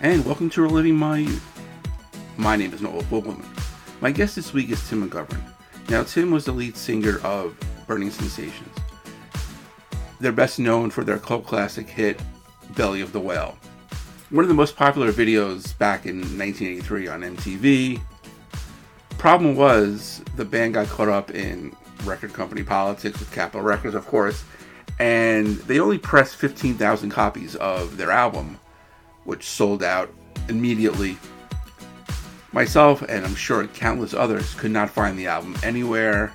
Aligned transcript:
and 0.00 0.24
welcome 0.24 0.48
to 0.48 0.62
Reliving 0.62 0.94
My. 0.94 1.18
Youth. 1.18 1.60
My 2.36 2.54
name 2.54 2.72
is 2.72 2.80
Noel 2.80 3.02
Fogelman. 3.02 3.44
My 4.00 4.12
guest 4.12 4.36
this 4.36 4.52
week 4.52 4.70
is 4.70 4.88
Tim 4.88 5.08
McGovern. 5.08 5.42
Now, 5.88 6.04
Tim 6.04 6.30
was 6.30 6.44
the 6.44 6.52
lead 6.52 6.76
singer 6.76 7.18
of 7.24 7.58
Burning 7.88 8.12
Sensations. 8.12 8.76
They're 10.20 10.30
best 10.30 10.60
known 10.60 10.90
for 10.90 11.02
their 11.02 11.18
cult 11.18 11.44
classic 11.46 11.88
hit, 11.88 12.20
Belly 12.76 13.00
of 13.00 13.12
the 13.12 13.18
Whale. 13.18 13.58
One 14.30 14.44
of 14.44 14.48
the 14.48 14.54
most 14.54 14.76
popular 14.76 15.10
videos 15.10 15.76
back 15.78 16.06
in 16.06 16.20
1983 16.20 17.08
on 17.08 17.22
MTV. 17.22 18.00
Problem 19.18 19.56
was, 19.56 20.22
the 20.36 20.44
band 20.44 20.74
got 20.74 20.86
caught 20.86 21.08
up 21.08 21.32
in 21.32 21.74
record 22.04 22.32
company 22.32 22.62
politics 22.62 23.18
with 23.18 23.32
Capitol 23.32 23.62
Records, 23.62 23.96
of 23.96 24.06
course, 24.06 24.44
and 25.00 25.56
they 25.62 25.80
only 25.80 25.98
pressed 25.98 26.36
15,000 26.36 27.10
copies 27.10 27.56
of 27.56 27.96
their 27.96 28.12
album, 28.12 28.60
which 29.28 29.46
sold 29.46 29.82
out 29.82 30.10
immediately. 30.48 31.18
Myself, 32.52 33.02
and 33.02 33.26
I'm 33.26 33.34
sure 33.34 33.66
countless 33.66 34.14
others, 34.14 34.54
could 34.54 34.70
not 34.70 34.88
find 34.88 35.18
the 35.18 35.26
album 35.26 35.54
anywhere, 35.62 36.34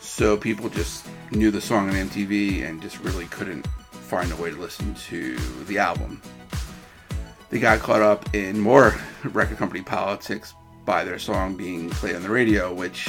so 0.00 0.36
people 0.36 0.68
just 0.68 1.06
knew 1.30 1.52
the 1.52 1.60
song 1.60 1.88
on 1.88 1.94
MTV 1.94 2.68
and 2.68 2.82
just 2.82 2.98
really 3.04 3.26
couldn't 3.26 3.64
find 3.92 4.32
a 4.32 4.36
way 4.36 4.50
to 4.50 4.56
listen 4.56 4.96
to 4.96 5.36
the 5.66 5.78
album. 5.78 6.20
They 7.50 7.60
got 7.60 7.78
caught 7.78 8.02
up 8.02 8.34
in 8.34 8.58
more 8.58 8.96
record 9.24 9.58
company 9.58 9.82
politics 9.82 10.54
by 10.84 11.04
their 11.04 11.20
song 11.20 11.54
being 11.54 11.88
played 11.88 12.16
on 12.16 12.22
the 12.24 12.30
radio, 12.30 12.74
which, 12.74 13.08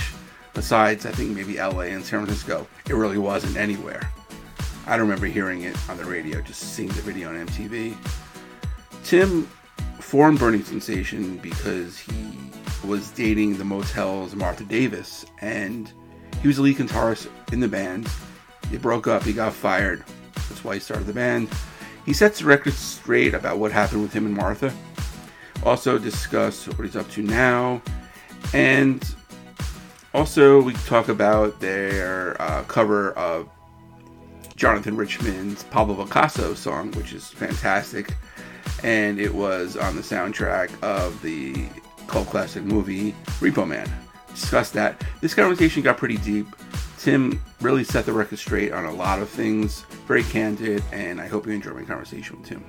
besides 0.54 1.08
I 1.08 1.12
think 1.12 1.36
maybe 1.36 1.58
LA 1.58 1.90
and 1.96 2.06
San 2.06 2.24
Francisco, 2.24 2.68
it 2.88 2.94
really 2.94 3.18
wasn't 3.18 3.58
anywhere. 3.58 4.08
I 4.86 4.92
don't 4.98 5.08
remember 5.08 5.26
hearing 5.26 5.64
it 5.64 5.76
on 5.90 5.98
the 5.98 6.06
radio, 6.06 6.42
just 6.42 6.62
seeing 6.62 6.90
the 6.90 7.02
video 7.02 7.30
on 7.30 7.48
MTV. 7.48 7.96
Tim 9.04 9.44
formed 10.00 10.40
Burning 10.40 10.64
Sensation 10.64 11.38
because 11.38 11.98
he 11.98 12.34
was 12.86 13.12
dating 13.12 13.58
the 13.58 13.66
Motel's 13.66 14.36
Martha 14.36 14.64
Davis, 14.64 15.26
and 15.42 15.92
he 16.42 16.48
was 16.48 16.58
the 16.58 16.64
lead 16.64 16.78
guitarist 16.78 17.30
in 17.52 17.60
the 17.60 17.68
band. 17.68 18.10
They 18.72 18.78
broke 18.78 19.08
up, 19.08 19.24
he 19.24 19.34
got 19.34 19.54
fired. 19.54 20.04
That's 20.34 20.64
why 20.64 20.76
he 20.76 20.80
started 20.80 21.06
the 21.06 21.14
band. 21.14 21.50
He 22.06 22.14
sets 22.14 22.40
the 22.40 22.46
record 22.46 22.74
straight 22.74 23.34
about 23.34 23.60
what 23.60 23.72
happened 23.72 24.02
with 24.02 24.14
him 24.14 24.26
and 24.26 24.36
Martha. 24.36 24.74
Also 25.64 25.98
discuss 25.98 26.68
what 26.68 26.86
he's 26.86 26.96
up 26.96 27.10
to 27.12 27.22
now, 27.22 27.82
and 28.54 29.16
also 30.14 30.62
we 30.62 30.74
talk 30.74 31.10
about 31.10 31.60
their 31.60 32.42
uh, 32.42 32.64
cover 32.64 33.12
of 33.12 33.50
Jonathan 34.56 34.96
Richman's 34.96 35.64
Pablo 35.66 36.04
Picasso 36.04 36.54
song, 36.54 36.92
which 36.92 37.14
is 37.14 37.28
fantastic, 37.28 38.16
and 38.84 39.20
it 39.20 39.34
was 39.34 39.78
on 39.78 39.96
the 39.96 40.02
soundtrack 40.02 40.72
of 40.84 41.22
the 41.22 41.68
cult 42.08 42.28
classic 42.28 42.64
movie 42.64 43.14
Repo 43.40 43.68
Man. 43.68 43.90
Discuss 44.30 44.72
that. 44.72 45.04
This 45.22 45.34
conversation 45.34 45.84
got 45.84 45.98
pretty 45.98 46.18
deep. 46.18 46.48
Tim 46.98 47.42
really 47.62 47.84
set 47.84 48.06
the 48.06 48.14
record 48.14 48.40
straight 48.40 48.74
on 48.74 48.86
a 48.86 48.94
lot 48.94 49.22
of 49.22 49.30
things, 49.30 49.82
very 50.08 50.24
candid, 50.24 50.84
and 50.92 51.22
I 51.22 51.28
hope 51.28 51.48
you 51.48 51.54
enjoy 51.54 51.72
my 51.72 51.84
conversation 51.84 52.40
with 52.40 52.50
Tim. 52.50 52.64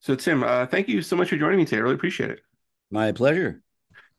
So, 0.00 0.14
Tim, 0.14 0.42
uh, 0.42 0.66
thank 0.66 0.88
you 0.88 1.00
so 1.00 1.16
much 1.16 1.30
for 1.30 1.38
joining 1.38 1.56
me 1.56 1.64
today. 1.64 1.78
I 1.78 1.80
really 1.80 1.94
appreciate 1.94 2.30
it. 2.30 2.40
My 2.90 3.12
pleasure. 3.12 3.62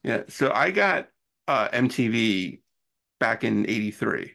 Yeah. 0.03 0.23
So, 0.29 0.51
I 0.51 0.71
got 0.71 1.09
uh, 1.47 1.67
MTV 1.69 2.61
back 3.19 3.43
in 3.43 3.69
83. 3.69 4.31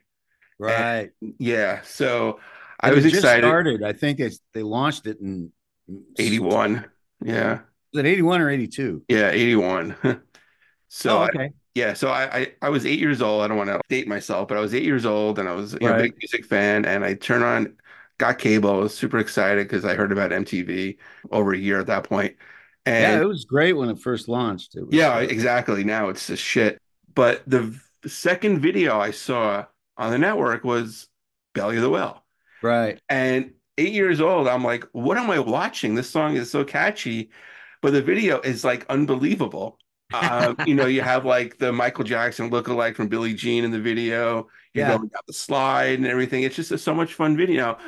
Right. 0.61 1.11
And, 1.21 1.35
yeah. 1.41 1.81
So, 1.83 2.39
I 2.83 2.93
was 2.93 3.05
excited. 3.05 3.45
Started. 3.45 3.83
I 3.83 3.93
think 3.93 4.21
it's 4.21 4.41
they 4.55 4.63
launched 4.63 5.07
it 5.07 5.21
in 5.21 5.53
81. 6.19 6.85
Yeah. 7.23 7.61
Was 7.93 8.05
it 8.05 8.07
81 8.07 8.41
or 8.41 8.51
82? 8.51 9.03
Yeah. 9.09 9.31
81. 9.31 9.97
so, 10.89 11.19
oh, 11.19 11.23
I- 11.23 11.29
okay. 11.29 11.51
yeah. 11.75 11.93
So, 11.95 12.09
I, 12.09 12.23
I, 12.39 12.53
I 12.63 12.69
was 12.71 12.87
eight 12.87 12.99
years 12.99 13.21
old. 13.21 13.43
I 13.43 13.49
don't 13.49 13.57
want 13.57 13.71
to 13.71 13.81
date 13.89 14.09
myself, 14.09 14.49
but 14.49 14.57
I 14.57 14.61
was 14.61 14.75
eight 14.75 14.85
years 14.85 15.05
old 15.05 15.39
and 15.39 15.49
I 15.49 15.53
was 15.55 15.75
you 15.75 15.81
know, 15.81 15.95
a 15.95 16.03
big 16.03 16.15
music 16.19 16.45
fan. 16.45 16.85
And 16.85 17.05
I 17.05 17.15
turned 17.15 17.45
on, 17.45 17.77
got 18.19 18.39
cable. 18.39 18.71
I 18.71 18.79
was 18.79 18.97
super 18.97 19.19
excited 19.19 19.67
because 19.67 19.85
I 19.85 19.95
heard 19.95 20.13
about 20.13 20.31
MTV 20.31 20.99
over 21.31 21.53
a 21.53 21.59
year 21.59 21.81
at 21.81 21.87
that 21.89 22.05
point. 22.05 22.37
And 22.87 23.03
yeah, 23.03 23.21
it 23.23 23.29
was 23.29 23.45
great 23.45 23.75
when 23.75 23.91
it 23.91 23.99
first 23.99 24.29
launched. 24.29 24.77
It 24.77 24.87
was, 24.87 24.95
Yeah, 24.95 25.15
uh, 25.17 25.21
exactly. 25.21 25.85
Now 25.85 26.09
it's 26.09 26.27
just 26.27 26.43
shit. 26.43 26.79
But 27.15 27.43
the 27.47 27.79
second 28.07 28.61
video 28.61 28.99
I 28.99 29.11
saw 29.11 29.67
on 29.97 30.11
the 30.11 30.19
network 30.19 30.65
was 30.65 31.09
Belly 31.55 31.77
of 31.77 31.83
the 31.83 31.91
Whale. 31.91 32.20
Right. 32.63 33.01
And 33.09 33.55
eight 33.79 33.93
years 33.93 34.21
old, 34.21 34.49
I'm 34.49 34.65
like, 34.65 34.85
what 34.93 35.19
am 35.19 35.31
I 35.31 35.39
watching? 35.41 35.95
This 35.95 36.11
song 36.11 36.37
is 36.37 36.51
so 36.51 36.65
catchy, 36.65 37.31
but 37.83 37.93
the 37.93 38.03
video 38.03 38.41
is 38.41 38.65
like 38.65 38.87
unbelievable. 38.89 39.79
Um, 40.13 40.59
you 40.65 40.75
know, 40.75 40.87
you 40.87 41.03
have 41.03 41.25
like 41.25 41.59
the 41.59 41.73
Michael 41.73 42.05
Jackson 42.05 42.51
lookalike 42.51 42.95
from 42.97 43.09
Billie 43.09 43.35
Jean 43.35 43.65
in 43.65 43.71
the 43.71 43.81
video. 43.81 44.49
You're 44.75 44.85
Yeah. 44.85 44.97
going 44.99 45.09
down 45.09 45.23
the 45.27 45.33
slide 45.33 45.99
and 45.99 46.07
everything. 46.07 46.45
It's 46.45 46.57
just 46.57 46.73
a, 46.73 46.79
so 46.79 46.95
much 46.95 47.15
fun 47.15 47.37
video. 47.37 47.79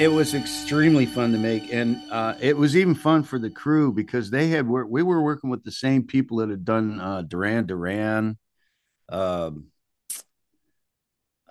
It 0.00 0.08
was 0.10 0.34
extremely 0.34 1.04
fun 1.04 1.30
to 1.30 1.36
make, 1.38 1.72
and 1.74 2.00
uh, 2.10 2.34
it 2.40 2.56
was 2.56 2.74
even 2.74 2.94
fun 2.94 3.22
for 3.22 3.38
the 3.38 3.50
crew 3.50 3.92
because 3.92 4.30
they 4.30 4.48
had 4.48 4.66
work. 4.66 4.86
We 4.88 5.02
were 5.02 5.20
working 5.22 5.50
with 5.50 5.62
the 5.62 5.70
same 5.70 6.06
people 6.06 6.38
that 6.38 6.48
had 6.48 6.64
done 6.64 6.98
uh, 6.98 7.20
Duran 7.20 7.66
Duran. 7.66 8.38
Um, 9.10 9.66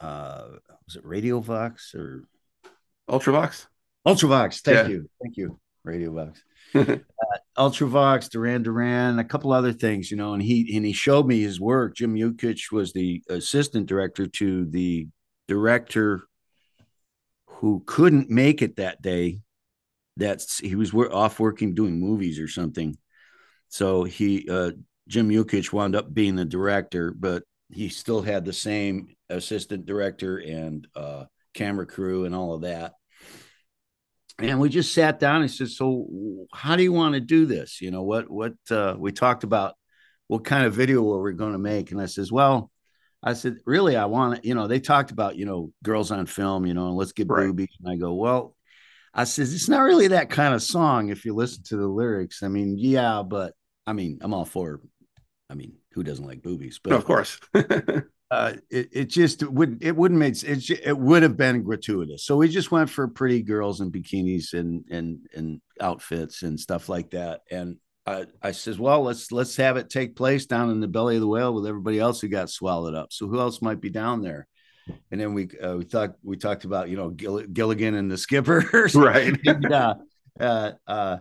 uh, 0.02 0.48
was 0.86 0.96
it 0.96 1.06
Radio 1.06 1.40
Vox 1.42 1.94
or 1.94 2.24
Ultravox. 3.08 3.68
Ultravox? 4.08 4.62
Thank 4.62 4.76
Yeah. 4.78 4.88
you, 4.88 5.10
thank 5.22 5.38
you, 5.38 5.60
Radio 5.84 6.12
Vox. 6.12 6.42
uh, 6.74 6.98
Ultravox, 7.56 8.32
Duran 8.32 8.64
Duran, 8.64 9.20
a 9.20 9.24
couple 9.24 9.52
other 9.54 9.74
things, 9.74 10.10
you 10.10 10.18
know. 10.18 10.34
And 10.34 10.42
he 10.42 10.76
and 10.76 10.84
he 10.84 10.94
showed 10.94 11.28
me 11.28 11.40
his 11.42 11.62
work. 11.62 11.96
Jim 11.96 12.16
Yukich 12.16 12.72
was 12.72 12.94
the 12.94 13.22
assistant 13.30 13.86
director 13.86 14.26
to 14.26 14.66
the 14.66 15.08
director 15.48 16.24
who 17.60 17.84
couldn't 17.86 18.30
make 18.30 18.62
it 18.62 18.78
that 18.78 19.02
day. 19.02 19.42
That's 20.16 20.60
he 20.60 20.76
was 20.76 20.94
off 20.94 21.40
working 21.40 21.76
doing 21.76 22.00
movies 22.00 22.40
or 22.40 22.48
something. 22.48 22.98
So 23.68 24.06
he 24.06 24.48
uh, 24.50 24.72
Jim 25.08 25.30
Yukich 25.30 25.74
wound 25.74 25.96
up 25.96 26.14
being 26.14 26.36
the 26.36 26.46
director, 26.46 27.12
but 27.12 27.44
he 27.70 27.90
still 27.90 28.22
had 28.22 28.46
the 28.46 28.54
same 28.54 29.16
assistant 29.30 29.86
director 29.86 30.38
and 30.38 30.88
uh, 30.96 31.26
camera 31.54 31.86
crew 31.86 32.26
and 32.26 32.34
all 32.34 32.54
of 32.54 32.62
that. 32.62 32.94
And 34.40 34.62
we 34.62 34.70
just 34.70 34.94
sat 34.94 35.20
down 35.20 35.42
and 35.42 35.52
said, 35.52 35.70
"So, 35.70 36.08
how 36.54 36.78
do 36.78 36.84
you 36.84 36.94
want 36.94 37.16
to 37.16 37.20
do 37.20 37.46
this? 37.46 37.82
You 37.82 37.92
know, 37.92 38.04
what 38.04 38.30
what 38.30 38.54
uh, 38.72 38.96
we 38.98 39.12
talked 39.12 39.44
about, 39.44 39.76
what 40.28 40.46
kind 40.46 40.66
of 40.66 40.74
video 40.74 41.02
were 41.02 41.22
we 41.22 41.34
going 41.34 41.54
to 41.54 41.60
make?" 41.60 41.92
And 41.92 42.02
I 42.02 42.06
says, 42.06 42.32
"Well." 42.32 42.72
I 43.22 43.34
said, 43.34 43.58
really, 43.66 43.96
I 43.96 44.06
want 44.06 44.42
to, 44.42 44.48
you 44.48 44.56
know, 44.56 44.68
they 44.68 44.80
talked 44.80 45.12
about, 45.12 45.36
you 45.36 45.46
know, 45.46 45.72
girls 45.84 46.12
on 46.12 46.26
film, 46.26 46.66
you 46.66 46.74
know, 46.74 46.88
and 46.88 46.96
let's 46.96 47.12
get 47.12 47.28
Right. 47.28 47.48
boobies. 47.48 47.76
And 47.84 47.92
I 47.92 47.98
go, 47.98 48.14
well, 48.14 48.56
I 49.14 49.26
says, 49.26 49.54
it's 49.54 49.68
not 49.68 49.82
really 49.82 50.08
that 50.10 50.30
kind 50.30 50.54
of 50.54 50.64
song 50.64 51.10
if 51.10 51.26
you 51.26 51.34
listen 51.34 51.64
to 51.66 51.78
the 51.78 51.88
lyrics. 51.88 52.44
I 52.44 52.48
mean, 52.48 52.78
yeah, 52.78 53.24
but 53.28 53.54
I 53.86 53.94
mean, 53.94 54.20
I'm 54.22 54.34
all 54.34 54.46
for, 54.46 54.80
I 55.50 55.56
mean, 55.56 55.74
who 55.94 56.04
doesn't 56.04 56.26
like 56.26 56.42
boobies? 56.42 56.80
But 56.82 56.92
No, 56.92 56.98
of 56.98 57.06
course. 57.06 57.40
uh, 58.32 58.54
it, 58.70 58.90
it 58.92 59.06
just 59.06 59.44
would 59.44 59.84
it 59.84 59.96
wouldn't 59.96 60.20
make 60.20 60.42
it, 60.44 60.70
it 60.70 60.98
would 60.98 61.24
have 61.24 61.36
been 61.36 61.64
gratuitous. 61.64 62.24
So 62.24 62.38
we 62.38 62.48
just 62.48 62.72
went 62.72 62.90
for 62.90 63.08
pretty 63.08 63.42
girls 63.42 63.82
in 63.82 63.92
bikinis 63.92 64.54
and 64.54 64.86
and 64.92 65.20
and 65.34 65.62
outfits 65.82 66.44
and 66.44 66.60
stuff 66.60 66.88
like 66.88 67.10
that. 67.12 67.42
And 67.50 67.78
I, 68.10 68.26
I 68.42 68.52
says, 68.52 68.80
well, 68.80 69.04
let's 69.04 69.32
let's 69.32 69.56
have 69.58 69.78
it 69.78 69.90
take 69.90 70.16
place 70.16 70.46
down 70.46 70.70
in 70.72 70.80
the 70.80 70.88
belly 70.88 71.16
of 71.16 71.22
the 71.22 71.28
whale 71.28 71.54
with 71.54 71.68
everybody 71.68 72.00
else 72.00 72.20
who 72.22 72.28
got 72.28 72.50
swallowed 72.50 72.96
up. 72.96 73.14
So 73.14 73.28
who 73.28 73.40
else 73.40 73.62
might 73.62 73.80
be 73.82 73.90
down 73.90 74.22
there? 74.22 74.48
And 75.12 75.22
then 75.22 75.34
we 75.34 75.50
uh, 75.64 75.76
we 75.78 75.84
thought 75.86 76.16
we 76.24 76.36
talked 76.38 76.64
about 76.66 76.90
you 76.90 76.98
know 76.98 77.10
Gill- 77.12 77.46
Gilligan 77.46 77.94
and 77.96 78.10
the 78.10 78.18
skippers, 78.18 78.96
Right. 78.96 79.38
and, 79.46 79.72
uh, 79.72 79.96
uh, 80.40 80.72
uh, 80.88 81.18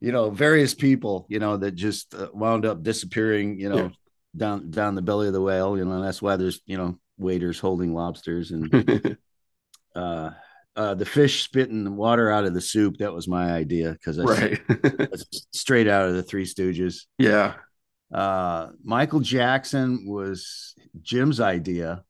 you 0.00 0.10
know 0.10 0.30
various 0.30 0.74
people 0.74 1.26
you 1.28 1.38
know 1.38 1.56
that 1.58 1.72
just 1.76 2.14
uh, 2.14 2.28
wound 2.34 2.66
up 2.66 2.82
disappearing. 2.82 3.60
You 3.60 3.68
know 3.68 3.76
Yeah. 3.76 3.88
down 4.36 4.70
down 4.70 4.94
the 4.96 5.02
belly 5.02 5.28
of 5.28 5.32
the 5.34 5.40
whale. 5.40 5.78
You 5.78 5.84
know, 5.84 5.92
and 5.92 6.04
that's 6.04 6.20
why 6.20 6.36
there's 6.36 6.60
you 6.66 6.76
know 6.76 6.98
waiters 7.18 7.60
holding 7.60 7.94
lobsters 7.94 8.50
and 8.50 9.16
uh, 9.94 10.30
uh, 10.76 10.94
the 10.94 11.04
fish 11.04 11.42
spitting 11.42 11.84
the 11.84 11.90
water 11.92 12.30
out 12.30 12.44
of 12.44 12.54
the 12.54 12.60
soup. 12.60 12.98
That 12.98 13.12
was 13.12 13.28
my 13.28 13.52
idea 13.52 13.92
because 13.92 14.18
I 14.18 14.22
right. 14.22 14.60
straight 15.52 15.88
out 15.88 16.08
of 16.08 16.14
the 16.14 16.22
Three 16.22 16.44
Stooges. 16.46 17.02
yeah. 17.18 17.54
Uh, 18.12 18.68
Michael 18.84 19.20
Jackson 19.20 20.04
was 20.06 20.74
Jim's 21.00 21.40
idea. 21.40 22.04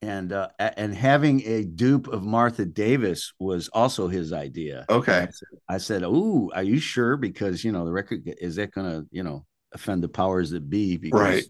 And 0.00 0.32
uh, 0.32 0.48
and 0.58 0.94
having 0.94 1.42
a 1.46 1.64
dupe 1.64 2.08
of 2.08 2.22
Martha 2.22 2.66
Davis 2.66 3.32
was 3.38 3.68
also 3.68 4.06
his 4.08 4.34
idea. 4.34 4.84
Okay. 4.90 5.28
I 5.66 5.78
said, 5.78 6.02
"Ooh, 6.02 6.50
are 6.54 6.62
you 6.62 6.78
sure? 6.78 7.16
Because 7.16 7.64
you 7.64 7.72
know 7.72 7.86
the 7.86 7.92
record 7.92 8.22
is 8.26 8.56
that 8.56 8.72
going 8.72 8.90
to 8.90 9.06
you 9.10 9.22
know 9.22 9.46
offend 9.72 10.02
the 10.02 10.08
powers 10.10 10.50
that 10.50 10.68
be?" 10.68 10.98
Because 10.98 11.20
Right. 11.20 11.44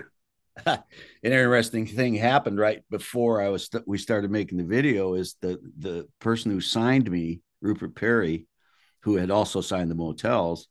an 0.67 0.83
interesting 1.23 1.87
thing 1.87 2.15
happened 2.15 2.59
right 2.59 2.83
before 2.91 3.41
I 3.43 3.49
was 3.49 3.65
st- 3.67 3.87
we 3.87 3.99
started 3.99 4.31
making 4.31 4.59
the 4.59 4.65
video. 4.65 5.15
Is 5.15 5.37
the 5.41 5.59
the 5.79 6.09
person 6.21 6.51
who 6.53 6.61
signed 6.61 7.11
me, 7.11 7.41
Rupert 7.61 7.95
Perry, 7.95 8.47
who 9.01 9.17
had 9.17 9.31
also 9.31 9.61
signed 9.61 9.91
the 9.91 9.95
motels, 9.97 10.69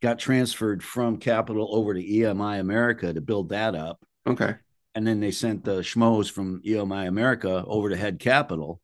got 0.00 0.18
transferred 0.18 0.82
from 0.82 1.16
Capitol 1.18 1.68
over 1.72 1.94
to 1.94 2.00
EMI 2.00 2.58
America 2.60 3.12
to 3.12 3.20
build 3.20 3.48
that 3.48 3.74
up, 3.74 4.04
Okay. 4.26 4.54
and 4.94 5.06
then 5.06 5.20
they 5.20 5.32
sent 5.32 5.64
the 5.64 5.80
schmoes 5.80 6.30
from 6.30 6.60
EMI 6.64 7.06
America 7.06 7.64
over 7.66 7.90
to 7.90 7.96
head 7.96 8.20
Capitol. 8.20 8.80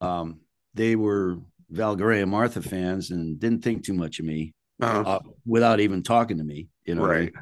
Um, 0.00 0.40
they 0.74 0.96
were 0.96 1.38
Valgaria 1.72 2.26
Martha 2.26 2.62
fans 2.62 3.10
and 3.10 3.38
didn't 3.40 3.62
think 3.64 3.84
too 3.84 3.94
much 3.94 4.20
of 4.20 4.26
me 4.26 4.54
Uh, 4.80 5.02
uh, 5.04 5.18
without 5.44 5.80
even 5.80 6.02
talking 6.02 6.38
to 6.38 6.44
me. 6.44 6.68
You 6.84 6.94
know, 6.94 7.02
right 7.02 7.16
I 7.16 7.20
mean? 7.22 7.32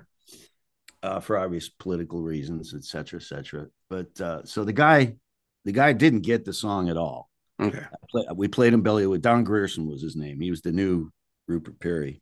Uh, 1.07 1.21
for 1.21 1.39
obvious 1.39 1.69
political 1.69 2.21
reasons, 2.23 2.75
et 2.75 2.85
cetera, 2.85 3.21
et 3.21 3.23
cetera. 3.23 3.67
But 3.89 4.21
uh, 4.21 4.41
so 4.45 4.65
the 4.65 4.73
guy, 4.73 5.17
the 5.65 5.73
guy 5.73 5.93
didn't 5.93 6.23
get 6.23 6.45
the 6.45 6.53
song 6.53 6.89
at 6.91 6.97
all. 6.97 7.31
Okay. 7.61 7.85
Play- 8.11 8.27
We 8.35 8.49
played 8.49 8.73
him 8.75 8.83
belly 8.83 9.07
with 9.07 9.23
Don 9.23 9.45
Grierson 9.45 9.87
was 9.89 10.03
his 10.03 10.17
name. 10.17 10.41
He 10.41 10.51
was 10.51 10.63
the 10.63 10.73
new 10.73 11.11
Rupert 11.49 11.79
Perry, 11.81 12.21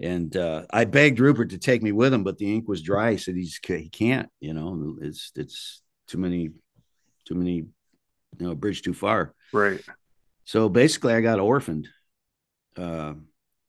and 0.00 0.34
uh, 0.36 0.64
I 0.70 0.86
begged 0.86 1.20
Rupert 1.20 1.50
to 1.50 1.58
take 1.58 1.82
me 1.82 1.92
with 1.92 2.12
him, 2.12 2.24
but 2.24 2.38
the 2.38 2.52
ink 2.54 2.66
was 2.68 2.82
dry. 2.82 3.12
He 3.12 3.18
said 3.18 3.36
he's 3.36 3.60
he 3.62 3.88
can't. 3.90 4.28
You 4.40 4.54
know, 4.54 4.96
it's 5.00 5.30
it's 5.36 5.82
too 6.08 6.18
many, 6.18 6.50
too 7.26 7.34
many, 7.34 7.56
you 7.56 7.68
know, 8.40 8.54
bridge 8.54 8.82
too 8.82 8.94
far. 8.94 9.34
Right. 9.52 9.80
So 10.44 10.68
basically, 10.68 11.12
I 11.12 11.20
got 11.20 11.38
orphaned, 11.38 11.88
uh, 12.76 13.14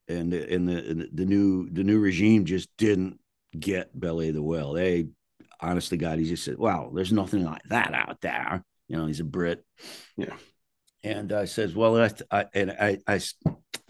and 0.07 0.33
and 0.33 0.67
the 0.69 1.09
the 1.13 1.25
new 1.25 1.69
the 1.69 1.83
new 1.83 1.99
regime 1.99 2.45
just 2.45 2.69
didn't 2.77 3.19
get 3.57 3.97
Belly 3.97 4.29
of 4.29 4.35
the 4.35 4.41
Whale. 4.41 4.73
They, 4.73 5.07
honestly, 5.59 5.97
God, 5.97 6.19
he 6.19 6.25
just 6.25 6.43
said, 6.43 6.57
"Wow, 6.57 6.91
there's 6.93 7.11
nothing 7.11 7.43
like 7.45 7.63
that 7.69 7.93
out 7.93 8.21
there." 8.21 8.63
You 8.87 8.97
know, 8.97 9.05
he's 9.05 9.19
a 9.19 9.23
Brit. 9.25 9.63
Yeah. 10.17 10.35
And 11.03 11.31
I 11.33 11.45
says, 11.45 11.75
"Well, 11.75 11.97
I, 11.97 12.05
and 12.05 12.23
I 12.31 12.45
and 12.53 12.71
I, 12.71 12.97
I, 13.07 13.19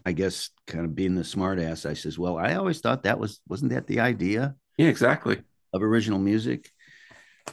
I 0.06 0.12
guess, 0.14 0.50
kind 0.68 0.86
of 0.86 0.96
being 0.96 1.16
the 1.16 1.24
smart 1.24 1.60
ass, 1.60 1.86
I 1.86 1.94
says, 1.94 2.18
well, 2.18 2.38
I 2.38 2.56
always 2.56 2.80
thought 2.80 3.04
that 3.04 3.20
was 3.20 3.42
wasn't 3.48 3.72
that 3.72 3.88
the 3.88 4.00
idea 4.00 4.56
Yeah, 4.78 4.88
exactly. 4.88 5.42
of 5.74 5.84
original 5.84 6.20
music?" 6.20 6.72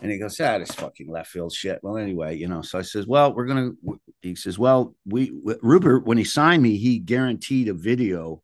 And 0.03 0.11
he 0.13 0.19
goes, 0.19 0.39
"Ah, 0.41 0.59
this 0.59 0.71
fucking 0.73 1.11
left 1.11 1.31
field 1.31 1.53
shit." 1.53 1.81
Well, 1.83 1.97
anyway, 1.97 2.37
you 2.37 2.47
know. 2.47 2.63
So 2.63 2.79
I 2.79 2.83
says, 2.83 3.07
"Well, 3.07 3.35
we're 3.35 3.47
gonna." 3.47 3.73
He 4.21 4.35
says, 4.35 4.59
"Well, 4.59 4.95
we 5.07 5.33
Rupert 5.63 6.07
when 6.07 6.19
he 6.19 6.25
signed 6.25 6.63
me, 6.63 6.77
he 6.77 6.99
guaranteed 6.99 7.69
a 7.69 7.75
video. 7.75 8.43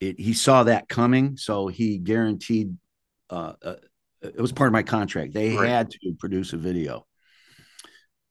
It, 0.00 0.20
he 0.20 0.32
saw 0.32 0.64
that 0.64 0.88
coming, 0.88 1.36
so 1.36 1.66
he 1.68 1.98
guaranteed. 1.98 2.76
Uh, 3.30 3.52
uh, 3.62 3.74
it 4.22 4.40
was 4.40 4.52
part 4.52 4.68
of 4.68 4.72
my 4.72 4.82
contract. 4.82 5.32
They 5.34 5.56
Right. 5.56 5.68
had 5.68 5.90
to 5.90 6.14
produce 6.18 6.52
a 6.52 6.56
video, 6.56 7.06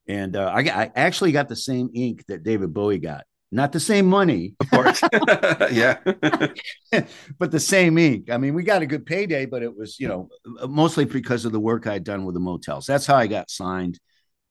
and 0.08 0.36
uh, 0.36 0.52
I, 0.54 0.62
I 0.62 0.92
actually 0.96 1.32
got 1.32 1.50
the 1.50 1.56
same 1.56 1.90
ink 1.94 2.26
that 2.28 2.44
David 2.44 2.74
Bowie 2.74 3.00
got. 3.00 3.26
Not 3.50 3.72
the 3.72 3.80
same 3.80 4.08
money, 4.08 4.56
Of 4.60 4.70
course. 4.72 5.02
yeah. 5.72 6.00
but 7.40 7.50
the 7.52 7.60
same 7.62 7.98
ink. 7.98 8.30
I 8.30 8.38
mean, 8.38 8.54
we 8.54 8.64
got 8.64 8.82
a 8.82 8.86
good 8.86 9.06
payday, 9.06 9.46
but 9.46 9.64
it 9.64 9.74
was, 9.74 9.98
you 10.02 10.10
know, 10.10 10.28
mostly 10.68 11.06
because 11.06 11.46
of 11.46 11.54
the 11.54 11.60
work 11.60 11.88
I'd 11.88 12.04
done 12.04 12.26
with 12.26 12.34
the 12.34 12.42
motels. 12.42 12.86
That's 12.86 13.06
how 13.06 13.16
I 13.16 13.28
got 13.28 13.50
signed. 13.50 14.00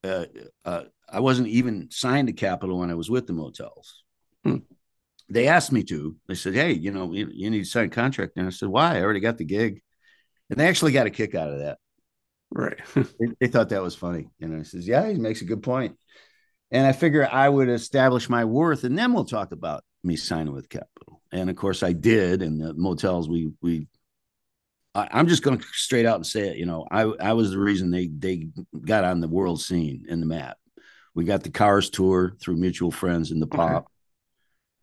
Uh, 0.02 0.24
uh, 0.64 0.84
I 1.10 1.20
wasn't 1.20 1.48
even 1.48 1.88
signed 1.90 2.28
to 2.28 2.32
Capitol 2.32 2.78
when 2.78 2.90
I 2.90 2.94
was 2.94 3.10
with 3.10 3.26
the 3.26 3.34
motels. 3.34 4.02
Hmm. 4.44 4.58
They 5.28 5.48
asked 5.48 5.72
me 5.72 5.82
to. 5.84 6.16
They 6.28 6.34
said, 6.34 6.54
"Hey, 6.54 6.72
you 6.72 6.92
know, 6.92 7.12
you, 7.12 7.28
you 7.32 7.50
need 7.50 7.64
to 7.64 7.70
sign 7.70 7.86
a 7.86 7.90
contract." 7.90 8.34
And 8.36 8.46
I 8.46 8.50
said, 8.50 8.68
"Why? 8.68 8.96
I 8.98 9.02
already 9.02 9.20
got 9.20 9.38
the 9.38 9.44
gig." 9.44 9.82
And 10.50 10.58
they 10.58 10.68
actually 10.68 10.92
got 10.92 11.06
a 11.06 11.10
kick 11.10 11.34
out 11.34 11.50
of 11.52 11.60
that. 11.60 11.78
right. 12.50 12.78
They, 13.20 13.26
they 13.40 13.46
thought 13.48 13.70
that 13.70 13.82
was 13.82 13.94
funny. 13.94 14.28
And 14.40 14.58
I 14.58 14.62
says, 14.62 14.86
"Yeah, 14.86 15.08
he 15.08 15.14
makes 15.18 15.42
a 15.42 15.46
good 15.46 15.62
point." 15.62 15.96
And 16.70 16.86
I 16.86 16.92
figure 16.92 17.28
I 17.30 17.48
would 17.48 17.68
establish 17.68 18.28
my 18.28 18.44
worth, 18.44 18.84
and 18.84 18.98
then 18.98 19.12
we'll 19.12 19.24
talk 19.24 19.52
about 19.52 19.84
me 20.02 20.16
signing 20.16 20.52
with 20.52 20.68
Capitol. 20.68 21.22
And 21.32 21.50
of 21.50 21.56
course, 21.56 21.82
I 21.82 21.92
did. 21.92 22.42
And 22.42 22.60
the 22.60 22.74
motels, 22.74 23.28
we 23.28 23.52
we. 23.62 23.88
I, 24.94 25.08
I'm 25.12 25.28
just 25.28 25.42
going 25.42 25.58
to 25.58 25.64
straight 25.72 26.06
out 26.06 26.16
and 26.16 26.26
say 26.26 26.48
it. 26.48 26.56
You 26.56 26.66
know, 26.66 26.86
I 26.90 27.02
I 27.02 27.32
was 27.34 27.50
the 27.50 27.58
reason 27.58 27.90
they 27.90 28.08
they 28.08 28.48
got 28.84 29.04
on 29.04 29.20
the 29.20 29.28
world 29.28 29.60
scene 29.60 30.06
in 30.08 30.20
the 30.20 30.26
map. 30.26 30.56
We 31.14 31.24
got 31.24 31.42
the 31.42 31.50
Cars 31.50 31.88
tour 31.90 32.36
through 32.40 32.56
mutual 32.56 32.90
friends 32.90 33.30
in 33.30 33.40
the 33.40 33.46
Okay. 33.52 33.86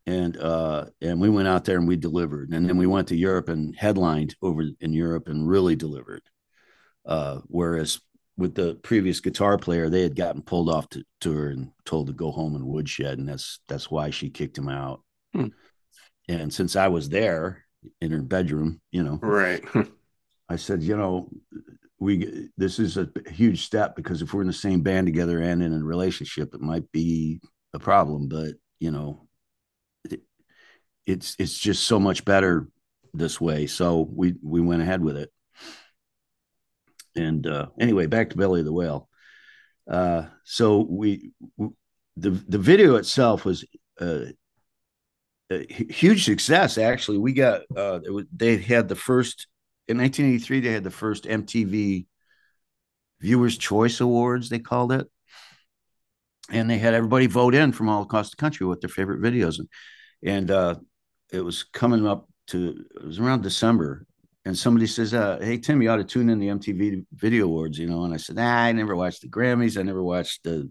And 0.06 0.36
uh 0.38 0.86
and 1.02 1.22
we 1.22 1.30
went 1.30 1.48
out 1.48 1.66
there 1.66 1.78
and 1.78 1.88
we 1.88 1.96
delivered. 1.96 2.50
And 2.52 2.68
then 2.68 2.78
we 2.78 2.88
went 2.88 3.08
to 3.10 3.16
Europe 3.16 3.50
and 3.50 3.76
headlined 3.76 4.36
over 4.42 4.64
in 4.82 4.94
Europe 4.94 5.28
and 5.28 5.48
really 5.48 5.76
delivered. 5.76 6.24
Uh 7.06 7.40
whereas 7.48 8.02
with 8.38 8.56
the 8.56 8.76
previous 8.76 9.20
guitar 9.20 9.58
player, 9.58 9.90
they 9.90 10.02
had 10.02 10.16
gotten 10.16 10.42
pulled 10.42 10.70
off 10.70 10.90
to 10.90 11.04
tour 11.22 11.50
and 11.50 11.72
told 11.86 12.08
to 12.08 12.14
go 12.14 12.32
home 12.32 12.56
in 12.56 12.66
woodshed, 12.66 13.20
and 13.20 13.30
that's 13.30 13.60
that's 13.68 13.92
why 13.92 14.10
she 14.10 14.30
kicked 14.30 14.58
him 14.58 14.70
out. 14.70 15.02
Hmm. 15.34 15.48
And 16.28 16.54
since 16.54 16.76
I 16.76 16.88
was 16.88 17.10
there 17.10 17.66
in 18.02 18.12
her 18.12 18.22
bedroom, 18.22 18.82
you 18.92 19.04
know, 19.04 19.20
Right. 19.22 19.64
I 20.50 20.56
said, 20.56 20.84
you 20.84 20.98
know, 20.98 21.30
we 22.00 22.50
this 22.58 22.80
is 22.80 22.98
a 22.98 23.10
huge 23.30 23.66
step 23.66 23.96
because 23.96 24.22
if 24.22 24.34
we're 24.34 24.42
in 24.42 24.48
the 24.48 24.54
same 24.54 24.82
band 24.82 25.08
together 25.08 25.40
and 25.40 25.62
in 25.62 25.74
a 25.74 25.84
relationship, 25.84 26.54
it 26.54 26.62
might 26.62 26.92
be 26.92 27.40
a 27.74 27.80
problem. 27.80 28.28
But 28.28 28.56
you 28.80 28.92
know, 28.92 29.28
it's 31.06 31.36
it's 31.40 31.58
just 31.58 31.84
so 31.84 32.00
much 32.00 32.26
better 32.26 32.68
this 33.14 33.40
way. 33.40 33.68
So 33.68 34.08
we 34.12 34.36
we 34.42 34.62
went 34.62 34.82
ahead 34.82 35.04
with 35.04 35.18
it. 35.18 35.32
And 37.16 37.46
uh, 37.46 37.68
anyway, 37.80 38.08
back 38.08 38.32
to 38.32 38.38
Belly 38.38 38.62
of 38.62 38.66
the 38.66 38.74
Whale. 38.74 39.08
Uh, 39.90 40.24
so 40.44 40.86
we 40.90 41.32
the 42.18 42.32
the 42.32 42.58
video 42.58 42.96
itself 42.96 43.46
was 43.46 43.66
uh, 44.00 44.26
a 45.52 45.66
huge 45.72 46.26
success. 46.26 46.78
Actually, 46.78 47.20
we 47.20 47.34
got 47.34 47.62
uh, 47.76 48.00
they 48.36 48.58
had 48.58 48.88
the 48.88 48.96
first 48.96 49.48
in 49.88 49.98
1983. 49.98 50.60
They 50.62 50.72
had 50.72 50.84
the 50.84 50.90
first 50.90 51.26
MTV 51.26 52.06
Viewers 53.20 53.58
Choice 53.58 54.00
Awards. 54.00 54.50
They 54.50 54.60
called 54.60 54.92
it, 54.92 55.08
and 56.50 56.70
they 56.70 56.78
had 56.78 56.94
everybody 56.94 57.28
vote 57.28 57.56
in 57.56 57.72
from 57.72 57.90
all 57.90 58.04
across 58.04 58.30
the 58.30 58.38
country 58.38 58.66
what 58.66 58.82
their 58.82 58.90
favorite 58.90 59.22
videos 59.22 59.60
and 59.60 59.70
and 60.26 60.52
uh, 60.52 60.76
it 61.34 61.42
was 61.42 61.64
coming 61.64 62.08
up 62.08 62.30
to 62.48 62.86
it 62.96 63.06
was 63.06 63.20
around 63.20 63.42
December. 63.42 64.06
And 64.46 64.58
somebody 64.58 64.88
says, 64.88 65.14
uh, 65.14 65.40
"Hey 65.42 65.58
Tim, 65.58 65.82
you 65.82 65.90
ought 65.90 65.98
to 65.98 66.04
tune 66.04 66.30
in 66.30 66.38
the 66.38 66.50
MTV 66.50 67.06
Video 67.14 67.46
Awards," 67.46 67.80
you 67.80 67.88
know. 67.88 68.04
And 68.04 68.14
I 68.14 68.18
said, 68.18 68.36
"Nah, 68.36 68.44
I 68.44 68.72
never 68.74 68.96
watched 68.96 69.22
the 69.22 69.30
Grammys. 69.30 69.80
I 69.80 69.84
never 69.84 70.04
watched 70.04 70.44
the 70.44 70.70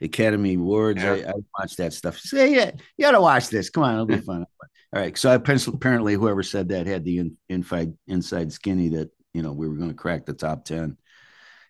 Academy 0.00 0.54
Awards. 0.54 1.02
Yeah. 1.02 1.12
I, 1.12 1.30
I 1.30 1.32
watch 1.58 1.76
that 1.76 1.92
stuff. 1.92 2.18
Say, 2.18 2.54
yeah, 2.54 2.70
you 2.96 3.06
ought 3.06 3.12
to 3.12 3.20
watch 3.20 3.48
this. 3.48 3.70
Come 3.70 3.82
on, 3.82 3.94
it'll 3.94 4.06
be 4.06 4.16
fun. 4.20 4.44
All 4.92 5.00
right. 5.00 5.16
So 5.16 5.30
I 5.30 5.38
penciled. 5.38 5.76
apparently 5.76 6.14
whoever 6.14 6.42
said 6.42 6.68
that 6.68 6.86
had 6.86 7.04
the 7.04 7.18
in, 7.18 7.36
inside 7.48 7.94
inside 8.06 8.52
skinny 8.52 8.90
that 8.90 9.10
you 9.34 9.42
know 9.42 9.52
we 9.52 9.68
were 9.68 9.76
going 9.76 9.90
to 9.90 9.96
crack 9.96 10.26
the 10.26 10.34
top 10.34 10.64
ten, 10.64 10.96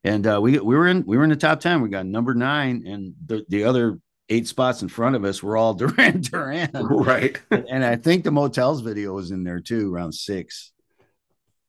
and 0.04 0.26
uh, 0.26 0.40
we 0.40 0.58
we 0.58 0.76
were 0.76 0.86
in 0.86 1.04
we 1.06 1.16
were 1.16 1.24
in 1.24 1.30
the 1.30 1.36
top 1.36 1.60
ten. 1.60 1.82
We 1.82 1.88
got 1.88 2.06
number 2.06 2.34
nine, 2.34 2.84
and 2.86 3.14
the 3.26 3.44
the 3.48 3.64
other 3.64 3.98
eight 4.28 4.46
spots 4.46 4.82
in 4.82 4.88
front 4.88 5.16
of 5.16 5.24
us 5.24 5.42
were 5.42 5.56
all 5.56 5.74
Duran 5.74 6.20
Duran. 6.20 6.70
Right. 6.72 7.40
and 7.50 7.84
I 7.84 7.96
think 7.96 8.24
the 8.24 8.30
Motels 8.30 8.80
video 8.80 9.14
was 9.14 9.30
in 9.30 9.44
there 9.44 9.60
too, 9.60 9.94
around 9.94 10.12
six, 10.12 10.72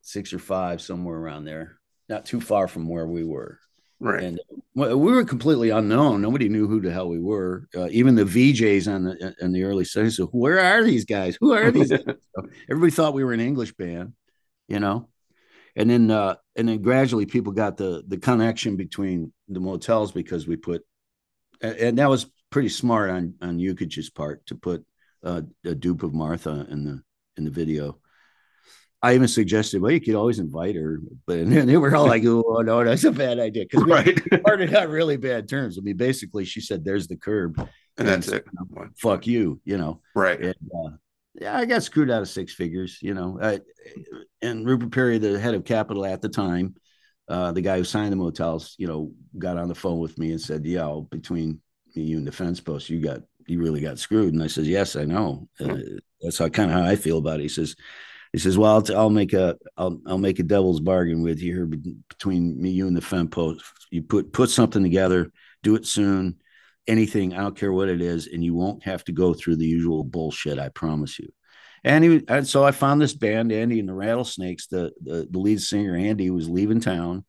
six 0.01 0.33
or 0.33 0.39
five, 0.39 0.81
somewhere 0.81 1.17
around 1.17 1.45
there. 1.45 1.79
Not 2.07 2.25
too 2.25 2.41
far 2.41 2.67
from 2.67 2.89
where 2.89 3.07
we 3.07 3.23
were. 3.23 3.59
Right. 4.01 4.23
And 4.23 4.39
we 4.75 4.95
were 4.95 5.25
completely 5.25 5.71
unknown. 5.71 6.21
Nobody 6.21 6.47
knew 6.47 6.67
who 6.67 6.79
the 6.79 6.91
hell 6.91 7.09
we 7.09 7.19
were. 7.19 7.67
Uh, 7.75 7.89
even 7.91 8.15
the 8.15 8.23
VJs 8.23 8.87
on 8.93 9.03
the 9.03 9.35
in 9.41 9.51
the 9.51 9.63
early 9.63 9.83
seventies. 9.83 10.15
So 10.15 10.27
where 10.27 10.59
are 10.59 10.83
these 10.83 11.03
guys? 11.03 11.37
Who 11.39 11.53
are 11.53 11.69
these? 11.69 11.91
So 12.35 12.47
everybody 12.69 12.91
thought 12.91 13.13
we 13.13 13.25
were 13.25 13.33
an 13.33 13.41
English 13.41 13.73
band, 13.73 14.13
you 14.69 14.79
know. 14.79 15.09
And 15.75 15.89
then 15.89 16.09
uh, 16.09 16.35
and 16.55 16.69
then 16.69 16.81
gradually 16.81 17.25
people 17.25 17.51
got 17.51 17.75
the 17.75 18.03
the 18.07 18.17
connection 18.17 18.77
between 18.77 19.33
the 19.49 19.59
motels 19.59 20.13
because 20.13 20.47
we 20.47 20.55
put 20.55 20.83
and, 21.61 21.75
and 21.75 21.97
that 21.97 22.09
was 22.09 22.27
pretty 22.49 22.69
smart 22.69 23.09
on 23.09 23.35
on 23.41 23.59
Yukich's 23.59 24.09
part 24.09 24.45
to 24.47 24.55
put 24.55 24.85
uh, 25.23 25.41
a 25.65 25.75
dupe 25.75 26.03
of 26.03 26.13
Martha 26.13 26.65
in 26.69 26.83
the 26.83 27.01
in 27.37 27.43
the 27.45 27.51
video. 27.51 27.99
I 29.01 29.15
even 29.15 29.29
suggested, 29.29 29.81
well, 29.81 29.91
you 29.91 30.01
could 30.01 30.15
always 30.15 30.39
invite 30.39 30.75
her, 30.75 30.99
but 31.25 31.39
and 31.39 31.51
they 31.69 31.77
were 31.77 31.95
all 31.95 32.07
like, 32.07 32.23
"Oh 32.25 32.61
no, 32.63 32.83
that's 32.83 33.05
a 33.05 33.11
bad 33.11 33.39
idea." 33.39 33.65
Because 33.69 33.85
we 33.85 33.91
right. 33.91 34.21
started 34.41 34.75
on 34.75 34.89
really 34.89 35.17
bad 35.17 35.47
terms. 35.47 35.77
I 35.77 35.81
mean, 35.81 35.97
basically, 35.97 36.45
she 36.45 36.61
said, 36.61 36.83
"There's 36.83 37.07
the 37.07 37.15
curb, 37.15 37.57
And 37.97 38.07
that's 38.07 38.27
it. 38.27 38.45
fuck 38.97 39.25
you," 39.25 39.61
you 39.63 39.77
know. 39.77 40.01
Right. 40.15 40.39
And, 40.39 40.55
uh, 40.75 40.89
yeah, 41.35 41.57
I 41.57 41.65
got 41.65 41.83
screwed 41.83 42.11
out 42.11 42.21
of 42.21 42.27
six 42.27 42.53
figures, 42.53 42.97
you 43.01 43.13
know. 43.13 43.39
I, 43.41 43.61
and 44.41 44.65
Rupert 44.65 44.91
Perry, 44.91 45.17
the 45.17 45.39
head 45.39 45.53
of 45.53 45.63
Capitol 45.63 46.05
at 46.05 46.21
the 46.21 46.27
time, 46.27 46.75
uh, 47.29 47.53
the 47.53 47.61
guy 47.61 47.77
who 47.77 47.85
signed 47.85 48.11
the 48.11 48.17
motels, 48.17 48.75
you 48.77 48.87
know, 48.87 49.13
got 49.37 49.57
on 49.57 49.69
the 49.69 49.75
phone 49.75 49.99
with 49.99 50.17
me 50.17 50.31
and 50.31 50.41
said, 50.41 50.65
"Yeah, 50.65 50.99
between 51.09 51.61
you 52.01 52.17
and 52.17 52.27
the 52.27 52.31
fence 52.31 52.59
post, 52.59 52.89
you 52.89 52.99
got 53.01 53.21
you 53.47 53.59
really 53.59 53.81
got 53.81 53.99
screwed." 53.99 54.33
And 54.33 54.43
I 54.43 54.47
says, 54.47 54.67
"Yes, 54.67 54.95
I 54.95 55.05
know. 55.05 55.47
Uh, 55.59 55.77
that's 56.21 56.37
how 56.37 56.49
kind 56.49 56.71
of 56.71 56.77
how 56.77 56.83
I 56.83 56.95
feel 56.95 57.17
about 57.17 57.39
it." 57.39 57.43
He 57.43 57.49
says, 57.49 57.75
"He 58.33 58.39
says, 58.39 58.57
well, 58.57 58.73
I'll, 58.73 58.81
t- 58.81 58.93
I'll 58.93 59.09
make 59.09 59.33
a 59.33 59.57
I'll 59.77 59.99
I'll 60.07 60.17
make 60.17 60.39
a 60.39 60.43
devil's 60.43 60.79
bargain 60.79 61.23
with 61.23 61.39
you 61.41 61.53
here 61.53 61.65
between 61.65 62.61
me, 62.61 62.71
you, 62.71 62.87
and 62.87 62.95
the 62.97 63.01
fence 63.01 63.29
post. 63.31 63.61
You 63.91 64.03
put 64.03 64.33
put 64.33 64.49
something 64.49 64.83
together, 64.83 65.31
do 65.63 65.75
it 65.75 65.85
soon." 65.85 66.37
Anything, 66.87 67.35
I 67.35 67.41
don't 67.41 67.55
care 67.55 67.71
what 67.71 67.87
it 67.87 68.01
is, 68.01 68.25
and 68.25 68.43
you 68.43 68.55
won't 68.55 68.83
have 68.83 69.03
to 69.03 69.11
go 69.11 69.35
through 69.35 69.57
the 69.57 69.67
usual 69.67 70.03
bullshit. 70.03 70.57
I 70.57 70.69
promise 70.69 71.19
you. 71.19 71.29
And 71.83 72.03
he 72.03 72.23
and 72.27 72.47
so 72.47 72.63
I 72.63 72.71
found 72.71 72.99
this 72.99 73.13
band, 73.13 73.51
Andy 73.51 73.79
and 73.79 73.87
the 73.87 73.93
Rattlesnakes. 73.93 74.67
The 74.67 74.91
the, 75.01 75.27
the 75.29 75.39
lead 75.39 75.61
singer 75.61 75.95
Andy 75.95 76.29
was 76.29 76.49
leaving 76.49 76.79
town, 76.81 77.25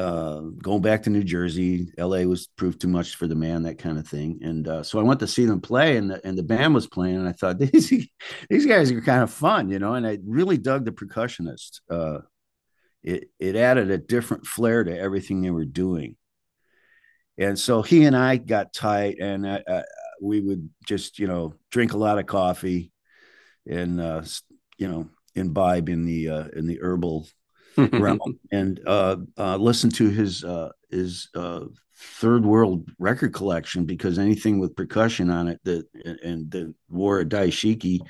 uh, 0.00 0.40
going 0.62 0.82
back 0.82 1.02
to 1.02 1.10
New 1.10 1.22
Jersey. 1.22 1.92
L.A. 1.98 2.24
was 2.26 2.48
proved 2.56 2.80
too 2.80 2.88
much 2.88 3.16
for 3.16 3.26
the 3.26 3.34
man, 3.34 3.64
that 3.64 3.78
kind 3.78 3.98
of 3.98 4.06
thing. 4.06 4.40
And 4.42 4.66
uh, 4.66 4.82
so 4.82 4.98
I 4.98 5.02
went 5.02 5.20
to 5.20 5.26
see 5.26 5.44
them 5.44 5.60
play, 5.60 5.96
and 5.96 6.10
the, 6.10 6.26
and 6.26 6.36
the 6.36 6.42
band 6.42 6.74
was 6.74 6.86
playing, 6.86 7.16
and 7.16 7.28
I 7.28 7.32
thought 7.32 7.58
these 7.58 7.90
these 8.48 8.66
guys 8.66 8.90
are 8.90 9.00
kind 9.00 9.22
of 9.22 9.30
fun, 9.30 9.68
you 9.68 9.78
know. 9.78 9.94
And 9.94 10.06
I 10.06 10.18
really 10.24 10.58
dug 10.58 10.84
the 10.84 10.92
percussionist. 10.92 11.80
Uh, 11.90 12.20
it 13.02 13.30
it 13.38 13.56
added 13.56 13.90
a 13.90 13.98
different 13.98 14.46
flair 14.46 14.82
to 14.82 14.98
everything 14.98 15.42
they 15.42 15.50
were 15.50 15.64
doing. 15.64 16.16
And 17.38 17.58
so 17.58 17.82
he 17.82 18.04
and 18.04 18.16
I 18.16 18.36
got 18.36 18.72
tight, 18.72 19.18
and 19.20 19.46
I, 19.46 19.62
I, 19.66 19.82
we 20.20 20.40
would 20.40 20.68
just, 20.86 21.18
you 21.18 21.26
know, 21.26 21.54
drink 21.70 21.94
a 21.94 21.98
lot 21.98 22.18
of 22.18 22.26
coffee 22.26 22.92
and 23.66 24.00
uh, 24.00 24.22
you 24.78 24.88
know 24.88 25.08
imbibe 25.34 25.88
in 25.88 26.04
the 26.04 26.28
uh, 26.28 26.48
in 26.54 26.66
the 26.66 26.80
herbal 26.80 27.26
realm 27.92 28.38
and 28.52 28.80
uh, 28.86 29.16
uh, 29.38 29.56
listen 29.56 29.90
to 29.90 30.08
his 30.08 30.44
uh, 30.44 30.70
his 30.90 31.28
uh, 31.34 31.60
third 31.96 32.44
world 32.44 32.88
record 32.98 33.34
collection 33.34 33.84
because 33.84 34.18
anything 34.18 34.58
with 34.58 34.76
percussion 34.76 35.30
on 35.30 35.48
it 35.48 35.60
that 35.64 35.86
and 36.22 36.50
the 36.50 36.74
wore 36.88 37.20
a 37.20 37.24
dashiki 37.24 38.00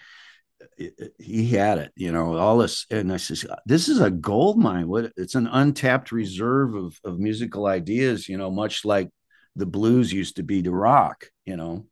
he 1.18 1.48
had 1.48 1.78
it 1.78 1.92
you 1.96 2.12
know 2.12 2.36
all 2.36 2.58
this 2.58 2.86
and 2.90 3.12
i 3.12 3.16
says 3.16 3.44
this 3.66 3.88
is 3.88 4.00
a 4.00 4.10
gold 4.10 4.58
mine. 4.58 4.88
What 4.88 5.12
it's 5.16 5.34
an 5.34 5.46
untapped 5.46 6.12
reserve 6.12 6.74
of, 6.74 6.98
of 7.04 7.18
musical 7.18 7.66
ideas 7.66 8.28
you 8.28 8.38
know 8.38 8.50
much 8.50 8.84
like 8.84 9.10
the 9.56 9.66
blues 9.66 10.12
used 10.12 10.36
to 10.36 10.42
be 10.42 10.62
to 10.62 10.70
rock 10.70 11.26
you 11.44 11.56
know. 11.56 11.86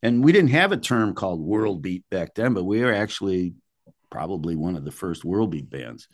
And 0.00 0.22
we 0.22 0.30
didn't 0.30 0.50
have 0.50 0.70
a 0.70 0.76
term 0.76 1.14
called 1.14 1.40
world 1.40 1.82
beat 1.82 2.04
back 2.10 2.34
then 2.34 2.54
but 2.54 2.64
we 2.64 2.80
were 2.80 2.92
actually 2.92 3.54
probably 4.10 4.56
one 4.56 4.76
of 4.76 4.84
the 4.84 4.92
first 4.92 5.24
world 5.24 5.50
beat 5.50 5.70
bands 5.70 6.08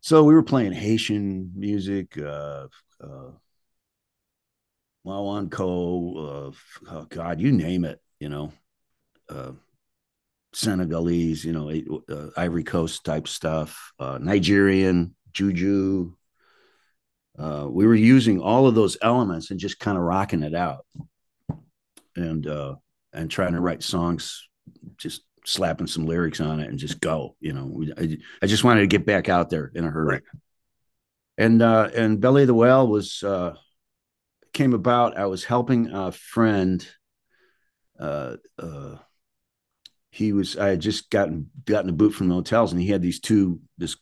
so 0.00 0.24
we 0.24 0.34
were 0.34 0.42
playing 0.42 0.72
haitian 0.72 1.52
music 1.54 2.16
uh 2.18 2.66
uh 3.02 3.30
Wawanko, 5.06 6.50
uh, 6.50 6.52
oh 6.90 7.06
God, 7.08 7.40
you 7.40 7.52
name 7.52 7.84
it, 7.84 8.00
you 8.18 8.28
know, 8.28 8.52
uh, 9.28 9.52
Senegalese, 10.52 11.44
you 11.44 11.52
know, 11.52 12.02
uh, 12.08 12.30
Ivory 12.36 12.64
Coast 12.64 13.04
type 13.04 13.28
stuff, 13.28 13.92
uh, 13.98 14.18
Nigerian, 14.20 15.14
Juju. 15.32 16.12
Uh, 17.38 17.66
we 17.70 17.86
were 17.86 17.94
using 17.94 18.40
all 18.40 18.66
of 18.66 18.74
those 18.74 18.98
elements 19.00 19.50
and 19.50 19.60
just 19.60 19.78
kind 19.78 19.96
of 19.96 20.04
rocking 20.04 20.42
it 20.42 20.54
out 20.54 20.84
and 22.16 22.46
uh 22.48 22.74
and 23.12 23.30
trying 23.30 23.52
to 23.52 23.60
write 23.60 23.84
songs 23.84 24.48
just 24.98 25.22
slapping 25.44 25.86
some 25.86 26.06
lyrics 26.06 26.40
on 26.40 26.60
it 26.60 26.68
and 26.68 26.78
just 26.78 27.00
go 27.00 27.36
you 27.40 27.52
know 27.52 27.82
I, 27.96 28.18
I 28.42 28.46
just 28.46 28.64
wanted 28.64 28.82
to 28.82 28.86
get 28.86 29.06
back 29.06 29.28
out 29.28 29.50
there 29.50 29.70
in 29.74 29.84
a 29.84 29.90
hurry 29.90 30.06
Right. 30.14 30.22
and 31.38 31.62
uh 31.62 31.88
and 31.94 32.20
belly 32.20 32.42
of 32.42 32.48
the 32.48 32.54
whale 32.54 32.86
was 32.86 33.22
uh 33.22 33.54
came 34.52 34.74
about 34.74 35.16
i 35.16 35.26
was 35.26 35.44
helping 35.44 35.90
a 35.90 36.12
friend 36.12 36.86
uh 37.98 38.36
uh 38.58 38.96
he 40.10 40.32
was 40.32 40.58
i 40.58 40.68
had 40.68 40.80
just 40.80 41.10
gotten 41.10 41.50
gotten 41.64 41.90
a 41.90 41.94
boot 41.94 42.12
from 42.12 42.28
the 42.28 42.34
motels 42.34 42.72
and 42.72 42.80
he 42.80 42.88
had 42.88 43.02
these 43.02 43.20
two 43.20 43.60
this 43.78 43.96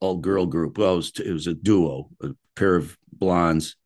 all 0.00 0.16
girl 0.16 0.46
group 0.46 0.78
well 0.78 0.94
it 0.94 0.96
was, 0.96 1.12
it 1.20 1.32
was 1.32 1.46
a 1.46 1.54
duo 1.54 2.10
a 2.22 2.30
pair 2.54 2.76
of 2.76 2.96
blondes 3.12 3.76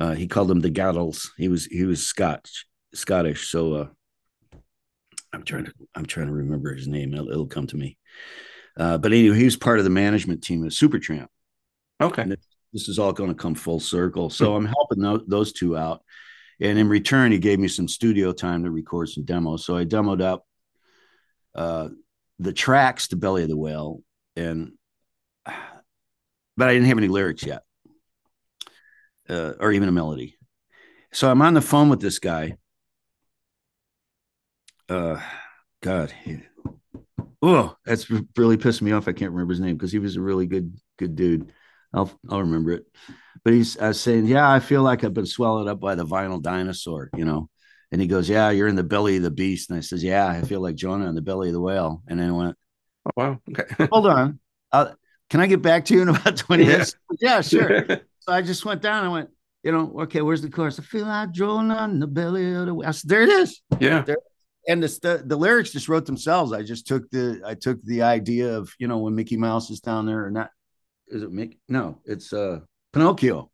uh, 0.00 0.12
he 0.12 0.28
called 0.28 0.46
them 0.46 0.60
the 0.60 0.70
Gaddles. 0.70 1.30
He 1.36 1.48
was 1.48 1.64
he 1.66 1.84
was 1.84 2.06
Scotch 2.06 2.66
Scottish. 2.94 3.48
So 3.50 3.72
uh, 3.72 3.86
I'm 5.32 5.42
trying 5.42 5.66
to 5.66 5.72
I'm 5.94 6.06
trying 6.06 6.26
to 6.26 6.32
remember 6.32 6.74
his 6.74 6.88
name. 6.88 7.14
It'll, 7.14 7.28
it'll 7.28 7.46
come 7.46 7.66
to 7.68 7.76
me. 7.76 7.96
Uh, 8.76 8.98
but 8.98 9.12
anyway, 9.12 9.36
he 9.36 9.44
was 9.44 9.56
part 9.56 9.78
of 9.78 9.84
the 9.84 9.90
management 9.90 10.42
team 10.42 10.64
of 10.64 10.70
Supertramp. 10.70 11.26
Okay. 12.00 12.22
And 12.22 12.36
this 12.72 12.88
is 12.88 12.98
all 12.98 13.12
going 13.12 13.30
to 13.30 13.34
come 13.34 13.54
full 13.54 13.80
circle. 13.80 14.30
So 14.30 14.54
I'm 14.54 14.66
helping 14.66 15.00
tho- 15.00 15.24
those 15.26 15.52
two 15.52 15.76
out, 15.76 16.02
and 16.60 16.78
in 16.78 16.88
return, 16.88 17.32
he 17.32 17.38
gave 17.38 17.58
me 17.58 17.68
some 17.68 17.88
studio 17.88 18.32
time 18.32 18.64
to 18.64 18.70
record 18.70 19.08
some 19.08 19.24
demos. 19.24 19.64
So 19.64 19.76
I 19.76 19.84
demoed 19.84 20.22
up 20.22 20.46
uh, 21.54 21.88
the 22.38 22.52
tracks 22.52 23.08
to 23.08 23.16
Belly 23.16 23.42
of 23.42 23.48
the 23.48 23.56
Whale, 23.56 24.00
and 24.36 24.72
but 25.44 26.68
I 26.68 26.72
didn't 26.72 26.88
have 26.88 26.98
any 26.98 27.08
lyrics 27.08 27.44
yet 27.44 27.62
uh, 29.28 29.52
or 29.60 29.72
even 29.72 29.88
a 29.88 29.92
melody. 29.92 30.36
So 31.12 31.30
I'm 31.30 31.42
on 31.42 31.54
the 31.54 31.60
phone 31.60 31.88
with 31.88 32.00
this 32.00 32.18
guy. 32.18 32.56
Uh, 34.88 35.20
God, 35.82 36.10
he, 36.10 36.40
oh, 37.42 37.76
that's 37.84 38.10
really 38.36 38.56
pissed 38.56 38.82
me 38.82 38.92
off. 38.92 39.08
I 39.08 39.12
can't 39.12 39.32
remember 39.32 39.52
his 39.52 39.60
name 39.60 39.76
because 39.76 39.92
he 39.92 39.98
was 39.98 40.16
a 40.16 40.20
really 40.20 40.46
good 40.46 40.74
good 40.98 41.16
dude. 41.16 41.52
I'll 41.92 42.10
I'll 42.28 42.40
remember 42.40 42.72
it. 42.72 42.84
But 43.44 43.52
he's 43.54 43.78
I 43.78 43.88
was 43.88 44.00
saying, 44.00 44.26
yeah, 44.26 44.50
I 44.50 44.60
feel 44.60 44.82
like 44.82 45.04
I've 45.04 45.14
been 45.14 45.26
swallowed 45.26 45.68
up 45.68 45.80
by 45.80 45.94
the 45.94 46.06
vinyl 46.06 46.42
dinosaur, 46.42 47.10
you 47.16 47.24
know. 47.24 47.48
And 47.90 48.00
he 48.02 48.06
goes, 48.06 48.28
yeah, 48.28 48.50
you're 48.50 48.68
in 48.68 48.76
the 48.76 48.84
belly 48.84 49.16
of 49.16 49.22
the 49.22 49.30
beast. 49.30 49.70
And 49.70 49.78
I 49.78 49.80
says, 49.80 50.04
yeah, 50.04 50.26
I 50.28 50.42
feel 50.42 50.60
like 50.60 50.74
Jonah 50.74 51.08
in 51.08 51.14
the 51.14 51.22
belly 51.22 51.48
of 51.48 51.54
the 51.54 51.60
whale. 51.60 52.02
And 52.06 52.20
then 52.20 52.28
I 52.28 52.32
went, 52.32 52.56
Oh, 53.06 53.10
wow. 53.16 53.40
Okay. 53.50 53.86
hold 53.92 54.06
on, 54.06 54.38
uh, 54.72 54.92
can 55.30 55.40
I 55.40 55.46
get 55.46 55.62
back 55.62 55.84
to 55.86 55.94
you 55.94 56.02
in 56.02 56.08
about 56.08 56.36
twenty 56.36 56.64
Yeah. 56.64 56.70
minutes? 56.70 56.94
Yeah, 57.20 57.40
sure. 57.40 57.86
So 58.20 58.32
I 58.34 58.42
just 58.42 58.64
went 58.66 58.82
down. 58.82 59.04
I 59.04 59.08
went, 59.08 59.30
you 59.62 59.72
know, 59.72 60.00
okay, 60.02 60.20
where's 60.20 60.42
the 60.42 60.50
chorus? 60.50 60.78
I 60.78 60.82
feel 60.82 61.06
like 61.06 61.32
Jonah 61.32 61.84
in 61.84 61.98
the 61.98 62.06
belly 62.06 62.52
of 62.52 62.66
the 62.66 62.74
whale. 62.74 62.86
I 62.88 62.92
said, 62.92 63.08
there 63.08 63.22
it 63.22 63.30
is. 63.30 63.62
yeah. 63.80 64.04
And 64.68 64.82
the, 64.82 64.88
st- 64.88 65.28
the 65.28 65.36
lyrics 65.36 65.70
just 65.72 65.88
wrote 65.88 66.04
themselves. 66.06 66.52
I 66.52 66.62
just 66.62 66.86
took 66.86 67.10
the 67.10 67.40
I 67.44 67.54
took 67.54 67.82
the 67.82 68.02
idea 68.02 68.56
of 68.56 68.70
you 68.78 68.86
know 68.86 68.98
when 68.98 69.14
Mickey 69.14 69.36
Mouse 69.36 69.70
is 69.70 69.80
down 69.80 70.04
there 70.06 70.24
or 70.24 70.30
not. 70.30 70.50
Is 71.08 71.22
it 71.22 71.32
Mickey? 71.32 71.58
No, 71.68 72.00
it's 72.04 72.32
uh 72.34 72.60
Pinocchio. 72.92 73.50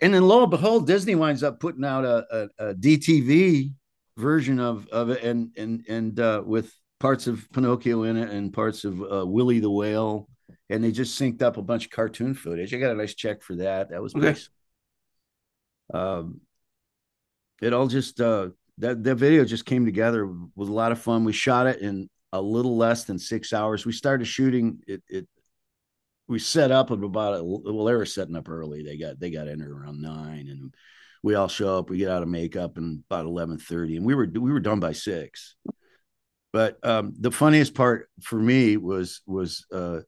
And 0.00 0.12
then 0.12 0.26
lo 0.26 0.42
and 0.42 0.50
behold, 0.50 0.86
Disney 0.88 1.14
winds 1.14 1.42
up 1.44 1.60
putting 1.60 1.84
out 1.84 2.04
a, 2.04 2.48
a, 2.58 2.70
a 2.70 2.74
DTV 2.74 3.72
version 4.16 4.58
of 4.58 4.88
of 4.88 5.10
it, 5.10 5.22
and 5.22 5.50
and 5.56 5.84
and 5.88 6.18
uh, 6.20 6.42
with 6.44 6.74
parts 6.98 7.26
of 7.28 7.46
Pinocchio 7.52 8.02
in 8.02 8.16
it 8.16 8.28
and 8.30 8.52
parts 8.52 8.84
of 8.84 9.00
uh, 9.00 9.24
Willie 9.24 9.60
the 9.60 9.70
Whale, 9.70 10.28
and 10.68 10.82
they 10.82 10.90
just 10.90 11.18
synced 11.18 11.42
up 11.42 11.56
a 11.58 11.62
bunch 11.62 11.84
of 11.84 11.90
cartoon 11.92 12.34
footage. 12.34 12.74
I 12.74 12.78
got 12.78 12.90
a 12.90 12.96
nice 12.96 13.14
check 13.14 13.40
for 13.42 13.54
that. 13.56 13.90
That 13.90 14.02
was 14.02 14.14
Okay. 14.16 14.26
nice. 14.26 14.48
Um, 15.92 16.40
it 17.62 17.72
all 17.72 17.86
just 17.86 18.20
uh, 18.20 18.48
that 18.78 19.02
that 19.04 19.16
video 19.16 19.44
just 19.44 19.66
came 19.66 19.84
together 19.84 20.26
with 20.54 20.68
a 20.68 20.72
lot 20.72 20.92
of 20.92 21.00
fun. 21.00 21.24
We 21.24 21.32
shot 21.32 21.66
it 21.66 21.80
in 21.80 22.08
a 22.32 22.40
little 22.40 22.76
less 22.76 23.04
than 23.04 23.18
six 23.18 23.52
hours. 23.52 23.86
We 23.86 23.92
started 23.92 24.26
shooting 24.26 24.80
it. 24.86 25.02
it 25.08 25.28
we 26.26 26.38
set 26.38 26.70
up 26.70 26.90
about 26.90 27.44
well, 27.44 27.84
they 27.84 27.94
were 27.94 28.06
setting 28.06 28.36
up 28.36 28.48
early. 28.48 28.82
They 28.82 28.96
got 28.96 29.20
they 29.20 29.30
got 29.30 29.46
in 29.46 29.62
around 29.62 30.00
nine, 30.00 30.48
and 30.48 30.74
we 31.22 31.34
all 31.34 31.48
show 31.48 31.78
up. 31.78 31.90
We 31.90 31.98
get 31.98 32.10
out 32.10 32.22
of 32.22 32.28
makeup 32.28 32.76
and 32.76 33.04
about 33.10 33.26
eleven 33.26 33.58
thirty, 33.58 33.96
and 33.96 34.06
we 34.06 34.14
were 34.14 34.26
we 34.32 34.52
were 34.52 34.60
done 34.60 34.80
by 34.80 34.92
six. 34.92 35.56
But 36.52 36.78
um, 36.84 37.14
the 37.18 37.30
funniest 37.30 37.74
part 37.74 38.08
for 38.22 38.38
me 38.38 38.76
was 38.76 39.20
was 39.26 39.66
uh, 39.72 40.00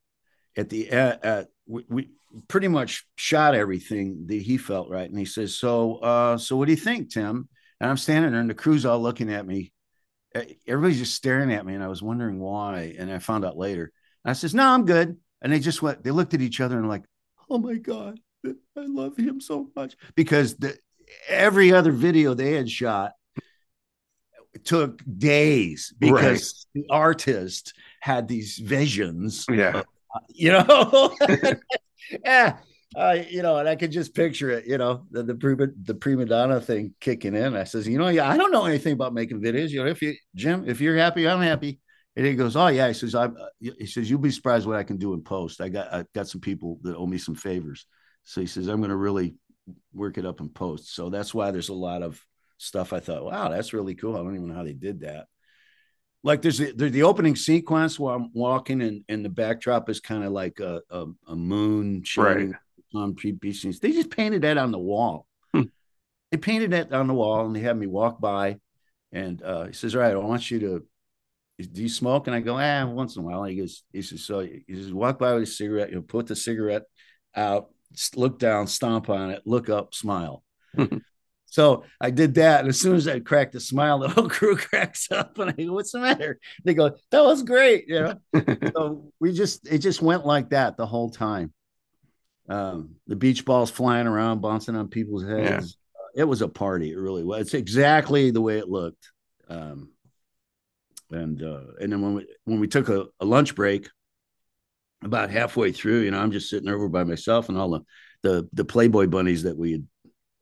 at 0.56 0.70
the 0.70 0.88
at, 0.90 1.24
at 1.24 1.48
we, 1.66 1.84
we 1.88 2.10
pretty 2.48 2.68
much 2.68 3.06
shot 3.16 3.54
everything 3.54 4.26
that 4.26 4.40
he 4.40 4.56
felt 4.56 4.88
right, 4.88 5.08
and 5.08 5.18
he 5.18 5.24
says, 5.24 5.58
"So 5.58 5.96
uh, 5.96 6.38
so 6.38 6.56
what 6.56 6.66
do 6.66 6.72
you 6.72 6.78
think, 6.78 7.12
Tim?" 7.12 7.48
And 7.80 7.90
I'm 7.90 7.96
standing 7.96 8.32
there, 8.32 8.40
and 8.40 8.50
the 8.50 8.54
crew's 8.54 8.86
all 8.86 9.00
looking 9.00 9.32
at 9.32 9.46
me. 9.46 9.72
Eh, 10.34 10.54
Everybody's 10.66 10.98
just 10.98 11.14
staring 11.14 11.52
at 11.52 11.64
me, 11.66 11.74
and 11.74 11.84
I 11.84 11.88
was 11.88 12.02
wondering 12.02 12.38
why. 12.38 12.94
And 12.98 13.12
I 13.12 13.18
found 13.18 13.44
out 13.44 13.56
later. 13.56 13.92
I 14.24 14.32
says, 14.32 14.54
"No, 14.54 14.66
I'm 14.66 14.84
good." 14.86 15.16
And 15.42 15.52
they 15.52 15.60
just 15.60 15.82
went. 15.82 16.02
They 16.02 16.10
looked 16.10 16.34
at 16.34 16.40
each 16.40 16.60
other 16.60 16.78
and 16.78 16.88
like, 16.88 17.04
"Oh 17.50 17.58
my 17.58 17.76
god, 17.76 18.18
I 18.46 18.52
love 18.76 19.16
him 19.16 19.40
so 19.40 19.70
much," 19.76 19.96
because 20.14 20.56
the 20.56 20.76
every 21.28 21.72
other 21.72 21.92
video 21.92 22.34
they 22.34 22.52
had 22.52 22.70
shot 22.70 23.12
took 24.64 25.02
days 25.18 25.92
because 25.98 26.66
the 26.74 26.84
artist 26.90 27.74
had 28.00 28.26
these 28.26 28.56
visions 28.58 29.44
Yeah. 29.50 29.82
you 30.30 30.50
know 30.50 31.14
yeah 32.24 32.56
uh, 32.96 33.18
you 33.28 33.42
know 33.42 33.58
and 33.58 33.68
i 33.68 33.76
could 33.76 33.92
just 33.92 34.14
picture 34.14 34.50
it 34.50 34.66
you 34.66 34.78
know 34.78 35.04
the 35.10 35.22
the 35.22 35.34
prima, 35.34 35.66
the 35.82 35.94
prima 35.94 36.24
donna 36.24 36.60
thing 36.60 36.94
kicking 36.98 37.36
in. 37.36 37.54
I 37.54 37.64
says 37.64 37.86
you 37.86 37.98
know 37.98 38.08
yeah 38.08 38.28
i 38.28 38.36
don't 38.38 38.50
know 38.50 38.64
anything 38.64 38.94
about 38.94 39.12
making 39.12 39.42
videos. 39.42 39.68
You 39.68 39.84
know 39.84 39.90
if 39.90 40.00
you 40.00 40.14
jim 40.34 40.64
if 40.66 40.80
you're 40.80 40.96
happy 40.96 41.28
i'm 41.28 41.42
happy. 41.42 41.80
And 42.16 42.24
he 42.24 42.34
goes 42.34 42.56
oh 42.56 42.68
yeah. 42.68 42.88
He 42.88 42.94
says 42.94 43.14
i'm 43.14 43.36
he 43.60 43.86
says 43.86 44.08
you'll 44.08 44.18
be 44.18 44.30
surprised 44.30 44.66
what 44.66 44.76
i 44.76 44.82
can 44.82 44.96
do 44.96 45.12
in 45.12 45.22
post. 45.22 45.60
I 45.60 45.68
got 45.68 45.92
i 45.92 46.04
got 46.14 46.28
some 46.28 46.40
people 46.40 46.78
that 46.82 46.96
owe 46.96 47.06
me 47.06 47.18
some 47.18 47.34
favors. 47.34 47.86
So 48.24 48.40
he 48.40 48.46
says 48.46 48.68
i'm 48.68 48.78
going 48.78 48.90
to 48.90 48.96
really 48.96 49.34
work 49.92 50.16
it 50.16 50.24
up 50.24 50.40
in 50.40 50.48
post. 50.48 50.94
So 50.94 51.10
that's 51.10 51.34
why 51.34 51.50
there's 51.50 51.68
a 51.68 51.74
lot 51.74 52.02
of 52.02 52.20
stuff 52.58 52.94
i 52.94 53.00
thought 53.00 53.22
wow 53.22 53.50
that's 53.50 53.74
really 53.74 53.94
cool. 53.94 54.14
I 54.16 54.22
don't 54.22 54.34
even 54.34 54.48
know 54.48 54.54
how 54.54 54.64
they 54.64 54.72
did 54.72 55.00
that. 55.00 55.26
Like 56.22 56.40
there's 56.40 56.56
the, 56.56 56.72
there's 56.72 56.92
the 56.92 57.02
opening 57.02 57.36
sequence 57.36 58.00
where 58.00 58.14
I'm 58.14 58.30
walking 58.32 58.80
and, 58.80 59.04
and 59.08 59.22
the 59.22 59.28
backdrop 59.28 59.90
is 59.90 60.00
kind 60.00 60.24
of 60.24 60.32
like 60.32 60.58
a, 60.58 60.80
a, 60.90 61.06
a 61.28 61.36
moon 61.36 62.02
shining 62.02 62.54
on 62.54 62.58
beach 63.40 63.60
scenes. 63.60 63.80
They 63.80 63.92
just 63.92 64.10
painted 64.10 64.42
that 64.42 64.58
on 64.58 64.72
the 64.72 64.78
wall. 64.78 65.26
Hmm. 65.52 65.62
They 66.30 66.38
painted 66.38 66.72
that 66.72 66.92
on 66.92 67.06
the 67.06 67.14
wall 67.14 67.46
and 67.46 67.54
they 67.54 67.60
had 67.60 67.76
me 67.76 67.86
walk 67.86 68.20
by 68.20 68.58
and 69.12 69.42
uh, 69.42 69.66
he 69.66 69.72
says, 69.72 69.94
all 69.94 70.02
right, 70.02 70.14
I 70.14 70.18
want 70.18 70.50
you 70.50 70.60
to, 70.60 70.86
do 71.58 71.82
you 71.82 71.88
smoke? 71.88 72.26
And 72.26 72.36
I 72.36 72.40
go, 72.40 72.58
ah, 72.58 72.84
once 72.86 73.16
in 73.16 73.22
a 73.22 73.24
while. 73.24 73.42
And 73.44 73.52
he 73.52 73.58
goes, 73.58 73.82
he 73.92 74.02
says, 74.02 74.24
so 74.24 74.40
he 74.40 74.62
says, 74.74 74.92
walk 74.92 75.18
by 75.18 75.34
with 75.34 75.44
a 75.44 75.46
cigarette, 75.46 75.88
you 75.88 75.96
know, 75.96 76.02
put 76.02 76.26
the 76.26 76.36
cigarette 76.36 76.82
out, 77.34 77.70
look 78.14 78.38
down, 78.38 78.66
stomp 78.66 79.08
on 79.08 79.30
it, 79.30 79.42
look 79.46 79.70
up, 79.70 79.94
smile. 79.94 80.42
So 81.46 81.84
I 82.00 82.10
did 82.10 82.34
that. 82.34 82.60
And 82.60 82.68
as 82.68 82.78
soon 82.78 82.96
as 82.96 83.08
I 83.08 83.20
cracked 83.20 83.54
a 83.54 83.60
smile, 83.60 83.98
the 83.98 84.08
whole 84.08 84.28
crew 84.36 84.56
cracks 84.56 85.10
up 85.10 85.38
and 85.38 85.50
I 85.50 85.62
go, 85.64 85.72
What's 85.72 85.92
the 85.92 86.00
matter? 86.00 86.38
They 86.64 86.74
go, 86.74 86.90
That 87.10 87.24
was 87.24 87.42
great. 87.42 87.88
You 87.88 88.00
know, 88.34 88.40
so 88.76 89.12
we 89.20 89.32
just, 89.32 89.66
it 89.66 89.78
just 89.78 90.02
went 90.02 90.26
like 90.26 90.50
that 90.50 90.76
the 90.76 90.86
whole 90.86 91.10
time. 91.10 91.54
Um, 92.48 92.96
the 93.06 93.16
beach 93.16 93.44
balls 93.44 93.70
flying 93.70 94.06
around, 94.06 94.40
bouncing 94.40 94.76
on 94.76 94.88
people's 94.88 95.24
heads. 95.24 95.76
Uh, 95.94 96.08
it 96.14 96.24
was 96.24 96.42
a 96.42 96.48
party. 96.48 96.92
It 96.92 96.98
really 96.98 97.24
was. 97.24 97.40
It's 97.40 97.54
exactly 97.54 98.30
the 98.30 98.40
way 98.40 98.58
it 98.58 98.68
looked. 98.68 99.10
Um, 99.48 99.90
and, 101.10 101.42
uh, 101.42 101.62
and 101.80 101.92
then 101.92 102.02
when 102.02 102.14
we, 102.14 102.26
when 102.44 102.60
we 102.60 102.68
took 102.68 102.88
a, 102.88 103.06
a 103.20 103.24
lunch 103.24 103.54
break, 103.54 103.88
about 105.02 105.30
halfway 105.30 105.72
through, 105.72 106.00
you 106.00 106.10
know, 106.10 106.18
I'm 106.18 106.32
just 106.32 106.48
sitting 106.48 106.68
over 106.68 106.88
by 106.88 107.04
myself 107.04 107.48
and 107.48 107.58
all 107.58 107.70
the, 107.70 107.80
the, 108.22 108.48
the 108.54 108.64
Playboy 108.64 109.06
bunnies 109.06 109.42
that 109.42 109.56
we 109.56 109.72
had 109.72 109.86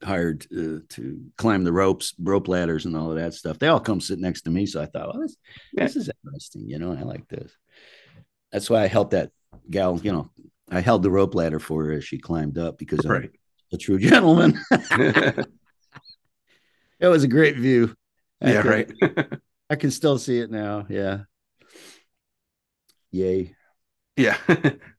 hired 0.02 0.46
uh, 0.52 0.80
to 0.90 1.20
climb 1.36 1.64
the 1.64 1.72
ropes, 1.72 2.14
rope 2.18 2.48
ladders, 2.48 2.86
and 2.86 2.96
all 2.96 3.10
of 3.10 3.16
that 3.16 3.34
stuff. 3.34 3.58
They 3.58 3.66
all 3.66 3.80
come 3.80 4.00
sit 4.00 4.20
next 4.20 4.42
to 4.42 4.50
me. 4.50 4.64
So 4.66 4.80
I 4.80 4.86
thought, 4.86 5.08
well, 5.08 5.22
this, 5.22 5.36
Yeah. 5.72 5.84
this 5.84 5.96
is 5.96 6.10
interesting, 6.24 6.68
you 6.68 6.78
know, 6.78 6.92
I 6.92 7.02
like 7.02 7.28
this. 7.28 7.52
That's 8.52 8.70
why 8.70 8.82
I 8.82 8.86
helped 8.86 9.10
that 9.10 9.32
gal, 9.68 9.98
you 10.02 10.12
know, 10.12 10.30
I 10.70 10.80
held 10.80 11.02
the 11.02 11.10
rope 11.10 11.34
ladder 11.34 11.58
for 11.58 11.84
her 11.84 11.92
as 11.92 12.04
she 12.04 12.18
climbed 12.18 12.58
up 12.58 12.78
because 12.78 13.04
I'm 13.04 13.30
a 13.72 13.76
true 13.76 13.98
gentleman. 13.98 14.58
it 14.70 15.46
was 17.00 17.24
a 17.24 17.28
great 17.28 17.56
view. 17.56 17.94
I 18.42 18.52
yeah. 18.52 18.62
can- 18.62 18.70
Right. 18.70 18.90
I 19.70 19.76
can 19.76 19.90
still 19.90 20.18
see 20.18 20.38
it 20.38 20.50
now. 20.50 20.86
Yeah. 20.88 21.20
Yay. 23.10 23.54
Yeah, 24.16 24.36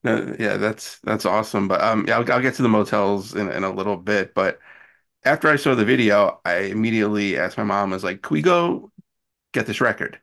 No, 0.04 0.36
yeah, 0.38 0.58
that's 0.58 1.00
that's 1.00 1.26
awesome. 1.26 1.70
But 1.70 1.82
um, 1.82 2.06
yeah, 2.06 2.18
I'll, 2.18 2.32
I'll 2.34 2.42
get 2.42 2.56
to 2.56 2.64
the 2.64 2.68
motels 2.68 3.34
in, 3.34 3.50
in 3.50 3.64
a 3.64 3.72
little 3.72 3.96
bit. 3.96 4.34
But 4.34 4.60
after 5.24 5.48
I 5.48 5.56
saw 5.56 5.74
the 5.74 5.86
video, 5.86 6.42
I 6.44 6.58
immediately 6.58 7.38
asked 7.38 7.58
my 7.58 7.64
mom, 7.64 7.94
I 7.94 7.96
was 7.96 8.04
like, 8.04 8.22
"Can 8.24 8.34
we 8.34 8.42
go 8.42 8.92
get 9.54 9.68
this 9.68 9.80
record?" 9.80 10.20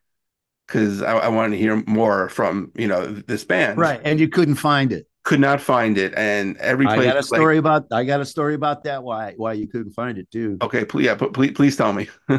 Because 0.67 1.01
I, 1.01 1.13
I 1.17 1.29
wanted 1.29 1.57
to 1.57 1.63
hear 1.63 1.83
more 1.87 2.29
from 2.29 2.71
you 2.77 2.87
know 2.87 3.07
this 3.07 3.45
band. 3.45 3.79
Right. 3.79 4.01
And 4.05 4.21
you 4.21 4.29
couldn't 4.29 4.57
find 4.57 4.93
it. 4.93 5.07
Could 5.25 5.41
not 5.41 5.61
find 5.61 5.99
it, 5.99 6.15
and 6.17 6.57
every 6.57 6.85
place. 6.85 6.99
I 6.99 7.05
got 7.05 7.15
a 7.15 7.17
was 7.19 7.31
like, 7.31 7.39
story 7.39 7.59
about 7.59 7.87
I 7.93 8.05
got 8.05 8.21
a 8.21 8.25
story 8.25 8.55
about 8.55 8.83
that 8.85 9.05
why 9.05 9.35
why 9.37 9.53
you 9.53 9.69
couldn't 9.69 9.93
find 9.93 10.19
it 10.19 10.31
too. 10.31 10.59
okay, 10.61 10.85
please, 10.85 11.07
yeah, 11.07 11.15
but 11.15 11.33
please, 11.33 11.53
please 11.53 11.77
tell 11.77 11.93
me. 11.93 12.09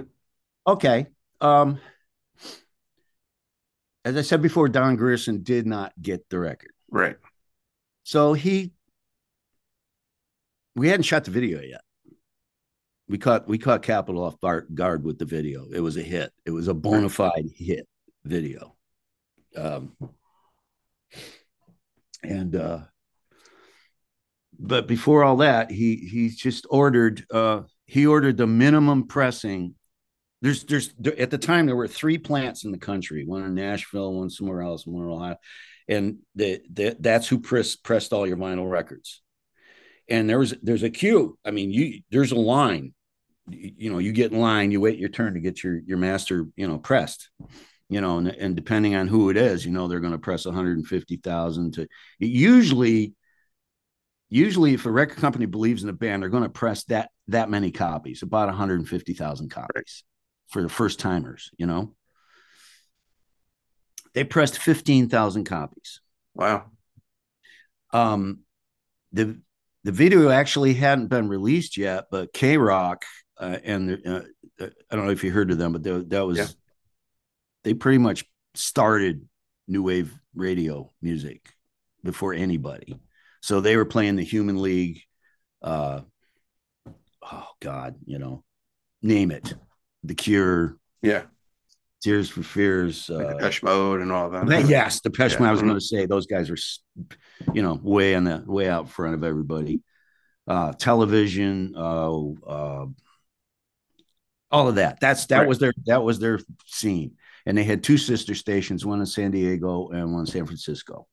Okay. 0.65 1.07
Um 1.41 1.79
as 4.05 4.17
I 4.17 4.21
said 4.21 4.41
before, 4.41 4.67
Don 4.67 4.95
Grierson 4.95 5.43
did 5.43 5.65
not 5.65 5.93
get 6.01 6.27
the 6.29 6.39
record. 6.39 6.71
Right. 6.89 7.17
So 8.03 8.33
he 8.33 8.71
we 10.75 10.87
hadn't 10.87 11.03
shot 11.03 11.25
the 11.25 11.31
video 11.31 11.61
yet. 11.61 11.81
We 13.07 13.17
caught 13.17 13.47
we 13.47 13.57
caught 13.57 13.81
Capitol 13.81 14.23
off 14.23 14.39
guard 14.73 15.03
with 15.03 15.19
the 15.19 15.25
video. 15.25 15.67
It 15.71 15.81
was 15.81 15.97
a 15.97 16.01
hit. 16.01 16.31
It 16.45 16.51
was 16.51 16.67
a 16.67 16.73
bona 16.73 17.09
fide 17.09 17.49
hit 17.55 17.87
video. 18.23 18.75
Um 19.55 19.95
and 22.23 22.55
uh 22.55 22.79
but 24.59 24.87
before 24.87 25.23
all 25.23 25.37
that, 25.37 25.71
he 25.71 25.95
he 25.95 26.29
just 26.29 26.65
ordered 26.69 27.25
uh 27.31 27.61
he 27.85 28.05
ordered 28.05 28.37
the 28.37 28.47
minimum 28.47 29.07
pressing. 29.07 29.75
There's 30.41 30.63
there's 30.63 30.93
there, 30.97 31.19
at 31.19 31.31
the 31.31 31.37
time 31.37 31.65
there 31.65 31.75
were 31.75 31.87
three 31.87 32.17
plants 32.17 32.63
in 32.63 32.71
the 32.71 32.77
country 32.77 33.25
one 33.25 33.43
in 33.43 33.55
nashville 33.55 34.13
one 34.13 34.29
somewhere 34.29 34.61
else 34.61 34.85
one 34.85 35.03
in 35.03 35.09
ohio. 35.09 35.35
And 35.87 36.19
the 36.35 36.61
that's 36.99 37.27
who 37.27 37.39
press, 37.39 37.75
pressed 37.75 38.13
all 38.13 38.25
your 38.25 38.37
vinyl 38.37 38.69
records. 38.69 39.21
And 40.07 40.29
there 40.29 40.39
was 40.39 40.53
there's 40.61 40.83
a 40.83 40.89
queue. 40.89 41.37
I 41.43 41.51
mean 41.51 41.71
you 41.71 42.01
there's 42.09 42.31
a 42.31 42.39
line. 42.39 42.93
You, 43.49 43.71
you 43.75 43.91
know 43.91 43.97
you 43.99 44.13
get 44.13 44.31
in 44.31 44.39
line 44.39 44.71
you 44.71 44.79
wait 44.79 44.99
your 44.99 45.09
turn 45.09 45.33
to 45.33 45.41
get 45.41 45.63
your 45.63 45.79
your 45.85 45.97
master 45.97 46.47
you 46.55 46.67
know 46.67 46.77
pressed 46.77 47.29
you 47.93 48.01
know 48.01 48.17
and, 48.17 48.27
and 48.27 48.55
depending 48.55 48.95
on 48.95 49.07
who 49.07 49.29
it 49.29 49.37
is 49.37 49.65
you 49.65 49.71
know 49.71 49.87
they're 49.87 49.99
going 49.99 50.13
to 50.13 50.19
press 50.19 50.45
150000 50.45 51.73
to 51.73 51.81
it 51.81 51.89
usually 52.19 53.13
usually 54.29 54.73
if 54.73 54.85
a 54.85 54.91
record 54.91 55.17
company 55.17 55.45
believes 55.45 55.83
in 55.83 55.89
a 55.89 55.93
band 55.93 56.21
they're 56.21 56.29
going 56.29 56.43
to 56.43 56.49
press 56.49 56.83
that 56.85 57.09
that 57.27 57.49
many 57.49 57.71
copies 57.71 58.21
about 58.21 58.47
150000 58.47 59.49
copies 59.49 60.03
for 60.53 60.61
the 60.61 60.69
first 60.69 60.99
timers, 60.99 61.49
you 61.57 61.65
know. 61.65 61.95
They 64.13 64.23
pressed 64.23 64.59
15,000 64.59 65.43
copies. 65.45 65.99
Wow. 66.35 66.65
Um, 67.91 68.41
the 69.11 69.39
the 69.83 69.91
video 69.91 70.29
actually 70.29 70.75
hadn't 70.75 71.07
been 71.07 71.27
released 71.27 71.75
yet, 71.75 72.05
but 72.09 72.31
KROQ 72.33 73.01
uh, 73.37 73.57
and 73.63 73.89
the, 73.89 74.29
uh, 74.61 74.67
I 74.89 74.95
don't 74.95 75.05
know 75.05 75.11
if 75.11 75.23
you 75.23 75.31
heard 75.31 75.51
of 75.51 75.57
them, 75.57 75.73
but 75.73 75.83
they, 75.83 75.91
that 75.91 76.25
was 76.25 76.37
Yeah. 76.37 76.45
They 77.63 77.73
pretty 77.73 77.97
much 77.97 78.25
started 78.55 79.27
new 79.67 79.83
wave 79.83 80.13
radio 80.35 80.91
music 81.01 81.49
before 82.03 82.33
anybody. 82.33 82.99
So 83.41 83.61
they 83.61 83.77
were 83.77 83.85
playing 83.85 84.15
the 84.15 84.23
Human 84.23 84.61
League. 84.61 85.01
Uh, 85.61 86.01
oh 87.31 87.47
God, 87.61 87.95
you 88.05 88.19
know, 88.19 88.43
name 89.01 89.31
it, 89.31 89.53
The 90.03 90.15
Cure, 90.15 90.77
Yeah. 91.01 91.23
Tears 92.01 92.29
for 92.29 92.43
Fears. 92.43 93.09
Like 93.09 93.25
Uh, 93.27 93.33
Depeche 93.35 93.63
Mode 93.63 94.01
and 94.01 94.11
all 94.11 94.29
that. 94.31 94.67
yes, 94.67 94.99
the 94.99 95.09
Mode. 95.39 95.47
I 95.47 95.51
was 95.51 95.61
going 95.61 95.73
to 95.73 95.79
say 95.81 96.05
those 96.05 96.25
guys 96.25 96.49
are, 96.49 96.57
you 97.53 97.61
know, 97.61 97.79
way 97.81 98.13
on 98.15 98.25
the 98.25 98.43
way 98.45 98.67
out 98.67 98.89
front 98.89 99.15
of 99.15 99.23
everybody. 99.23 99.81
Uh, 100.45 100.73
television, 100.73 101.73
uh, 101.77 102.11
uh, 102.45 102.85
all 104.51 104.67
of 104.67 104.75
that. 104.75 104.99
That's 104.99 105.25
that 105.27 105.39
Right. 105.39 105.47
was 105.47 105.59
their 105.59 105.71
that 105.85 106.03
was 106.03 106.19
their 106.19 106.39
scene, 106.65 107.15
and 107.45 107.57
they 107.57 107.63
had 107.63 107.83
two 107.83 107.97
sister 107.97 108.35
stations, 108.35 108.85
one 108.85 108.99
in 108.99 109.05
San 109.05 109.31
Diego 109.31 109.89
and 109.89 110.11
one 110.11 110.21
in 110.21 110.25
San 110.27 110.45
Francisco. 110.45 111.07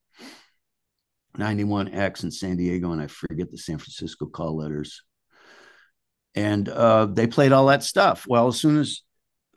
91X 1.38 2.24
in 2.24 2.30
San 2.30 2.56
Diego, 2.56 2.92
and 2.92 3.00
I 3.00 3.06
forget 3.06 3.50
the 3.50 3.58
San 3.58 3.78
Francisco 3.78 4.26
call 4.26 4.56
letters. 4.56 5.02
And 6.34 6.68
uh, 6.68 7.06
they 7.06 7.26
played 7.26 7.52
all 7.52 7.66
that 7.66 7.82
stuff. 7.82 8.26
Well, 8.28 8.48
as 8.48 8.58
soon 8.58 8.78
as 8.78 9.02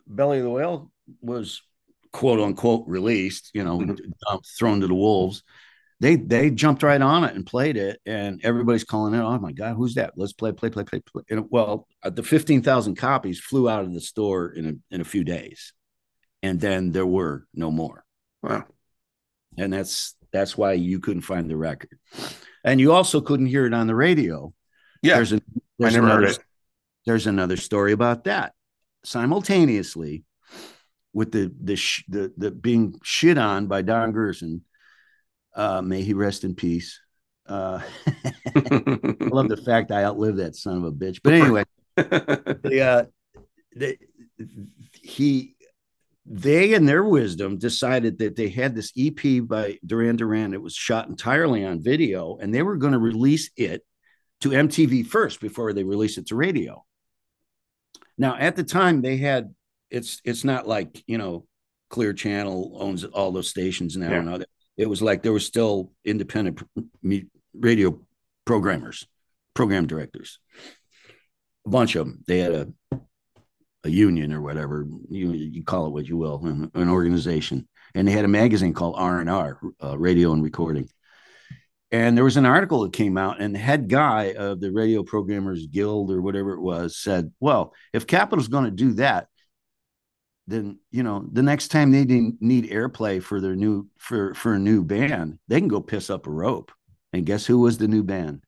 Belly 0.06 0.38
of 0.38 0.44
the 0.44 0.50
Whale 0.50 0.90
was 1.20 1.62
quote 2.12 2.40
unquote 2.40 2.84
released, 2.86 3.50
you 3.54 3.64
know, 3.64 3.78
Mhm. 3.80 3.98
thrown 4.58 4.80
to 4.80 4.86
the 4.86 4.94
wolves, 4.94 5.42
they 6.00 6.16
they 6.16 6.50
jumped 6.50 6.82
right 6.82 7.00
on 7.00 7.24
it 7.24 7.34
and 7.34 7.46
played 7.46 7.76
it, 7.76 8.00
and 8.06 8.40
everybody's 8.44 8.84
calling 8.84 9.14
it. 9.14 9.20
Oh 9.20 9.38
my 9.38 9.52
God, 9.52 9.74
who's 9.76 9.94
that? 9.94 10.12
Let's 10.16 10.32
play, 10.32 10.52
play, 10.52 10.70
play, 10.70 10.84
play, 10.84 11.00
play. 11.00 11.22
And 11.30 11.46
well, 11.50 11.86
uh, 12.02 12.10
the 12.10 12.22
fifteen 12.22 12.62
thousand 12.62 12.96
copies 12.96 13.40
flew 13.40 13.68
out 13.68 13.84
of 13.84 13.92
the 13.94 14.00
store 14.00 14.48
in 14.50 14.66
a 14.66 14.94
in 14.94 15.00
a 15.00 15.04
few 15.04 15.24
days, 15.24 15.72
and 16.44 16.60
then 16.60 16.92
there 16.92 17.06
were 17.18 17.46
no 17.54 17.70
more 17.70 18.04
Wow. 18.42 18.64
and 19.56 19.72
that's 19.72 20.14
that's 20.32 20.56
why 20.58 20.72
you 20.74 20.98
couldn't 21.00 21.22
find 21.32 21.48
the 21.48 21.56
record 21.56 21.96
and 22.64 22.80
you 22.80 22.92
also 22.92 23.20
couldn't 23.20 23.46
hear 23.54 23.64
it 23.66 23.74
on 23.74 23.86
the 23.86 23.94
radio 23.94 24.52
Yeah. 25.02 25.16
there's, 25.16 25.32
a, 25.32 25.36
I 25.36 25.40
there's 25.78 25.94
never 25.94 26.06
another 26.06 26.26
heard 26.26 26.30
it. 26.36 26.44
there's 27.06 27.26
another 27.26 27.56
story 27.56 27.92
about 27.92 28.24
that 28.24 28.52
simultaneously 29.04 30.24
with 31.12 31.30
the 31.32 31.52
the 31.62 31.76
sh- 31.76 32.04
the, 32.08 32.32
the 32.36 32.50
being 32.50 32.98
shit 33.02 33.38
on 33.38 33.66
by 33.68 33.80
don 33.82 34.12
grierson 34.12 34.64
uh 35.54 35.80
may 35.82 36.02
he 36.02 36.12
rest 36.14 36.42
in 36.44 36.54
peace 36.54 37.00
uh 37.48 37.78
i 38.56 39.16
love 39.38 39.48
the 39.48 39.62
fact 39.64 39.90
i 39.92 40.02
outlived 40.04 40.38
that 40.38 40.56
son 40.56 40.76
of 40.78 40.84
a 40.84 40.92
bitch 40.92 41.20
but 41.22 41.32
anyway 41.40 41.64
the, 41.96 42.80
uh, 42.82 43.04
the, 43.76 43.96
he 45.02 45.53
they 46.26 46.72
in 46.72 46.86
their 46.86 47.04
wisdom 47.04 47.58
decided 47.58 48.18
that 48.18 48.36
they 48.36 48.48
had 48.48 48.74
this 48.74 48.92
EP 48.96 49.46
by 49.46 49.78
Duran 49.84 50.16
Duran. 50.16 50.54
It 50.54 50.62
was 50.62 50.74
shot 50.74 51.08
entirely 51.08 51.64
on 51.64 51.82
video, 51.82 52.38
and 52.40 52.52
they 52.52 52.62
were 52.62 52.76
going 52.76 52.92
to 52.92 52.98
release 52.98 53.50
it 53.56 53.82
to 54.40 54.50
MTV 54.50 55.06
first 55.06 55.40
before 55.40 55.72
they 55.72 55.84
released 55.84 56.18
it 56.18 56.26
to 56.28 56.36
radio. 56.36 56.84
Now, 58.16 58.36
at 58.38 58.56
the 58.56 58.64
time, 58.64 59.02
they 59.02 59.18
had 59.18 59.54
it's 59.90 60.20
it's 60.24 60.44
not 60.44 60.66
like 60.66 61.02
you 61.06 61.18
know 61.18 61.46
Clear 61.90 62.14
Channel 62.14 62.76
owns 62.80 63.04
all 63.04 63.32
those 63.32 63.50
stations 63.50 63.96
now. 63.96 64.10
Yeah. 64.10 64.18
and 64.18 64.30
all. 64.30 64.40
It 64.76 64.88
was 64.88 65.02
like 65.02 65.22
there 65.22 65.32
were 65.32 65.40
still 65.40 65.92
independent 66.04 66.62
radio 67.54 68.00
programmers, 68.44 69.06
program 69.54 69.86
directors 69.86 70.38
a 71.66 71.70
bunch 71.70 71.94
of 71.96 72.06
them. 72.06 72.24
They 72.26 72.38
had 72.38 72.52
a 72.52 72.68
a 73.84 73.90
union 73.90 74.32
or 74.32 74.40
whatever 74.40 74.86
you 75.10 75.32
you 75.32 75.62
call 75.62 75.86
it 75.86 75.92
what 75.92 76.08
you 76.08 76.16
will, 76.16 76.44
an, 76.44 76.70
an 76.74 76.88
organization, 76.88 77.68
and 77.94 78.08
they 78.08 78.12
had 78.12 78.24
a 78.24 78.28
magazine 78.28 78.72
called 78.72 78.94
R 78.96 79.20
and 79.20 79.30
R, 79.30 79.60
uh, 79.82 79.96
Radio 79.98 80.32
and 80.32 80.42
Recording. 80.42 80.88
And 81.92 82.16
there 82.16 82.24
was 82.24 82.36
an 82.36 82.46
article 82.46 82.82
that 82.82 82.92
came 82.92 83.16
out, 83.16 83.40
and 83.40 83.54
the 83.54 83.60
head 83.60 83.88
guy 83.88 84.32
of 84.32 84.60
the 84.60 84.72
Radio 84.72 85.04
Programmers 85.04 85.66
Guild 85.66 86.10
or 86.10 86.20
whatever 86.20 86.54
it 86.54 86.60
was 86.60 86.96
said, 86.96 87.32
"Well, 87.40 87.74
if 87.92 88.06
Capitol's 88.06 88.48
going 88.48 88.64
to 88.64 88.70
do 88.70 88.94
that, 88.94 89.28
then 90.46 90.78
you 90.90 91.02
know 91.02 91.26
the 91.30 91.42
next 91.42 91.68
time 91.68 91.92
they 91.92 92.04
need 92.04 92.70
airplay 92.70 93.22
for 93.22 93.40
their 93.40 93.54
new 93.54 93.86
for 93.98 94.34
for 94.34 94.54
a 94.54 94.58
new 94.58 94.82
band, 94.82 95.38
they 95.48 95.60
can 95.60 95.68
go 95.68 95.80
piss 95.80 96.10
up 96.10 96.26
a 96.26 96.30
rope." 96.30 96.72
And 97.12 97.26
guess 97.26 97.46
who 97.46 97.60
was 97.60 97.78
the 97.78 97.86
new 97.86 98.02
band? 98.02 98.42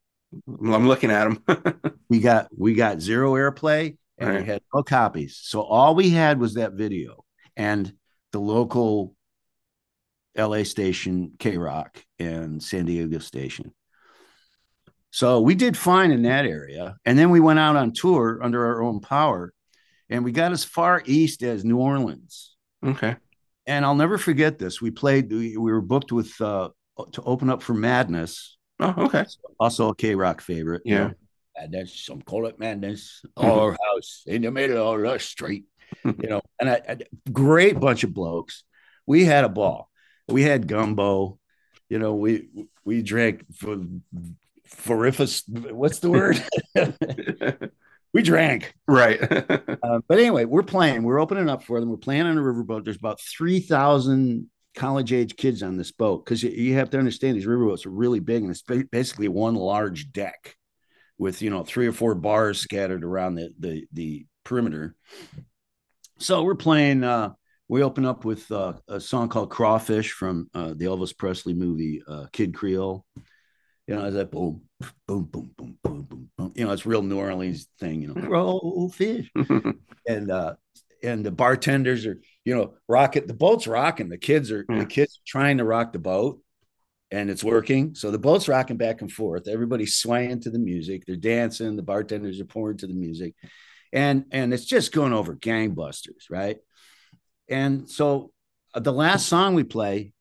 I'm 0.49 0.89
looking 0.89 1.11
at 1.11 1.41
them 1.47 2.01
we 2.09 2.19
got 2.21 2.49
we 2.57 2.75
got 2.75 3.01
zero 3.01 3.35
airplay 3.35 3.97
and 4.19 4.31
we 4.31 4.37
Right. 4.37 4.47
had 4.47 4.63
no 4.75 4.83
copies 4.83 5.39
so 5.43 5.63
all 5.63 5.95
we 5.95 6.11
had 6.11 6.39
was 6.41 6.55
that 6.55 6.73
video 6.73 7.25
and 7.57 7.93
the 8.33 8.39
local 8.41 9.15
la 10.37 10.63
station 10.65 11.33
KROQ 11.39 11.89
and 12.19 12.63
san 12.63 12.85
diego 12.87 13.19
station 13.19 13.73
so 15.11 15.41
we 15.41 15.55
did 15.55 15.77
fine 15.77 16.11
in 16.11 16.23
that 16.23 16.45
area 16.47 16.97
and 17.05 17.19
then 17.19 17.31
we 17.31 17.41
went 17.41 17.59
out 17.59 17.77
on 17.77 17.93
tour 17.93 18.41
under 18.43 18.67
our 18.67 18.83
own 18.83 19.01
power 19.01 19.53
and 20.11 20.25
we 20.25 20.33
got 20.33 20.53
as 20.53 20.65
far 20.65 21.03
east 21.07 21.43
as 21.43 21.65
new 21.65 21.79
orleans 21.79 22.57
okay. 22.85 23.17
and 23.67 23.85
i'll 23.85 23.95
never 23.95 24.19
forget 24.19 24.59
this 24.59 24.81
we 24.81 24.91
played 24.91 25.31
we, 25.33 25.57
we 25.57 25.73
were 25.73 25.81
booked 25.81 26.13
with 26.13 26.39
uh 26.41 26.69
to 27.13 27.23
open 27.23 27.51
up 27.51 27.63
for 27.63 27.75
madness 27.75 28.53
Oh, 28.79 28.93
okay. 28.99 29.25
also 29.59 29.89
a 29.89 29.95
KROQ 29.97 30.41
favorite 30.43 30.83
you 30.85 30.97
Yeah. 30.97 31.11
Know. 31.57 31.63
Madness, 31.63 32.05
some 32.05 32.23
call 32.23 32.47
it 32.47 32.59
madness. 32.59 33.23
Our 33.37 33.73
house 33.93 34.23
in 34.27 34.43
the 34.43 34.51
middle 34.51 34.93
of 34.93 35.01
the 35.01 35.19
street, 35.19 35.65
you 36.05 36.29
know. 36.29 36.43
And 36.61 36.71
I, 36.71 36.81
I 36.89 36.97
great 37.33 37.79
bunch 37.79 38.05
of 38.05 38.15
blokes. 38.15 38.65
We 39.07 39.25
had 39.25 39.45
a 39.45 39.49
ball. 39.49 39.91
We 40.29 40.43
had 40.43 40.69
gumbo. 40.69 41.39
You 41.89 41.99
know, 41.99 42.15
we 42.15 42.49
we 42.85 43.03
drank 43.03 43.45
for 43.55 43.79
forifus. 44.69 45.43
What's 45.73 46.01
the 46.01 46.11
word? 46.11 46.43
we 48.13 48.23
drank. 48.23 48.75
right. 48.89 49.21
Uh, 49.23 50.01
but 50.09 50.19
anyway, 50.19 50.45
we're 50.45 50.65
playing. 50.65 51.05
We're 51.05 51.21
opening 51.21 51.49
up 51.49 51.63
for 51.63 51.79
them. 51.79 51.91
We're 51.91 51.97
playing 51.97 52.23
on 52.23 52.37
a 52.37 52.41
riverboat. 52.41 52.85
There's 52.85 52.97
about 52.97 53.21
three 53.21 53.61
thousand 53.61 54.51
college 54.77 55.13
age 55.13 55.37
kids 55.37 55.63
on 55.63 55.77
this 55.77 55.91
boat 55.91 56.25
because 56.25 56.43
you, 56.43 56.51
you 56.51 56.75
have 56.75 56.91
to 56.91 56.99
understand 56.99 57.37
these 57.37 57.47
riverboats 57.47 57.87
are 57.87 57.91
really 57.91 58.21
big 58.21 58.43
and 58.43 58.51
it's 58.51 58.63
basically 58.91 59.27
one 59.27 59.55
large 59.55 60.13
deck 60.13 60.55
with 61.19 61.43
you 61.43 61.51
know 61.51 61.65
three 61.65 61.87
or 61.87 61.93
four 61.93 62.15
bars 62.15 62.61
scattered 62.61 63.05
around 63.05 63.35
the 63.37 63.51
the, 63.59 63.87
the 63.93 64.27
perimeter. 64.45 64.95
So 66.19 66.43
we're 66.45 66.55
playing. 66.55 67.05
Uh, 67.05 67.31
we 67.69 67.83
open 67.83 68.05
up 68.07 68.25
with 68.25 68.51
uh, 68.53 68.75
a 68.89 69.01
song 69.01 69.29
called 69.29 69.51
"Crawfish" 69.51 70.13
from 70.13 70.49
uh, 70.55 70.69
the 70.77 70.87
Elvis 70.87 71.17
Presley 71.17 71.55
movie 71.55 72.03
uh, 72.07 72.27
Kid 72.33 72.55
Creole. 72.55 73.05
You 73.87 73.95
know, 73.95 74.05
it's 74.07 74.17
that 74.17 74.31
boom, 74.33 74.63
boom, 75.07 75.25
boom, 75.25 75.51
boom, 75.57 75.79
boom, 75.83 76.03
boom, 76.03 76.31
boom. 76.37 76.53
You 76.57 76.65
know, 76.65 76.73
it's 76.73 76.87
real 76.87 77.03
New 77.03 77.19
Orleans 77.19 77.69
thing. 77.79 78.03
You 78.03 78.15
know, 78.15 78.27
crawfish 78.27 79.31
and 80.09 80.31
uh 80.31 80.55
and 81.03 81.25
the 81.25 81.31
bartenders 81.31 82.07
are 82.07 82.21
you 82.45 82.55
know 82.57 82.75
rocket 82.89 83.29
the 83.29 83.35
boat's 83.35 83.67
rocking 83.67 84.09
the 84.09 84.17
kids 84.19 84.51
are 84.51 84.65
Yeah. 84.69 84.79
the 84.79 84.87
kids 84.87 85.19
are 85.19 85.27
trying 85.27 85.59
to 85.59 85.65
rock 85.65 85.93
the 85.93 85.99
boat 85.99 86.41
and 87.11 87.31
it's 87.31 87.45
working. 87.45 87.95
So 87.95 88.11
the 88.11 88.19
boat's 88.19 88.49
rocking 88.49 88.77
back 88.77 89.01
and 89.01 89.11
forth. 89.11 89.49
Everybody's 89.49 89.97
swaying 89.97 90.41
to 90.41 90.51
the 90.51 90.59
music. 90.59 91.05
They're 91.07 91.17
dancing. 91.17 91.77
The 91.77 91.83
bartenders 91.83 92.41
are 92.41 92.47
pouring 92.47 92.79
to 92.79 92.87
the 92.87 92.95
music. 92.95 93.35
And 93.93 94.25
and 94.33 94.53
it's 94.53 94.65
just 94.65 94.93
going 94.93 95.13
over 95.13 95.37
gangbusters 95.37 96.29
right? 96.29 96.59
And 97.49 97.89
so 97.89 98.33
uh, 98.75 98.81
the 98.81 98.93
last 98.93 99.29
song 99.29 99.55
we 99.55 99.65
play 99.65 100.13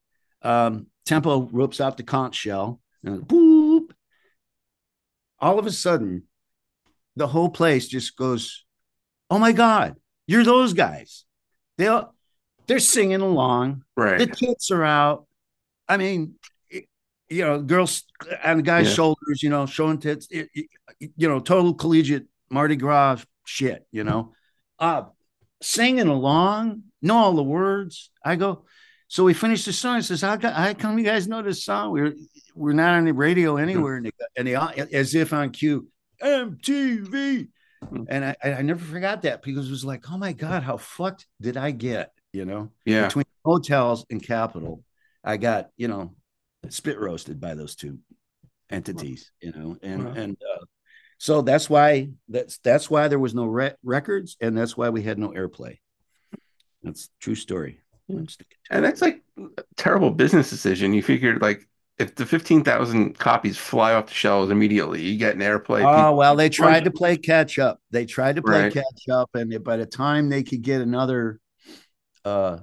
um 0.41 0.87
tempo 1.05 1.49
rips 1.51 1.81
out 1.81 1.97
the 1.97 2.03
conch 2.03 2.35
shell 2.35 2.79
and 3.03 3.21
boop. 3.21 3.91
All 5.39 5.59
of 5.59 5.65
a 5.65 5.71
sudden 5.71 6.23
the 7.15 7.27
whole 7.27 7.49
place 7.49 7.87
just 7.87 8.15
goes 8.15 8.65
oh 9.29 9.39
my 9.39 9.51
god 9.51 9.95
you're 10.27 10.43
those 10.43 10.73
guys. 10.73 11.25
They 11.77 11.87
all 11.87 12.13
they're 12.67 12.79
singing 12.79 13.21
along. 13.21 13.83
Right. 13.95 14.19
the 14.19 14.27
tits 14.27 14.71
are 14.71 14.83
out. 14.83 15.25
I 15.87 15.97
mean 15.97 16.35
you 17.29 17.43
know 17.43 17.61
girls 17.61 18.03
on 18.43 18.57
the 18.57 18.63
guy's 18.63 18.87
Yeah. 18.87 18.93
shoulders 18.93 19.41
you 19.43 19.49
know 19.49 19.65
showing 19.65 19.99
tits 19.99 20.27
it- 20.31 20.49
it- 20.53 20.67
you 21.17 21.27
know 21.27 21.39
total 21.39 21.73
collegiate 21.73 22.27
mardi 22.49 22.75
gras 22.75 23.23
shit 23.45 23.85
you 23.91 24.03
know 24.03 24.33
uh 24.79 25.03
singing 25.61 26.07
along 26.07 26.83
know 27.01 27.17
all 27.17 27.33
the 27.33 27.43
words 27.43 28.11
i 28.23 28.35
go 28.35 28.65
so 29.07 29.23
we 29.23 29.35
finished 29.35 29.65
the 29.67 29.71
song. 29.71 29.97
He 29.97 30.01
says, 30.01 30.21
"How, 30.21 30.35
how 30.39 30.73
come 30.73 30.97
you 30.97 31.05
guys 31.05 31.27
know 31.27 31.43
this 31.43 31.63
song? 31.63 31.91
We're 31.91 32.15
we're 32.55 32.73
not 32.73 32.95
on 32.95 33.05
the 33.05 33.13
radio 33.13 33.57
anywhere." 33.57 33.97
And 33.97 34.07
they, 34.07 34.11
and 34.35 34.47
they 34.47 34.55
as 34.97 35.13
if 35.13 35.31
on 35.31 35.51
cue, 35.51 35.87
MTV. 36.23 37.49
Mhm. 37.83 38.05
And 38.09 38.25
I, 38.25 38.35
I 38.43 38.61
never 38.63 38.83
forgot 38.83 39.21
that 39.21 39.43
because 39.43 39.67
it 39.67 39.71
was 39.71 39.85
like, 39.85 40.11
oh 40.11 40.17
my 40.17 40.33
god, 40.33 40.63
how 40.63 40.77
fucked 40.77 41.27
did 41.39 41.55
I 41.55 41.69
get? 41.69 42.13
You 42.33 42.45
know, 42.45 42.71
Yeah. 42.83 43.05
between 43.05 43.25
motels 43.45 44.05
and 44.09 44.21
Capitol, 44.21 44.83
I 45.23 45.37
got 45.37 45.69
you 45.77 45.87
know 45.87 46.15
spit 46.73 46.99
roasted 46.99 47.39
by 47.39 47.55
those 47.55 47.75
two 47.75 47.99
entities, 48.69 49.31
you 49.41 49.51
know, 49.51 49.77
and 49.81 50.05
Wow. 50.05 50.13
and 50.15 50.37
uh, 50.55 50.65
so 51.17 51.41
that's 51.41 51.69
why 51.69 52.09
that's 52.27 52.57
that's 52.59 52.89
why 52.89 53.07
there 53.07 53.19
was 53.19 53.33
no 53.33 53.45
re- 53.45 53.75
records, 53.83 54.37
and 54.41 54.57
that's 54.57 54.75
why 54.75 54.89
we 54.89 55.01
had 55.03 55.17
no 55.17 55.29
airplay. 55.29 55.77
That's 56.83 57.09
true 57.19 57.35
story. 57.35 57.79
Hmm. 58.09 58.17
I'm 58.19 58.27
sticking 58.27 58.57
to 58.69 58.75
And 58.75 58.85
that's 58.85 59.01
like 59.01 59.23
a 59.57 59.63
terrible 59.77 60.11
business 60.11 60.49
decision. 60.49 60.93
You 60.93 61.01
figured 61.01 61.41
like 61.41 61.67
if 61.97 62.15
the 62.15 62.25
fifteen 62.25 62.63
thousand 62.63 63.17
copies 63.17 63.57
fly 63.57 63.93
off 63.93 64.07
the 64.07 64.13
shelves 64.13 64.51
immediately, 64.51 65.01
you 65.01 65.17
get 65.17 65.35
an 65.35 65.41
airplay. 65.41 65.83
Oh 65.85 66.13
well, 66.13 66.35
they 66.35 66.49
tried 66.49 66.83
to 66.83 66.91
play 66.91 67.17
catch 67.17 67.57
up. 67.57 67.79
They 67.91 68.05
tried 68.05 68.35
to 68.35 68.41
play 68.41 68.63
Right. 68.63 68.73
catch 68.73 69.09
up, 69.11 69.29
and 69.33 69.63
by 69.63 69.77
the 69.77 69.85
time 69.85 70.29
they 70.29 70.43
could 70.43 70.61
get 70.61 70.81
another 70.81 71.39
uh, 72.25 72.59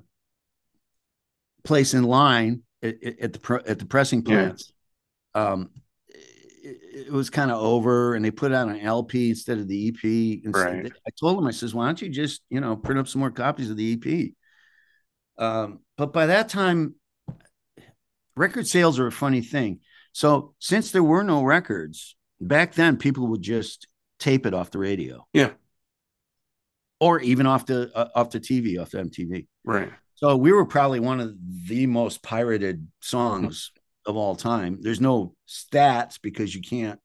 place 1.64 1.94
in 1.94 2.02
line 2.04 2.62
at, 2.82 3.32
the 3.32 3.38
pro- 3.40 3.60
at 3.66 3.78
the 3.78 3.86
pressing 3.86 4.20
Yeah. 4.26 4.34
plants, 4.44 4.72
um, 5.34 5.70
it, 6.08 7.06
it 7.06 7.12
was 7.12 7.30
kind 7.30 7.50
of 7.50 7.58
over. 7.62 8.14
And 8.14 8.24
they 8.24 8.30
put 8.30 8.52
out 8.52 8.68
an 8.68 8.80
LP 8.80 9.30
instead 9.30 9.58
of 9.58 9.68
the 9.68 9.88
EP. 9.88 10.42
And 10.44 10.54
Right. 10.54 10.82
they- 10.84 10.90
I 10.90 11.10
told 11.18 11.38
them, 11.38 11.46
I 11.46 11.50
says, 11.52 11.74
"Why 11.74 11.86
don't 11.86 12.00
you 12.02 12.08
just 12.08 12.42
you 12.50 12.60
know 12.60 12.76
print 12.76 12.98
up 12.98 13.08
some 13.08 13.20
more 13.20 13.30
copies 13.30 13.70
of 13.70 13.76
the 13.76 13.92
EP?" 13.92 14.34
Um, 15.38 15.80
but 15.96 16.12
by 16.12 16.26
that 16.26 16.48
time, 16.48 16.94
record 18.36 18.66
sales 18.66 18.98
are 18.98 19.06
a 19.06 19.12
funny 19.12 19.40
thing. 19.42 19.80
So 20.12 20.54
since 20.58 20.90
there 20.90 21.02
were 21.02 21.22
no 21.24 21.42
records 21.42 22.16
back 22.40 22.74
then, 22.74 22.96
people 22.98 23.26
would 23.28 23.42
just 23.42 23.86
tape 24.18 24.44
it 24.46 24.54
off 24.54 24.70
the 24.70 24.78
radio. 24.78 25.26
Yeah. 25.32 25.52
Or 27.00 27.18
even 27.20 27.46
off 27.46 27.66
the 27.66 27.90
uh, 27.96 28.08
off 28.14 28.30
the 28.30 28.38
TV, 28.40 28.78
off 28.80 28.90
the 28.90 28.98
MTV. 28.98 29.46
right. 29.64 29.90
So 30.22 30.36
we 30.36 30.52
were 30.52 30.64
probably 30.66 31.00
one 31.00 31.20
of 31.20 31.34
the 31.66 31.86
most 31.86 32.22
pirated 32.22 32.86
songs 33.00 33.72
of 34.06 34.16
all 34.16 34.36
time. 34.36 34.78
There's 34.80 35.00
no 35.00 35.34
stats 35.48 36.18
because 36.22 36.54
you 36.54 36.60
can't. 36.60 37.00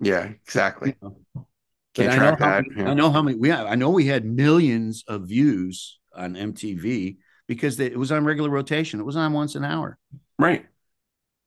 Yeah, 0.00 0.24
exactly. 0.24 0.96
you 1.02 1.08
know. 1.34 1.46
Can't 1.94 2.12
I 2.12 2.16
know, 2.16 2.20
track 2.20 2.38
how, 2.38 2.46
that. 2.46 2.64
many- 2.68 2.82
yeah. 2.82 2.90
I 2.90 2.94
know 2.94 3.10
how 3.10 3.22
many 3.22 3.36
we 3.38 3.48
have. 3.48 3.66
I 3.66 3.74
know 3.74 3.90
we 3.90 4.06
had 4.06 4.24
millions 4.24 5.04
of 5.08 5.22
views 5.28 5.98
on 6.14 6.34
MTV 6.34 7.16
because 7.48 7.76
they, 7.76 7.86
it 7.86 7.98
was 7.98 8.12
on 8.12 8.24
regular 8.24 8.50
rotation. 8.50 9.00
It 9.00 9.04
was 9.06 9.16
on 9.16 9.32
once 9.32 9.54
an 9.54 9.64
hour. 9.64 9.98
Right. 10.38 10.66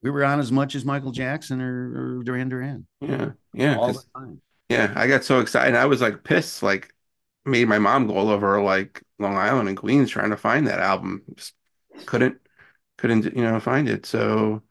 We 0.02 0.10
were 0.12 0.26
on 0.26 0.40
as 0.40 0.52
much 0.52 0.76
as 0.76 0.84
Michael 0.84 1.12
Jackson 1.12 1.62
or, 1.62 2.18
or 2.20 2.24
Duran 2.24 2.50
Duran 2.50 2.86
Yeah. 3.00 3.32
Yeah. 3.54 3.78
all 3.78 3.94
the 3.94 4.04
time. 4.16 4.42
yeah. 4.68 4.92
I 4.96 5.08
got 5.08 5.24
so 5.24 5.40
excited. 5.40 5.76
I 5.76 5.86
was 5.86 6.02
like 6.02 6.24
pissed, 6.24 6.62
like 6.62 6.93
made 7.46 7.68
my 7.68 7.80
mom 7.80 8.08
go 8.08 8.16
all 8.16 8.30
over 8.30 8.62
like 8.62 9.02
Long 9.20 9.36
Island 9.36 9.68
and 9.68 9.78
Queens 9.78 10.10
trying 10.10 10.30
to 10.32 10.38
find 10.38 10.68
that 10.68 10.80
album. 10.80 11.24
Just 11.36 11.54
couldn't 12.06 12.38
couldn't 12.98 13.26
you 13.36 13.44
know 13.44 13.60
find 13.60 13.90
it. 13.90 14.06
So 14.06 14.62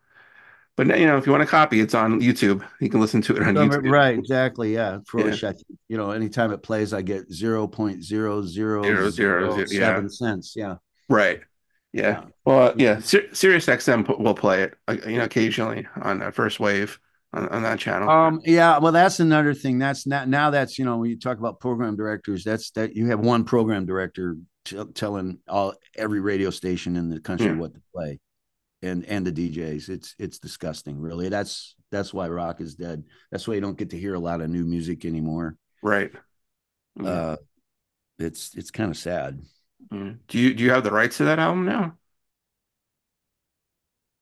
but 0.76 0.86
you 0.98 1.06
know, 1.06 1.18
if 1.18 1.26
you 1.26 1.32
want 1.32 1.42
a 1.42 1.46
copy, 1.46 1.80
it's 1.80 1.94
on 1.94 2.20
YouTube. 2.20 2.66
You 2.80 2.88
can 2.88 3.00
listen 3.00 3.20
to 3.22 3.36
it 3.36 3.42
on 3.42 3.54
YouTube. 3.54 3.90
Right, 3.90 4.18
exactly. 4.18 4.72
Yeah. 4.72 4.98
For 5.06 5.20
Yeah. 5.20 5.26
which 5.26 5.44
I 5.44 5.52
think, 5.52 5.66
you 5.88 5.98
know, 5.98 6.12
anytime 6.12 6.50
it 6.50 6.62
plays, 6.62 6.94
I 6.94 7.02
get 7.02 7.30
zero 7.30 7.66
point 7.66 8.02
zero 8.02 8.42
zero 8.42 8.82
Zero, 8.82 9.10
zero, 9.10 9.10
zero 9.10 9.66
zero, 9.66 9.80
seven 9.80 10.08
cents. 10.08 10.54
Yeah. 10.56 10.76
Right. 11.10 11.40
Yeah. 11.92 12.02
Yeah. 12.02 12.24
Well, 12.46 12.74
yeah. 12.78 13.00
Sir- 13.00 13.28
Sirius 13.32 13.66
XM 13.66 14.18
will 14.18 14.34
play 14.34 14.62
it, 14.62 14.74
uh, 14.88 14.96
you 15.06 15.18
know, 15.18 15.24
occasionally 15.24 15.86
on 16.00 16.22
uh, 16.22 16.30
First 16.30 16.58
Wave 16.58 16.98
on, 17.32 17.48
on 17.48 17.62
that 17.62 17.78
channel. 17.78 18.08
Um, 18.10 18.40
yeah, 18.44 18.78
well, 18.78 18.92
that's 18.92 19.20
another 19.20 19.54
thing. 19.54 19.78
That's 19.78 20.06
not 20.06 20.28
now 20.28 20.50
that's 20.50 20.78
you 20.78 20.84
know, 20.84 20.98
when 20.98 21.10
you 21.10 21.18
talk 21.18 21.38
about 21.38 21.60
program 21.60 21.96
directors, 21.96 22.44
that's 22.44 22.70
that 22.72 22.94
you 22.94 23.06
have 23.08 23.20
one 23.20 23.44
program 23.44 23.86
director 23.86 24.36
t- 24.64 24.82
telling 24.94 25.38
all 25.48 25.74
every 25.96 26.20
radio 26.20 26.50
station 26.50 26.96
in 26.96 27.08
the 27.08 27.20
country 27.20 27.46
Yeah. 27.46 27.56
what 27.56 27.74
to 27.74 27.80
play. 27.94 28.18
And 28.82 29.04
and 29.04 29.24
the 29.26 29.32
DJs. 29.32 29.88
It's 29.88 30.14
it's 30.18 30.38
disgusting, 30.40 30.98
really. 31.00 31.28
That's 31.28 31.76
that's 31.92 32.12
why 32.12 32.28
rock 32.28 32.60
is 32.60 32.74
dead. 32.74 33.04
That's 33.30 33.46
why 33.46 33.54
you 33.54 33.60
don't 33.60 33.78
get 33.78 33.90
to 33.90 33.98
hear 33.98 34.14
a 34.14 34.18
lot 34.18 34.40
of 34.40 34.50
new 34.50 34.64
music 34.64 35.04
anymore. 35.04 35.56
right. 35.82 36.10
Yeah. 37.00 37.08
Uh 37.08 37.36
it's 38.18 38.54
it's 38.56 38.70
kind 38.70 38.90
of 38.90 38.96
sad. 38.96 39.40
Yeah. 39.90 40.12
Do 40.28 40.38
you 40.38 40.52
do 40.54 40.64
you 40.64 40.70
have 40.72 40.82
the 40.84 40.90
rights 40.90 41.16
to 41.18 41.24
that 41.26 41.38
album 41.38 41.64
now? 41.64 41.96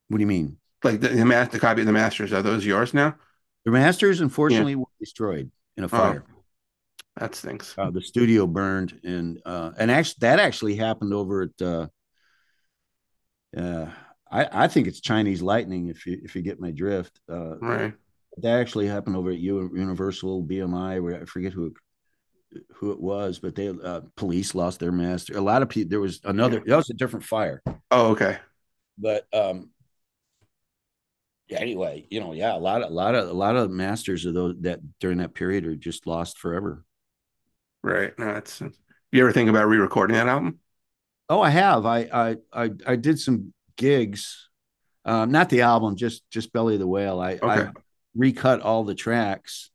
What 0.09 0.18
do 0.18 0.23
you 0.23 0.27
mean? 0.27 0.59
Like 0.83 1.01
the 1.01 1.09
the, 1.09 1.49
the 1.53 1.59
copy 1.61 1.81
of 1.83 1.87
the 1.87 1.93
masters 1.93 2.33
are 2.33 2.43
those 2.43 2.64
yours 2.64 2.95
now? 2.95 3.16
The 3.64 3.71
masters, 3.71 4.21
unfortunately, 4.21 4.77
were 4.77 4.87
destroyed 4.99 5.51
in 5.77 5.85
a 5.85 5.88
fire. 5.88 6.25
That 7.19 7.35
stinks. 7.35 7.75
Uh, 7.77 7.90
the 7.90 8.01
studio 8.01 8.47
burned, 8.47 8.99
and 9.05 9.40
uh, 9.45 9.73
and 9.79 9.90
actually, 9.90 10.16
that 10.21 10.38
actually 10.40 10.77
happened 10.77 11.12
over 11.12 11.43
at. 11.43 11.62
Uh, 11.66 11.87
uh, 13.57 13.90
I 14.31 14.64
I 14.64 14.69
think 14.69 14.87
it's 14.87 15.01
Chinese 15.01 15.43
lightning. 15.43 15.88
If 15.88 16.07
you 16.07 16.19
if 16.23 16.35
you 16.35 16.43
get 16.43 16.61
my 16.61 16.71
drift, 16.71 17.21
uh, 17.29 17.59
Right. 17.59 17.93
that 18.38 18.61
actually 18.61 18.87
happened 18.87 19.16
over 19.16 19.31
at 19.31 19.38
Universal 19.38 20.45
BMI. 20.45 21.03
Where 21.03 21.21
I 21.21 21.25
forget 21.27 21.53
who 21.53 21.75
who 22.77 22.93
it 22.93 23.01
was, 23.01 23.38
but 23.38 23.55
they 23.55 23.69
uh, 23.69 24.01
police 24.16 24.55
lost 24.55 24.81
their 24.81 24.93
master. 24.93 25.37
A 25.37 25.40
lot 25.40 25.62
of 25.62 25.69
people. 25.69 25.90
There 25.90 26.01
was 26.01 26.21
another. 26.25 26.62
That 26.64 26.77
was 26.77 26.90
a 26.90 26.95
different 26.95 27.25
fire, 27.27 27.62
Oh, 27.90 28.12
okay. 28.12 28.38
but 28.97 29.27
um. 29.35 29.71
Yeah, 31.50 31.58
anyway, 31.58 32.06
you 32.10 32.20
know, 32.20 32.32
yeah, 32.32 32.54
a 32.54 32.58
lot, 32.58 32.82
a 32.82 32.86
lot 32.86 33.16
of, 33.16 33.28
a 33.28 33.32
lot 33.32 33.56
of 33.56 33.70
masters 33.70 34.24
of 34.24 34.34
those 34.34 34.54
that 34.60 34.78
during 35.00 35.18
that 35.18 35.34
period 35.34 35.66
are 35.66 35.74
just 35.74 36.06
lost 36.06 36.38
forever. 36.38 36.84
Right. 37.82 38.16
No, 38.18 38.34
that's. 38.34 38.60
You 39.12 39.22
ever 39.22 39.32
think 39.32 39.50
about 39.50 39.66
re-recording 39.66 40.14
that 40.14 40.28
album? 40.28 40.60
Oh, 41.28 41.40
I 41.40 41.50
have. 41.50 41.86
I 41.86 41.98
I 42.12 42.36
I, 42.52 42.70
I 42.86 42.96
did 42.96 43.18
some 43.18 43.52
gigs, 43.76 44.48
um, 45.04 45.32
not 45.32 45.48
the 45.48 45.62
album, 45.62 45.96
just 45.96 46.22
just 46.30 46.52
Belly 46.52 46.74
of 46.74 46.80
the 46.80 46.86
Whale. 46.86 47.18
I, 47.18 47.38
I 47.42 47.70
recut 48.14 48.60
all 48.60 48.84
the 48.84 48.94
tracks 48.94 49.70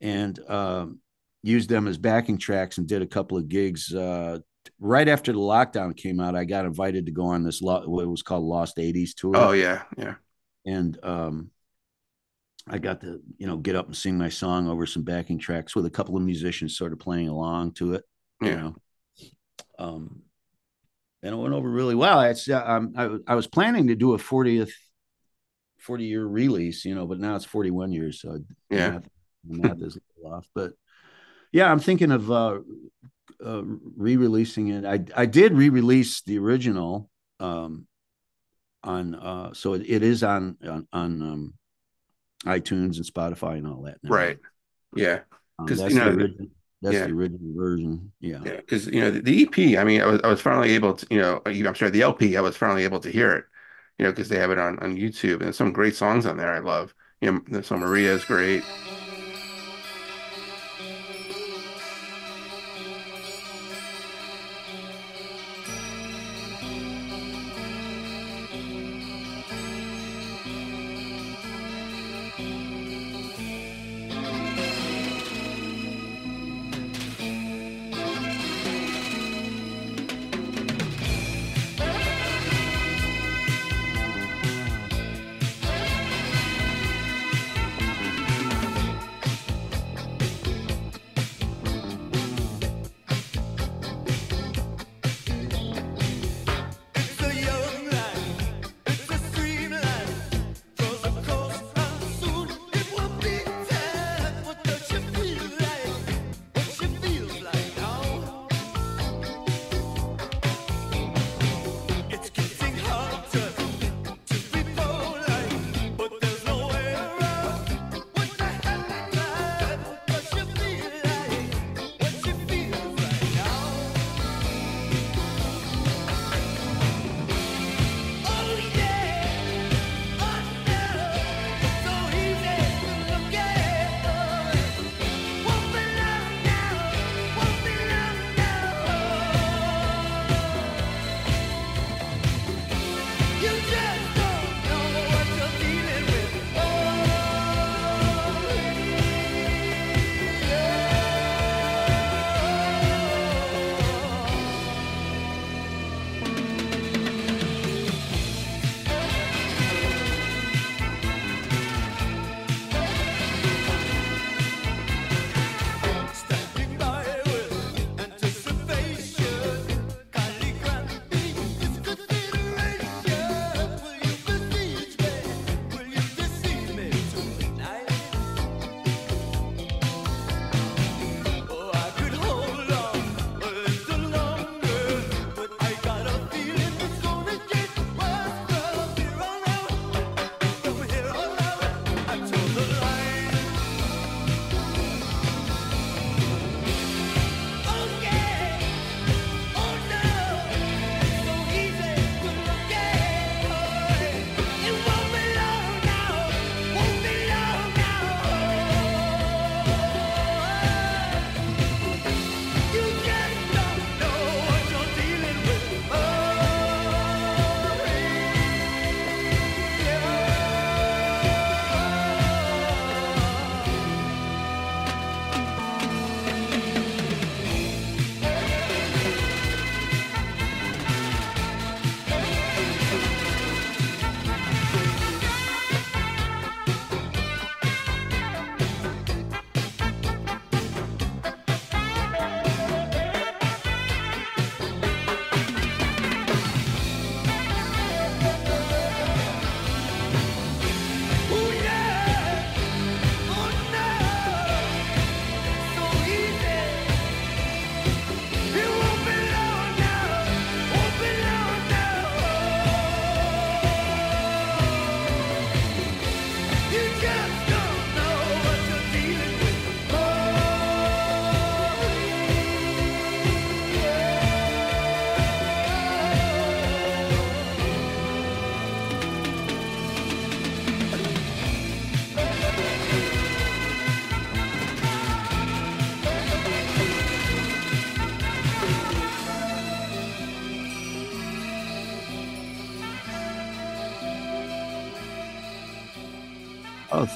and 0.00 0.38
um, 0.48 1.00
used 1.42 1.68
them 1.68 1.88
as 1.88 1.98
backing 1.98 2.38
tracks 2.38 2.78
and 2.78 2.86
did 2.86 3.02
a 3.02 3.06
couple 3.06 3.36
of 3.36 3.48
gigs. 3.48 3.92
Uh, 3.92 4.38
right 4.78 5.08
after 5.08 5.32
the 5.32 5.38
lockdown 5.38 5.96
came 5.96 6.20
out, 6.20 6.36
I 6.36 6.44
got 6.44 6.66
invited 6.66 7.06
to 7.06 7.12
go 7.12 7.24
on 7.24 7.42
this 7.42 7.62
lo- 7.62 7.88
what 7.88 8.06
was 8.06 8.22
called 8.22 8.44
Lost 8.44 8.76
'80s 8.76 9.14
tour, 9.14 9.36
Oh 9.36 9.52
yeah, 9.52 9.82
yeah. 9.96 10.14
And 10.68 10.98
um, 11.02 11.50
I 12.68 12.78
got 12.78 13.00
to 13.00 13.20
you 13.38 13.46
know 13.46 13.56
get 13.56 13.76
up 13.76 13.86
and 13.86 13.96
sing 13.96 14.18
my 14.18 14.28
song 14.28 14.68
over 14.68 14.86
some 14.86 15.02
backing 15.02 15.38
tracks 15.38 15.74
with 15.74 15.86
a 15.86 15.90
couple 15.90 16.16
of 16.16 16.22
musicians 16.22 16.76
sort 16.76 16.92
of 16.92 16.98
playing 16.98 17.28
along 17.28 17.72
to 17.74 17.94
it 17.94 18.04
you 18.40 18.48
Yeah. 18.48 18.56
know. 18.56 18.76
Um, 19.78 20.22
and 21.22 21.34
it 21.34 21.36
went 21.36 21.54
over 21.54 21.68
really 21.68 21.94
well. 21.94 22.20
It's 22.20 22.48
uh, 22.48 22.62
um, 22.64 22.92
I, 22.96 23.32
I 23.32 23.34
was 23.34 23.46
planning 23.46 23.88
to 23.88 23.96
do 23.96 24.14
a 24.14 24.18
40th, 24.18 24.72
40 25.80 26.04
year 26.04 26.24
release, 26.24 26.84
you 26.84 26.94
know, 26.94 27.06
but 27.06 27.18
now 27.18 27.34
it's 27.36 27.44
41 27.44 27.92
years, 27.92 28.20
so 28.20 28.38
Yeah. 28.70 28.90
math, 28.90 29.08
the 29.44 29.56
math 29.56 29.82
is 29.82 29.96
a 29.96 30.00
little 30.16 30.36
off. 30.36 30.46
But 30.54 30.72
yeah, 31.52 31.70
I'm 31.70 31.80
thinking 31.80 32.12
of 32.12 32.30
uh, 32.30 32.58
uh, 33.44 33.62
re-releasing 33.96 34.68
it. 34.68 34.84
I 34.84 35.22
I 35.22 35.26
did 35.26 35.52
re-release 35.54 36.22
the 36.22 36.38
original 36.38 37.10
um, 37.40 37.86
on 38.88 39.14
uh, 39.14 39.52
so 39.52 39.74
it, 39.74 39.82
it 39.86 40.02
is 40.02 40.24
on 40.24 40.56
on, 40.66 40.88
on 40.92 41.22
um, 41.22 41.54
iTunes 42.46 42.96
and 42.96 43.04
Spotify 43.04 43.58
and 43.58 43.66
all 43.66 43.82
that. 43.82 43.98
now. 44.02 44.10
Right. 44.10 44.38
Yeah. 44.96 45.20
Um, 45.58 45.66
'Cause, 45.66 45.78
that's 45.78 45.92
you 45.94 46.00
know, 46.00 46.12
the 46.12 46.22
original. 46.24 46.46
That's 46.80 46.94
yeah. 46.94 47.06
the 47.06 47.12
original 47.12 47.54
version. 47.54 48.12
Yeah. 48.20 48.40
Yeah, 48.44 48.56
because 48.56 48.86
you 48.86 49.00
know 49.00 49.10
the, 49.10 49.20
the 49.20 49.42
EP. 49.42 49.78
I 49.78 49.84
mean, 49.84 50.00
I 50.00 50.06
was 50.06 50.20
I 50.22 50.28
was 50.28 50.40
finally 50.40 50.70
able 50.72 50.94
to, 50.94 51.06
you 51.10 51.20
know, 51.20 51.42
I'm 51.44 51.74
sorry, 51.74 51.90
the 51.90 52.02
LP. 52.02 52.36
I 52.36 52.40
was 52.40 52.56
finally 52.56 52.84
able 52.84 53.00
to 53.00 53.10
hear 53.10 53.32
it, 53.32 53.44
you 53.98 54.04
know, 54.04 54.12
because 54.12 54.28
they 54.28 54.38
have 54.38 54.50
it 54.50 54.58
on 54.58 54.78
on 54.78 54.96
YouTube 54.96 55.42
and 55.42 55.54
some 55.54 55.72
great 55.72 55.96
songs 55.96 56.24
on 56.26 56.36
there. 56.36 56.52
I 56.52 56.60
love. 56.60 56.94
You 57.20 57.32
know, 57.32 57.40
there's 57.48 57.66
some 57.66 57.80
Maria 57.80 58.14
is 58.14 58.24
great. 58.24 58.62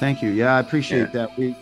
Thank 0.03 0.21
you. 0.21 0.31
Yeah, 0.31 0.55
I 0.55 0.59
appreciate 0.59 1.13
that. 1.13 1.37
We 1.37 1.55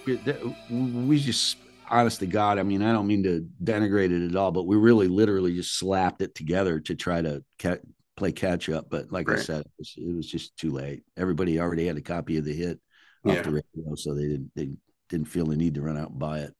we 1.06 1.20
just 1.20 1.58
honest 1.90 2.20
to 2.22 2.26
God, 2.26 2.58
I 2.58 2.64
mean, 2.64 2.82
I 2.82 2.92
don't 2.92 3.06
mean 3.06 3.24
to 3.24 3.48
denigrate 3.64 4.12
it 4.12 4.28
at 4.30 4.36
all, 4.36 4.52
but 4.52 4.66
we 4.66 4.78
really 4.78 5.08
literally 5.08 5.56
just 5.56 5.78
slapped 5.78 6.22
it 6.22 6.34
together 6.34 6.80
to 6.80 6.96
try 6.96 7.22
to 7.22 7.44
ca- 7.60 7.78
play 8.16 8.32
catch 8.32 8.70
up. 8.70 8.90
But 8.90 9.12
like 9.12 9.30
I 9.30 9.36
said, 9.36 9.62
it 9.62 9.72
was, 9.78 9.94
it 9.98 10.16
was 10.16 10.26
just 10.28 10.58
too 10.58 10.72
late. 10.72 11.04
Everybody 11.18 11.60
already 11.60 11.86
had 11.86 11.98
a 11.98 12.02
copy 12.02 12.38
of 12.38 12.46
the 12.46 12.54
hit 12.54 12.80
off 13.26 13.36
Yeah. 13.36 13.42
the 13.44 13.52
radio, 13.52 13.96
so 13.96 14.16
they 14.16 14.28
didn't 14.28 14.52
they 14.56 14.70
didn't 15.10 15.28
feel 15.28 15.46
the 15.46 15.56
need 15.56 15.76
to 15.76 15.82
run 15.82 15.98
out 15.98 16.10
and 16.10 16.20
buy 16.20 16.40
it 16.40 16.56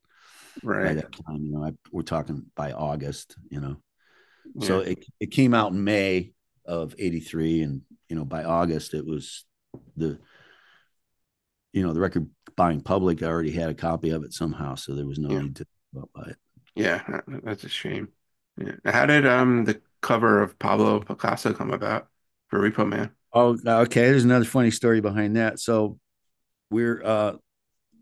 by 0.64 0.72
Right. 0.72 0.96
that 0.96 1.12
time. 1.14 1.42
You 1.44 1.52
know, 1.54 1.66
I, 1.66 1.72
we're 1.92 2.04
talking 2.04 2.46
by 2.56 2.74
August. 2.74 3.36
You 3.50 3.62
know, 3.62 3.78
so 4.60 4.80
it 4.82 5.04
it 5.20 5.32
came 5.32 5.56
out 5.56 5.72
in 5.72 5.84
May 5.84 6.34
of 6.66 6.94
'83, 7.00 7.64
and 7.64 7.82
you 8.08 8.16
know 8.16 8.26
by 8.26 8.44
August 8.44 8.94
it 8.94 9.06
was 9.06 9.46
the 9.96 10.20
you 11.74 11.84
know 11.84 11.94
the 11.94 12.00
record 12.00 12.30
buying 12.56 12.82
public 12.82 13.24
already 13.24 13.52
had 13.52 13.70
a 13.70 13.74
copy 13.74 14.10
of 14.10 14.24
it 14.24 14.34
somehow, 14.34 14.76
so 14.76 14.94
there 14.94 15.06
was 15.06 15.20
no 15.20 15.30
Yeah. 15.30 15.42
need 15.42 15.56
to 15.58 15.66
buy 15.94 16.24
it. 16.28 16.38
Yeah, 16.76 17.22
that's 17.44 17.64
a 17.64 17.70
shame. 17.70 18.10
Yeah. 18.58 18.74
How 18.86 19.06
did 19.06 19.26
um 19.26 19.66
the 19.66 19.82
cover 20.02 20.42
of 20.42 20.58
Pablo 20.60 21.00
Picasso 21.00 21.54
come 21.54 21.72
about 21.72 22.08
for 22.50 22.60
Repo 22.60 22.88
Man? 22.88 23.12
Oh, 23.34 23.58
okay. 23.66 24.02
There's 24.02 24.26
another 24.26 24.46
funny 24.46 24.72
story 24.72 25.00
behind 25.02 25.38
that. 25.38 25.60
So 25.60 26.00
we're 26.70 27.02
uh 27.04 27.34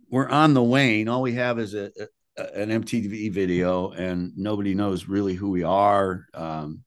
we're 0.09 0.29
on 0.29 0.53
the 0.53 0.63
wane. 0.63 1.07
All 1.07 1.21
we 1.21 1.33
have 1.33 1.59
is 1.59 1.73
a, 1.75 1.91
a 2.37 2.43
an 2.55 2.69
MTV 2.69 3.31
video, 3.31 3.91
and 3.91 4.31
nobody 4.37 4.73
knows 4.73 5.07
really 5.07 5.33
who 5.33 5.49
we 5.49 5.63
are. 5.63 6.25
Um, 6.33 6.83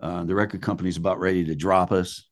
uh, 0.00 0.22
the 0.24 0.34
record 0.34 0.62
company's 0.62 0.96
about 0.96 1.18
ready 1.18 1.44
to 1.46 1.54
drop 1.56 1.90
us 1.90 2.27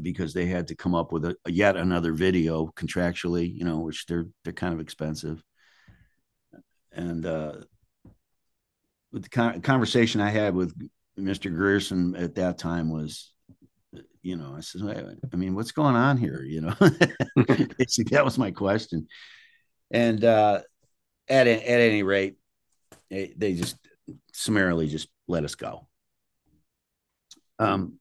because 0.00 0.32
they 0.32 0.46
had 0.46 0.68
to 0.68 0.74
come 0.76 0.94
up 0.94 1.12
with 1.12 1.24
a, 1.24 1.36
yet 1.46 1.76
another 1.76 2.12
video 2.12 2.66
contractually, 2.76 3.52
you 3.54 3.64
know, 3.64 3.80
which 3.80 4.06
they're 4.06 4.26
they're 4.44 4.52
kind 4.52 4.74
of 4.74 4.80
expensive. 4.80 5.42
And 6.92 7.24
uh, 7.24 7.52
with 9.12 9.24
the 9.24 9.28
con- 9.28 9.60
conversation 9.62 10.20
I 10.20 10.30
had 10.30 10.54
with 10.54 10.74
Mr. 11.18 11.50
Grierson 11.54 12.14
at 12.16 12.34
that 12.36 12.58
time 12.58 12.90
was, 12.90 13.32
you 14.22 14.36
know, 14.36 14.54
I 14.56 14.60
said, 14.60 14.82
"I- 14.82 15.26
I 15.32 15.36
mean, 15.36 15.54
what's 15.54 15.72
going 15.72 15.96
on 15.96 16.16
here? 16.16 16.42
You 16.42 16.62
know, 16.62 16.74
that 17.36 18.22
was 18.24 18.38
my 18.38 18.50
question. 18.50 19.08
And 19.90 20.24
uh, 20.24 20.60
at 21.28 21.46
at 21.46 21.62
any 21.80 22.02
rate, 22.02 22.36
they, 23.10 23.34
they 23.36 23.54
just 23.54 23.76
summarily 24.32 24.88
just 24.88 25.08
let 25.28 25.44
us 25.44 25.54
go. 25.54 25.86
Um, 27.58 27.98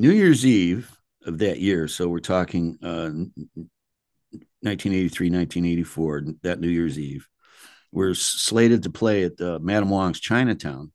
New 0.00 0.12
Year's 0.12 0.46
Eve 0.46 0.90
of 1.26 1.36
that 1.40 1.60
year, 1.60 1.86
so 1.86 2.08
we're 2.08 2.20
talking 2.20 2.78
uh, 2.82 3.10
1983, 4.62 5.28
1984, 5.28 6.22
that 6.42 6.58
New 6.58 6.70
Year's 6.70 6.98
Eve, 6.98 7.28
we're 7.92 8.14
slated 8.14 8.84
to 8.84 8.90
play 8.90 9.24
at 9.24 9.38
uh, 9.38 9.58
Madam 9.60 9.90
Wong's 9.90 10.18
Chinatown. 10.18 10.90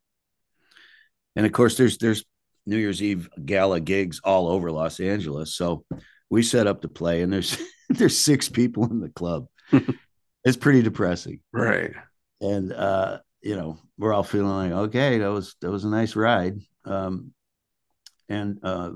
And 1.36 1.46
of 1.46 1.52
course, 1.52 1.78
there's 1.78 2.00
there's 2.00 2.26
New 2.66 2.78
Year's 2.78 3.04
Eve 3.04 3.30
gala 3.46 3.80
gigs 3.80 4.22
all 4.24 4.48
over 4.48 4.72
Los 4.72 5.00
Angeles. 5.00 5.54
So 5.54 5.86
we 6.32 6.42
set 6.42 6.66
up 6.66 6.82
to 6.82 6.90
play, 6.90 7.22
and 7.22 7.32
there's 7.32 7.60
there's 7.90 8.18
six 8.18 8.50
people 8.50 8.86
in 8.86 9.02
the 9.02 9.10
club. 9.10 9.46
it's 10.44 10.58
pretty 10.58 10.82
depressing. 10.82 11.42
Right. 11.54 11.92
And 12.42 12.74
uh, 12.74 13.20
you 13.44 13.56
know, 13.56 13.78
we're 14.00 14.14
all 14.14 14.24
feeling 14.24 14.72
like, 14.72 14.72
okay, 14.88 15.20
that 15.20 15.32
was 15.32 15.56
that 15.62 15.70
was 15.70 15.84
a 15.84 15.90
nice 15.90 16.16
ride. 16.16 16.60
Um, 16.86 17.35
and 18.30 18.60
uh, 18.64 18.92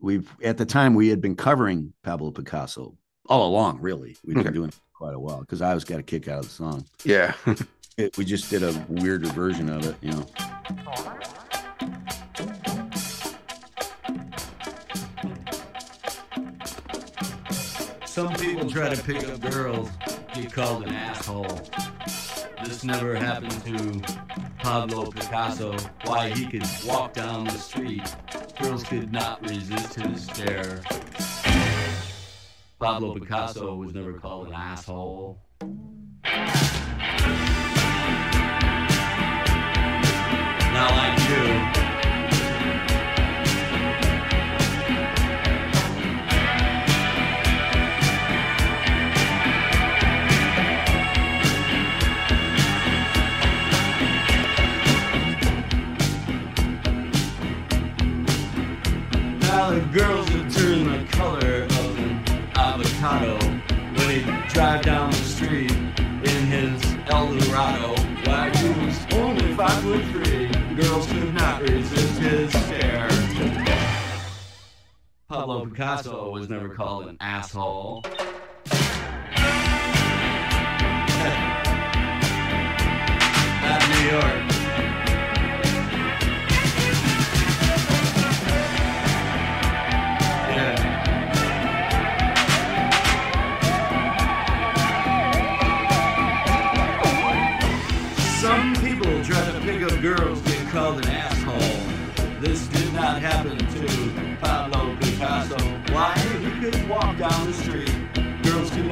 we've 0.00 0.30
at 0.42 0.58
the 0.58 0.66
time 0.66 0.94
we 0.94 1.08
had 1.08 1.20
been 1.20 1.36
covering 1.36 1.92
Pablo 2.02 2.30
Picasso 2.30 2.96
all 3.26 3.48
along. 3.48 3.80
Really, 3.80 4.16
we've 4.24 4.36
been 4.42 4.52
doing 4.52 4.68
it 4.68 4.74
for 4.74 4.80
quite 4.94 5.14
a 5.14 5.20
while 5.20 5.40
because 5.40 5.62
I 5.62 5.68
always 5.68 5.84
got 5.84 6.00
a 6.00 6.02
kick 6.02 6.28
out 6.28 6.40
of 6.40 6.44
the 6.44 6.50
song. 6.50 6.84
Yeah. 7.04 7.34
It, 7.98 8.16
we 8.16 8.24
just 8.24 8.48
did 8.48 8.62
a 8.62 8.86
weirder 8.88 9.26
version 9.30 9.68
of 9.68 9.84
it, 9.84 9.96
you 10.00 10.12
know. 10.12 10.24
Some 18.06 18.32
people 18.34 18.70
try 18.70 18.94
to 18.94 19.02
pick 19.02 19.28
up 19.28 19.40
girls, 19.40 19.90
get 20.32 20.52
called 20.52 20.84
an 20.84 20.94
asshole. 20.94 21.60
This 22.64 22.84
never 22.84 23.16
happened 23.16 23.64
to 23.64 24.00
Pablo 24.58 25.10
Picasso. 25.10 25.76
Why 26.04 26.30
he 26.30 26.46
could 26.46 26.64
walk 26.86 27.14
down 27.14 27.44
the 27.44 27.58
street, 27.58 28.02
girls 28.60 28.82
could 28.84 29.12
not 29.12 29.42
resist 29.48 29.94
his 29.94 30.24
stare. 30.24 30.82
Pablo 32.78 33.14
Picasso 33.14 33.74
was 33.74 33.94
never 33.94 34.14
called 34.14 34.48
an 34.48 34.54
asshole. 34.54 35.38
Not 40.72 40.90
like 40.92 41.18
you. 41.28 41.87
Picasso 75.78 76.30
was 76.30 76.48
never 76.48 76.70
called 76.70 77.06
an 77.06 77.16
asshole. 77.20 78.02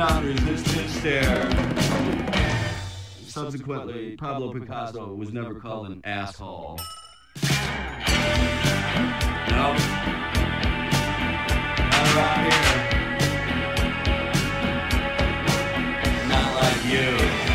Girls 0.09 0.63
could 0.63 0.77
not 0.77 0.89
stare. 0.91 1.51
Subsequently, 3.27 4.17
Pablo 4.17 4.53
Picasso 4.53 5.13
was 5.15 5.33
never 5.33 5.57
called 5.57 5.89
an 5.89 6.01
asshole. 6.05 6.79
No. 9.51 9.75
Not 11.91 12.15
right 12.15 12.53
here. 12.53 12.97
Not 16.29 16.49
like 16.63 16.85
you. 16.85 17.46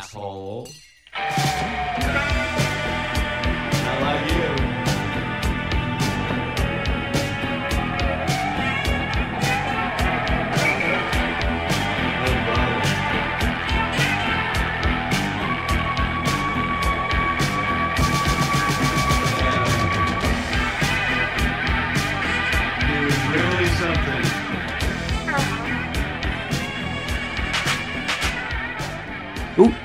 Asshole. 0.00 0.29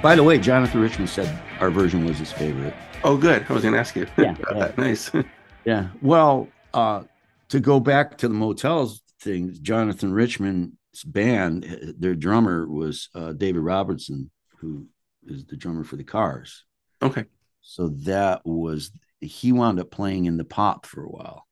By 0.06 0.16
the 0.16 0.22
way, 0.22 0.38
Jonathan 0.38 0.82
Richman 0.82 1.08
said 1.08 1.42
our 1.60 1.72
version 1.72 2.06
was 2.06 2.20
his 2.20 2.32
favorite. 2.32 2.76
Oh, 3.04 3.18
good. 3.18 3.44
I 3.50 3.54
was 3.54 3.64
going 3.64 3.74
to 3.74 3.80
ask 3.80 3.96
you. 3.96 4.06
Yeah, 4.20 4.36
yeah. 4.56 4.72
Nice. 4.78 5.12
Yeah. 5.66 5.88
Well, 6.00 6.48
uh, 6.76 7.06
to 7.50 7.60
go 7.60 7.80
back 7.80 8.20
to 8.20 8.28
the 8.28 8.36
motels 8.36 9.02
thing, 9.20 9.58
Jonathan 9.64 10.14
Richman's 10.14 11.04
band, 11.04 11.66
uh, 11.66 11.94
their 11.98 12.14
drummer 12.14 12.70
was 12.70 13.10
uh, 13.16 13.34
David 13.34 13.62
Robinson, 13.62 14.30
who 14.60 14.86
is 15.26 15.44
the 15.46 15.58
drummer 15.58 15.84
for 15.84 15.96
the 15.96 16.04
Cars. 16.04 16.66
Okay. 17.02 17.26
So 17.62 17.88
that 18.04 18.42
was 18.46 18.92
he 19.22 19.52
wound 19.52 19.80
up 19.80 19.90
playing 19.90 20.26
in 20.26 20.38
the 20.38 20.46
Pop 20.46 20.86
for 20.86 21.04
a 21.04 21.10
while 21.10 21.48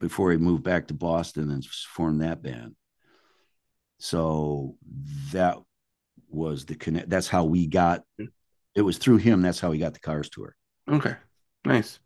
before 0.00 0.32
he 0.32 0.38
moved 0.38 0.64
back 0.64 0.88
to 0.88 0.94
Boston 0.94 1.52
and 1.52 1.64
formed 1.64 2.20
that 2.22 2.42
band. 2.42 2.74
So 4.00 4.74
that 5.30 5.58
was 6.28 6.64
the 6.64 6.74
connect. 6.74 7.10
That's 7.10 7.28
how 7.28 7.44
we 7.44 7.66
got. 7.66 8.02
It 8.74 8.82
was 8.82 8.98
through 8.98 9.18
him. 9.18 9.42
That's 9.42 9.60
how 9.60 9.70
we 9.70 9.78
got 9.78 9.94
the 9.94 10.00
Cars 10.00 10.28
tour. 10.28 10.54
Okay. 10.90 11.16
Nice. 11.64 11.98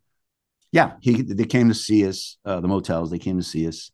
Yeah, 0.72 0.92
he 1.00 1.22
they 1.22 1.44
came 1.44 1.68
to 1.68 1.74
see 1.74 2.06
us. 2.06 2.38
Uh, 2.44 2.60
the 2.60 2.68
motels 2.68 3.10
they 3.10 3.18
came 3.18 3.38
to 3.38 3.44
see 3.44 3.66
us, 3.66 3.90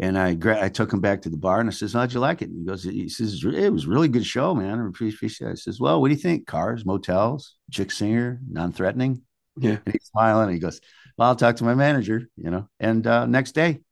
and 0.00 0.18
I 0.18 0.36
I 0.60 0.68
took 0.70 0.92
him 0.92 1.00
back 1.00 1.22
to 1.22 1.28
the 1.28 1.36
bar 1.36 1.60
and 1.60 1.68
I 1.68 1.72
says, 1.72 1.92
"How'd 1.92 2.12
you 2.12 2.20
like 2.20 2.40
it?" 2.40 2.48
And 2.48 2.60
he 2.60 2.64
goes, 2.64 2.84
"He 2.84 3.08
says 3.08 3.44
it 3.44 3.70
was 3.70 3.86
really 3.86 4.08
good 4.08 4.24
show, 4.24 4.54
man. 4.54 4.80
I 4.80 4.86
appreciate." 4.88 5.48
it." 5.48 5.52
I 5.52 5.54
says, 5.54 5.78
"Well, 5.78 6.00
what 6.00 6.08
do 6.08 6.14
you 6.14 6.20
think? 6.20 6.46
Cars, 6.46 6.86
motels, 6.86 7.56
chick 7.70 7.90
singer, 7.90 8.40
non-threatening." 8.48 9.22
Yeah. 9.58 9.78
And 9.84 9.92
he's 9.92 10.06
smiling. 10.06 10.44
And 10.44 10.54
he 10.54 10.58
goes, 10.58 10.80
"Well, 11.18 11.28
I'll 11.28 11.36
talk 11.36 11.56
to 11.56 11.64
my 11.64 11.74
manager, 11.74 12.28
you 12.36 12.50
know." 12.50 12.68
And 12.80 13.06
uh, 13.06 13.26
next 13.26 13.52
day, 13.52 13.82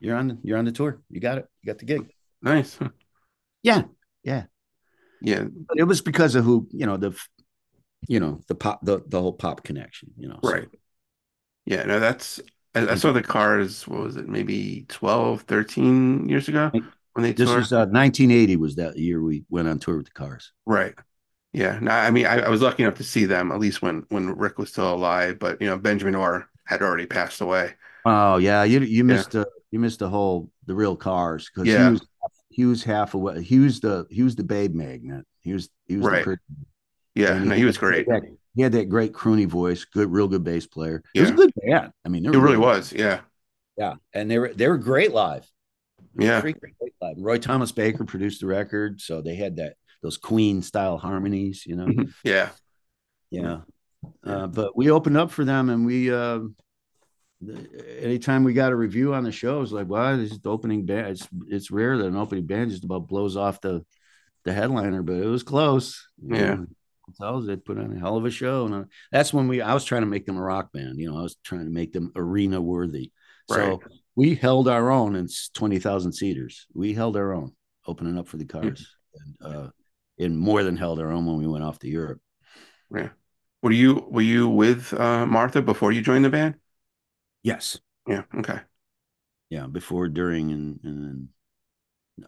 you're 0.00 0.16
on 0.16 0.40
you're 0.42 0.58
on 0.58 0.66
the 0.66 0.72
tour. 0.72 1.00
You 1.08 1.20
got 1.20 1.38
it. 1.38 1.46
You 1.62 1.72
got 1.72 1.78
the 1.78 1.86
gig. 1.86 2.12
Nice. 2.42 2.78
Yeah, 3.64 3.82
yeah. 4.24 4.44
Yeah. 5.20 5.44
But 5.68 5.78
it 5.78 5.84
was 5.84 6.00
because 6.00 6.34
of 6.34 6.44
who 6.44 6.68
you 6.70 6.86
know 6.86 6.96
the, 6.96 7.12
you 8.08 8.20
know 8.20 8.40
the 8.48 8.54
pop 8.54 8.80
the 8.84 9.02
the 9.06 9.20
whole 9.20 9.32
pop 9.32 9.64
connection. 9.64 10.10
You 10.16 10.28
know, 10.28 10.38
so- 10.42 10.50
Right. 10.52 10.68
Yeah. 11.66 11.84
No, 11.84 12.00
that's, 12.00 12.40
I, 12.74 12.88
I 12.88 12.94
saw 12.94 13.12
the 13.12 13.22
cars, 13.22 13.86
what 13.86 14.00
was 14.00 14.16
it, 14.16 14.26
maybe 14.26 14.86
12, 14.88 15.42
13 15.42 16.26
years 16.28 16.48
ago 16.48 16.70
when 17.12 17.22
they 17.22 17.32
This 17.32 17.46
toured? 17.48 17.58
was 17.60 17.72
uh, 17.74 17.84
1980 17.90 18.56
was 18.56 18.76
that 18.76 18.96
year 18.96 19.22
we 19.22 19.44
went 19.50 19.68
on 19.68 19.78
tour 19.78 19.98
with 19.98 20.06
the 20.06 20.12
Cars. 20.12 20.52
Right. 20.64 20.94
Yeah. 21.52 21.78
No, 21.82 21.90
I 21.90 22.10
mean, 22.10 22.24
I, 22.24 22.40
I 22.40 22.48
was 22.48 22.62
lucky 22.62 22.84
enough 22.84 22.96
to 22.98 23.04
see 23.04 23.26
them 23.26 23.52
at 23.52 23.58
least 23.58 23.82
when 23.82 24.04
when 24.08 24.28
Rick 24.36 24.58
was 24.58 24.70
still 24.70 24.94
alive, 24.94 25.38
but 25.38 25.60
you 25.60 25.66
know, 25.66 25.76
Benjamin 25.76 26.14
Orr 26.14 26.48
had 26.64 26.80
already 26.80 27.06
passed 27.06 27.40
away. 27.42 27.74
Oh 28.04 28.36
yeah, 28.38 28.64
you 28.64 28.80
you 28.80 29.02
missed 29.04 29.32
the 29.32 29.46
you 29.70 29.78
missed 29.78 29.98
the 29.98 30.08
whole 30.08 30.50
the 30.66 30.74
real 30.74 30.96
Cars 30.96 31.50
because 31.52 31.66
Yeah. 31.68 31.86
he 31.86 31.92
was 31.92 32.06
he 32.58 32.64
was 32.64 32.82
half 32.82 33.14
of 33.14 33.20
what 33.20 33.40
he 33.40 33.60
was 33.60 33.78
the 33.78 34.04
he 34.10 34.24
was 34.24 34.34
the 34.34 34.42
babe 34.42 34.74
magnet. 34.74 35.24
He 35.42 35.52
was 35.52 35.68
he 35.86 35.96
was 35.96 36.06
Right. 36.06 36.24
the. 36.24 36.38
Yeah. 37.14 37.34
And 37.36 37.48
No, 37.50 37.54
he 37.54 37.64
was 37.64 37.78
great. 37.78 38.04
He 38.06 38.12
had, 38.12 38.22
that, 38.24 38.36
he 38.56 38.62
had 38.62 38.72
that 38.72 38.88
great 38.88 39.12
croony 39.12 39.46
voice, 39.46 39.84
good, 39.84 40.10
real 40.10 40.26
good 40.26 40.42
bass 40.42 40.66
player. 40.66 41.02
It 41.14 41.20
was 41.20 41.30
a 41.30 41.32
Yeah. 41.32 41.36
good 41.36 41.52
band. 41.62 41.92
I 42.04 42.08
mean, 42.08 42.26
It 42.26 42.30
really 42.30 42.56
good. 42.56 42.58
was. 42.58 42.92
Yeah. 42.92 43.20
Yeah, 43.76 43.94
and 44.12 44.28
they 44.28 44.38
were 44.40 44.52
they 44.52 44.66
were 44.66 44.76
great 44.76 45.12
live. 45.12 45.46
Yeah. 46.18 46.40
Great 46.40 46.56
live. 47.00 47.14
Roy 47.18 47.38
Thomas 47.38 47.70
Baker 47.70 48.04
produced 48.04 48.40
the 48.40 48.48
record, 48.48 49.00
so 49.00 49.22
they 49.22 49.36
had 49.36 49.54
that 49.56 49.74
those 50.02 50.16
Queen 50.16 50.62
style 50.62 50.98
harmonies, 50.98 51.64
you 51.64 51.76
know. 51.76 51.86
Yeah. 52.24 52.48
Yeah. 53.30 53.60
Uh, 54.24 54.48
but 54.48 54.76
we 54.76 54.90
opened 54.90 55.16
up 55.16 55.30
for 55.30 55.44
them 55.44 55.70
and 55.70 55.86
we 55.86 56.12
uh 56.12 56.40
anytime 58.00 58.44
we 58.44 58.52
got 58.52 58.72
a 58.72 58.76
review 58.76 59.14
on 59.14 59.24
the 59.24 59.32
show, 59.32 59.62
it's 59.62 59.72
like, 59.72 59.88
well, 59.88 60.16
this 60.16 60.32
is 60.32 60.40
the 60.40 60.50
opening 60.50 60.84
band. 60.86 61.08
It's 61.08 61.28
it's 61.48 61.70
rare 61.70 61.96
that 61.98 62.06
an 62.06 62.16
opening 62.16 62.46
band 62.46 62.70
just 62.70 62.84
about 62.84 63.06
blows 63.08 63.36
off 63.36 63.60
the 63.60 63.84
the 64.44 64.52
headliner, 64.52 65.02
but 65.02 65.14
it 65.16 65.26
was 65.26 65.42
close. 65.42 66.08
you 66.22 66.36
Yeah. 66.36 66.54
know. 66.54 66.66
Tells 67.16 67.46
they 67.46 67.56
put 67.56 67.78
on 67.78 67.96
a 67.96 67.98
hell 67.98 68.18
of 68.18 68.26
a 68.26 68.30
show. 68.30 68.66
And 68.66 68.74
uh, 68.74 68.84
that's 69.10 69.32
when 69.32 69.48
we 69.48 69.62
I 69.62 69.72
was 69.72 69.84
trying 69.84 70.02
to 70.02 70.06
make 70.06 70.26
them 70.26 70.36
a 70.36 70.42
rock 70.42 70.72
band, 70.72 70.98
you 70.98 71.10
know, 71.10 71.18
I 71.18 71.22
was 71.22 71.36
trying 71.42 71.64
to 71.64 71.70
make 71.70 71.94
them 71.94 72.12
arena 72.14 72.60
worthy. 72.60 73.12
So 73.48 73.80
we 74.14 74.34
held 74.34 74.68
our 74.68 74.90
own 74.90 75.16
in 75.16 75.26
20,000 75.54 76.12
seaters. 76.12 76.66
We 76.74 76.92
held 76.92 77.16
our 77.16 77.32
own 77.32 77.52
opening 77.86 78.18
up 78.18 78.28
for 78.28 78.36
the 78.36 78.44
cars 78.44 78.86
and 79.14 79.54
uh 79.54 79.68
and 80.18 80.38
more 80.38 80.62
than 80.62 80.76
held 80.76 81.00
our 81.00 81.10
own 81.10 81.24
when 81.24 81.38
we 81.38 81.46
went 81.46 81.64
off 81.64 81.78
to 81.78 81.88
Europe. 81.88 82.20
Yeah. 82.94 83.08
Were 83.62 83.72
you 83.72 84.06
were 84.10 84.20
you 84.20 84.46
with 84.50 84.92
uh 84.92 85.24
Martha 85.24 85.62
before 85.62 85.92
you 85.92 86.02
joined 86.02 86.26
the 86.26 86.30
band? 86.30 86.56
Yes. 87.42 87.78
Yeah. 88.06 88.22
Okay. 88.34 88.60
yeah 89.50 89.66
before 89.66 90.08
during 90.08 90.52
and 90.52 90.80
and 90.84 91.04
then 91.04 91.28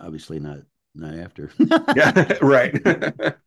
obviously 0.01 0.41
not 0.41 0.61
not 0.95 1.15
after 1.15 1.51
Yeah. 1.97 2.39
right. 2.43 2.81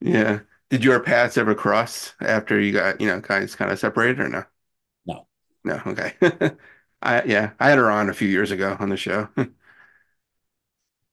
yeah. 0.00 0.40
Did 0.70 0.84
your 0.84 1.00
paths 1.00 1.38
ever 1.38 1.54
cross 1.54 2.14
after 2.20 2.60
you 2.60 2.72
got, 2.72 3.00
you 3.00 3.06
know, 3.06 3.20
guys 3.20 3.54
kind 3.56 3.70
of 3.70 3.78
separated 3.78 4.20
or 4.20 4.28
no? 4.28 4.44
No. 5.06 5.26
No. 5.64 5.82
Okay. 5.86 6.14
I 7.02 7.22
yeah, 7.24 7.52
I 7.60 7.70
had 7.70 7.78
her 7.78 7.90
on 7.90 8.10
a 8.10 8.14
few 8.14 8.28
years 8.28 8.50
ago 8.50 8.76
on 8.80 8.88
the 8.90 8.96
show. 8.96 9.28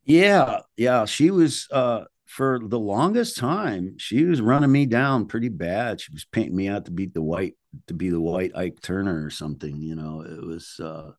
yeah 0.06 0.60
yeah 0.78 1.06
she 1.06 1.30
was 1.32 1.68
uh 1.72 2.04
for 2.32 2.60
the 2.64 2.80
longest 2.80 3.36
time 3.38 3.98
she 3.98 4.24
was 4.24 4.40
running 4.42 4.72
me 4.72 4.86
down 4.86 5.26
pretty 5.26 5.50
bad 5.50 6.00
she 6.00 6.14
was 6.14 6.26
painting 6.26 6.56
me 6.56 6.70
out 6.70 6.86
to 6.86 6.92
beat 6.92 7.14
the 7.14 7.22
white 7.22 7.56
to 7.88 7.94
be 7.94 8.10
the 8.10 8.22
white 8.22 8.56
ike 8.56 8.82
turner 8.82 9.26
or 9.26 9.30
something 9.30 9.82
you 9.82 9.96
know 9.96 10.22
it 10.22 10.46
was 10.46 10.80
uh 10.82 11.12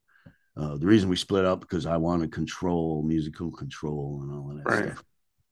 uh, 0.56 0.76
the 0.76 0.86
reason 0.86 1.08
we 1.08 1.16
split 1.16 1.44
up 1.46 1.60
because 1.60 1.86
I 1.86 1.96
wanted 1.96 2.30
control, 2.30 3.02
musical 3.02 3.50
control, 3.50 4.20
and 4.22 4.32
all 4.32 4.54
that 4.54 4.68
Right. 4.68 4.84
stuff. 4.92 5.04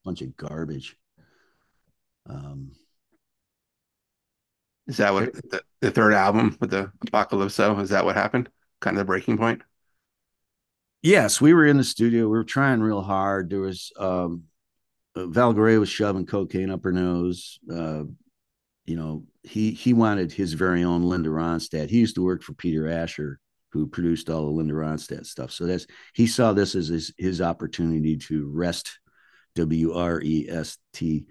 Bunch 0.05 0.21
of 0.21 0.37
garbage. 0.37 0.95
Um, 2.29 2.71
Is 4.87 4.97
that 4.97 5.13
what 5.13 5.33
the, 5.33 5.63
the 5.79 5.91
third 5.91 6.13
album 6.13 6.57
with 6.59 6.69
the 6.69 6.91
Apocalypso? 7.07 7.79
Is 7.81 7.89
that 7.89 8.05
what 8.05 8.15
happened? 8.15 8.49
Kind 8.79 8.97
of 8.97 8.99
the 9.01 9.05
breaking 9.05 9.37
point? 9.37 9.61
Yes, 11.01 11.41
we 11.41 11.53
were 11.53 11.65
in 11.65 11.77
the 11.77 11.83
studio. 11.83 12.25
We 12.25 12.37
were 12.37 12.43
trying 12.43 12.81
real 12.81 13.01
hard. 13.01 13.49
There 13.49 13.61
was 13.61 13.91
um, 13.97 14.43
Val 15.15 15.53
Garay 15.53 15.77
was 15.77 15.89
shoving 15.89 16.25
cocaine 16.25 16.69
up 16.69 16.83
her 16.83 16.91
nose. 16.91 17.59
Uh, 17.71 18.03
you 18.85 18.95
know, 18.95 19.25
he 19.43 19.71
he 19.71 19.93
wanted 19.93 20.31
his 20.31 20.53
very 20.53 20.83
own 20.83 21.03
Linda 21.03 21.29
Ronstadt. 21.29 21.89
He 21.89 21.99
used 21.99 22.15
to 22.15 22.23
work 22.23 22.43
for 22.43 22.53
Peter 22.53 22.87
Asher, 22.87 23.39
who 23.71 23.87
produced 23.87 24.29
all 24.29 24.45
the 24.45 24.51
Linda 24.51 24.73
Ronstadt 24.73 25.25
stuff. 25.25 25.51
So 25.51 25.65
that's 25.65 25.85
he 26.13 26.27
saw 26.27 26.53
this 26.53 26.75
as 26.75 26.87
his, 26.87 27.13
his 27.17 27.41
opportunity 27.41 28.17
to 28.17 28.49
wrest 28.53 28.99
W 29.55 29.93
R 29.93 30.21
E 30.21 30.47
S 30.49 30.77
T 30.93 31.25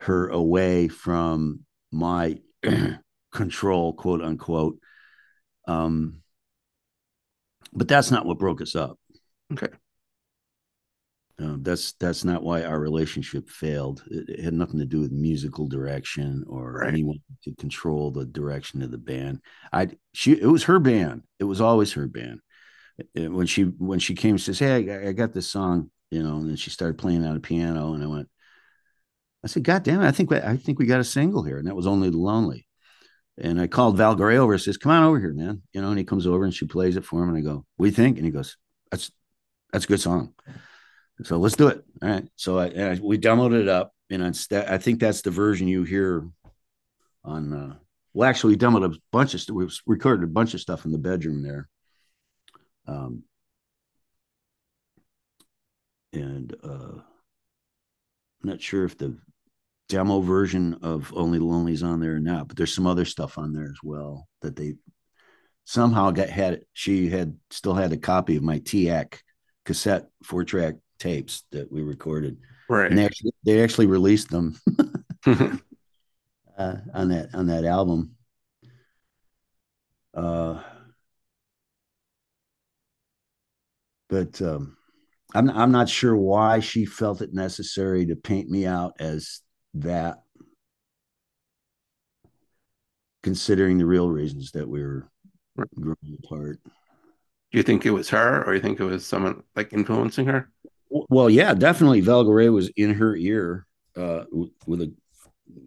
her 0.00 0.28
away 0.28 0.88
from 0.88 1.60
my 1.90 2.38
control, 3.32 3.92
quote 3.92 4.22
unquote. 4.22 4.78
Um, 5.66 6.22
but 7.72 7.88
that's 7.88 8.10
not 8.10 8.26
what 8.26 8.38
broke 8.38 8.62
us 8.62 8.74
up. 8.74 8.98
Okay. 9.52 9.68
Um, 11.40 11.62
that's 11.62 11.92
that's 11.92 12.24
not 12.24 12.42
why 12.42 12.64
our 12.64 12.80
relationship 12.80 13.48
failed. 13.48 14.02
It, 14.10 14.28
it 14.28 14.40
had 14.40 14.54
nothing 14.54 14.80
to 14.80 14.84
do 14.84 15.00
with 15.00 15.12
musical 15.12 15.68
direction 15.68 16.44
or 16.48 16.80
Right. 16.80 16.88
anyone 16.88 17.18
to 17.44 17.54
control 17.54 18.10
the 18.10 18.24
direction 18.26 18.82
of 18.82 18.90
the 18.90 18.98
band. 18.98 19.40
I 19.72 19.90
she 20.12 20.32
it 20.32 20.46
was 20.46 20.64
her 20.64 20.80
band. 20.80 21.22
It 21.38 21.44
was 21.44 21.60
always 21.60 21.92
her 21.92 22.08
band. 22.08 22.40
Uh, 23.16 23.30
When 23.30 23.46
she 23.46 23.62
when 23.62 24.00
she 24.00 24.14
came, 24.16 24.32
and 24.32 24.40
says, 24.40 24.58
"Hey, 24.58 24.74
I, 24.74 24.82
got- 24.82 25.04
I 25.04 25.12
got 25.12 25.32
this 25.32 25.48
song," 25.48 25.90
you 26.10 26.22
know, 26.22 26.38
and 26.38 26.48
then 26.48 26.56
she 26.56 26.70
started 26.70 26.98
playing 26.98 27.24
on 27.24 27.36
a 27.36 27.40
piano, 27.40 27.94
and 27.94 28.02
I 28.02 28.08
went, 28.08 28.28
I 29.44 29.46
said, 29.46 29.62
"God 29.62 29.84
damn 29.84 30.02
it! 30.02 30.06
I 30.06 30.10
think 30.12 30.30
we, 30.30 30.38
I 30.38 30.56
think 30.56 30.80
we 30.80 30.86
got 30.86 31.00
a 31.00 31.04
single 31.04 31.44
here," 31.44 31.58
and 31.58 31.68
that 31.68 31.76
was 31.76 31.86
only 31.86 32.10
the 32.10 32.18
lonely. 32.18 32.66
And 33.40 33.60
I 33.60 33.68
called 33.68 33.96
Val 33.96 34.16
Garay 34.16 34.36
over 34.38 34.54
and 34.54 34.60
says, 34.62 34.76
"Come 34.76 34.90
on 34.90 35.04
over 35.04 35.20
here, 35.20 35.32
man," 35.32 35.62
you 35.72 35.80
know, 35.80 35.90
and 35.90 35.98
he 35.98 36.04
comes 36.04 36.26
over 36.26 36.44
and 36.44 36.52
she 36.52 36.66
plays 36.66 36.96
it 36.96 37.04
for 37.04 37.22
him, 37.22 37.28
and 37.28 37.38
I 37.38 37.42
go, 37.42 37.64
"We 37.78 37.92
think?" 37.92 38.16
And 38.16 38.26
he 38.26 38.32
goes, 38.32 38.56
"That's 38.90 39.12
that's 39.72 39.84
a 39.84 39.88
good 39.88 40.00
song." 40.00 40.34
So 41.24 41.38
let's 41.38 41.56
do 41.56 41.68
it. 41.68 41.84
All 42.02 42.08
right. 42.08 42.28
So 42.36 42.58
I, 42.58 42.66
I 42.66 42.98
we 43.02 43.18
demoed 43.18 43.58
it 43.58 43.68
up, 43.68 43.92
and 44.10 44.22
I 44.24 44.78
think 44.78 45.00
that's 45.00 45.22
the 45.22 45.30
version 45.30 45.68
you 45.68 45.82
hear 45.82 46.28
on. 47.24 47.52
Uh, 47.52 47.74
well, 48.14 48.28
actually, 48.28 48.54
we 48.54 48.58
demoed 48.58 48.94
a 48.94 48.98
bunch 49.12 49.34
of 49.34 49.54
we 49.54 49.68
recorded 49.86 50.24
a 50.24 50.32
bunch 50.32 50.54
of 50.54 50.60
stuff 50.60 50.84
in 50.84 50.92
the 50.92 50.98
bedroom 50.98 51.42
there. 51.42 51.68
Um, 52.86 53.24
and 56.12 56.54
uh, 56.64 56.98
I'm 56.98 57.02
not 58.42 58.62
sure 58.62 58.84
if 58.84 58.96
the 58.96 59.18
demo 59.88 60.20
version 60.20 60.78
of 60.82 61.12
Only 61.14 61.38
Lonely 61.38 61.72
is 61.72 61.82
on 61.82 62.00
there 62.00 62.16
or 62.16 62.20
not, 62.20 62.48
but 62.48 62.56
there's 62.56 62.74
some 62.74 62.86
other 62.86 63.04
stuff 63.04 63.38
on 63.38 63.52
there 63.52 63.64
as 63.66 63.78
well 63.82 64.28
that 64.42 64.56
they 64.56 64.74
somehow 65.64 66.10
got 66.12 66.28
had. 66.28 66.62
She 66.72 67.10
had 67.10 67.36
still 67.50 67.74
had 67.74 67.92
a 67.92 67.98
copy 67.98 68.36
of 68.36 68.42
my 68.42 68.60
TEAC 68.60 69.18
cassette 69.64 70.06
four 70.22 70.44
track 70.44 70.76
tapes 70.98 71.44
that 71.50 71.70
we 71.70 71.82
recorded, 71.82 72.38
Right. 72.68 72.90
and 72.90 72.98
they 72.98 73.04
actually 73.04 73.32
they 73.44 73.62
actually 73.62 73.86
released 73.86 74.30
them 74.30 74.58
uh, 75.26 75.58
on 76.94 77.08
that 77.08 77.34
on 77.34 77.46
that 77.46 77.64
album. 77.64 78.16
Uh, 80.14 80.60
but 84.08 84.40
um, 84.42 84.76
I'm 85.34 85.50
I'm 85.50 85.72
not 85.72 85.88
sure 85.88 86.16
why 86.16 86.60
she 86.60 86.84
felt 86.84 87.20
it 87.20 87.34
necessary 87.34 88.06
to 88.06 88.16
paint 88.16 88.48
me 88.48 88.66
out 88.66 88.94
as 88.98 89.40
that, 89.74 90.22
considering 93.22 93.78
the 93.78 93.86
real 93.86 94.08
reasons 94.08 94.52
that 94.52 94.68
we 94.68 94.82
were 94.82 95.08
growing 95.78 96.18
apart. 96.24 96.60
Do 96.64 97.56
you 97.58 97.62
think 97.62 97.86
it 97.86 97.90
was 97.90 98.10
her, 98.10 98.44
or 98.44 98.54
you 98.54 98.60
think 98.60 98.80
it 98.80 98.84
was 98.84 99.06
someone 99.06 99.42
like 99.56 99.72
influencing 99.72 100.26
her? 100.26 100.50
Well, 100.90 101.28
yeah, 101.30 101.54
definitely. 101.54 102.00
Val 102.00 102.24
Garay 102.24 102.48
was 102.48 102.68
in 102.76 102.94
her 102.94 103.14
ear 103.16 103.66
uh, 103.96 104.24
with 104.66 104.82
a 104.82 104.92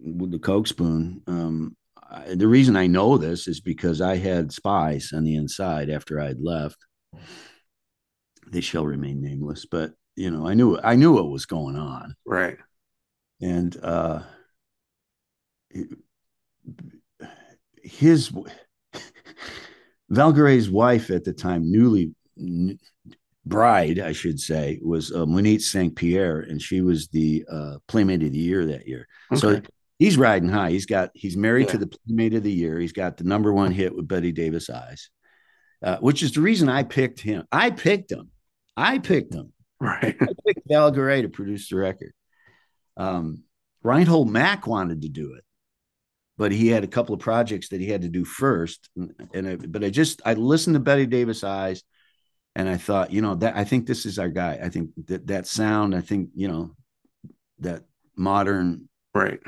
with 0.04 0.30
the 0.30 0.38
coke 0.38 0.66
spoon. 0.66 1.22
Um, 1.26 1.76
I, 2.10 2.34
the 2.34 2.48
reason 2.48 2.76
I 2.76 2.86
know 2.86 3.18
this 3.18 3.46
is 3.48 3.60
because 3.60 4.00
I 4.00 4.16
had 4.16 4.52
spies 4.52 5.12
on 5.12 5.24
the 5.24 5.36
inside 5.36 5.90
after 5.90 6.20
I 6.20 6.26
had 6.28 6.40
left. 6.40 6.76
They 8.50 8.60
shall 8.60 8.84
remain 8.84 9.20
nameless, 9.22 9.64
but 9.66 9.92
you 10.16 10.30
know, 10.30 10.46
I 10.46 10.54
knew 10.54 10.78
I 10.82 10.94
knew 10.96 11.12
what 11.12 11.30
was 11.30 11.46
going 11.46 11.76
on, 11.76 12.14
Right. 12.26 12.58
and 13.40 13.76
uh, 13.82 14.22
his 17.82 18.30
Val 20.10 20.32
Garay's 20.32 20.70
wife 20.70 21.10
at 21.10 21.24
the 21.24 21.32
time, 21.32 21.70
newly 21.70 22.14
bride, 23.44 23.98
I 23.98 24.12
should 24.12 24.40
say, 24.40 24.78
was 24.82 25.12
uh, 25.12 25.26
Monique 25.26 25.60
St. 25.60 25.94
Pierre, 25.94 26.40
and 26.40 26.60
she 26.60 26.80
was 26.80 27.08
the 27.08 27.44
uh, 27.50 27.76
Playmate 27.88 28.22
of 28.22 28.32
the 28.32 28.38
Year 28.38 28.66
that 28.66 28.86
year. 28.86 29.08
So 29.34 29.60
he's 29.98 30.16
riding 30.16 30.48
high. 30.48 30.70
He's 30.70 30.86
got 30.86 31.10
he's 31.14 31.36
married 31.36 31.68
to 31.68 31.78
the 31.78 31.86
Playmate 31.86 32.34
of 32.34 32.42
the 32.42 32.52
Year. 32.52 32.78
He's 32.78 32.92
got 32.92 33.16
the 33.16 33.24
number 33.24 33.52
one 33.52 33.72
hit 33.72 33.94
with 33.94 34.08
Bette 34.08 34.32
Davis 34.32 34.70
Eyes, 34.70 35.10
uh, 35.82 35.98
which 35.98 36.22
is 36.22 36.32
the 36.32 36.40
reason 36.40 36.68
I 36.68 36.82
picked 36.82 37.20
him. 37.20 37.46
I 37.50 37.70
picked 37.70 38.10
him. 38.10 38.30
I 38.76 38.98
picked 38.98 39.34
him. 39.34 39.52
Right. 39.80 40.16
I 40.20 40.26
picked 40.46 40.68
Val 40.68 40.92
Garay 40.92 41.22
to 41.22 41.28
produce 41.28 41.68
the 41.68 41.76
record. 41.76 42.12
Um, 42.96 43.42
Reinhold 43.82 44.30
Mack 44.30 44.66
wanted 44.66 45.02
to 45.02 45.08
do 45.08 45.34
it, 45.34 45.44
but 46.38 46.52
he 46.52 46.68
had 46.68 46.84
a 46.84 46.88
couple 46.88 47.14
of 47.14 47.20
projects 47.20 47.70
that 47.70 47.80
he 47.80 47.88
had 47.88 48.02
to 48.02 48.08
do 48.08 48.24
first. 48.24 48.88
And, 48.96 49.12
and 49.34 49.48
I, 49.48 49.56
but 49.56 49.82
I 49.82 49.90
just 49.90 50.22
I 50.24 50.34
listened 50.34 50.74
to 50.74 50.80
Bette 50.80 51.06
Davis 51.06 51.42
Eyes, 51.42 51.82
and 52.54 52.68
I 52.68 52.76
thought, 52.76 53.12
you 53.12 53.22
know, 53.22 53.34
that 53.36 53.56
I 53.56 53.64
think 53.64 53.86
this 53.86 54.04
is 54.06 54.18
our 54.18 54.28
guy. 54.28 54.58
I 54.62 54.68
think 54.68 54.90
that 55.06 55.26
that 55.28 55.46
sound. 55.46 55.94
I 55.94 56.00
think 56.00 56.30
you 56.34 56.48
know 56.48 56.76
that 57.60 57.84
modern 58.16 58.88
Right. 59.14 59.40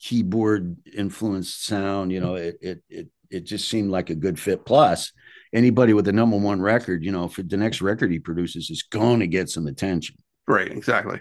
keyboard 0.00 0.76
influenced 0.94 1.64
sound. 1.64 2.12
You 2.12 2.20
know, 2.20 2.34
it 2.34 2.56
it 2.60 2.82
it 2.88 3.08
it 3.30 3.40
just 3.44 3.68
seemed 3.68 3.90
like 3.90 4.10
a 4.10 4.14
good 4.14 4.38
fit. 4.38 4.64
Plus, 4.64 5.12
anybody 5.52 5.92
with 5.92 6.08
a 6.08 6.12
number 6.12 6.36
one 6.36 6.60
record, 6.60 7.04
you 7.04 7.12
know, 7.12 7.28
for 7.28 7.42
the 7.42 7.56
next 7.56 7.80
record 7.80 8.10
he 8.10 8.18
produces 8.18 8.70
is 8.70 8.82
going 8.82 9.20
to 9.20 9.26
get 9.26 9.48
some 9.48 9.66
attention. 9.66 10.16
Right. 10.48 10.70
Exactly. 10.70 11.20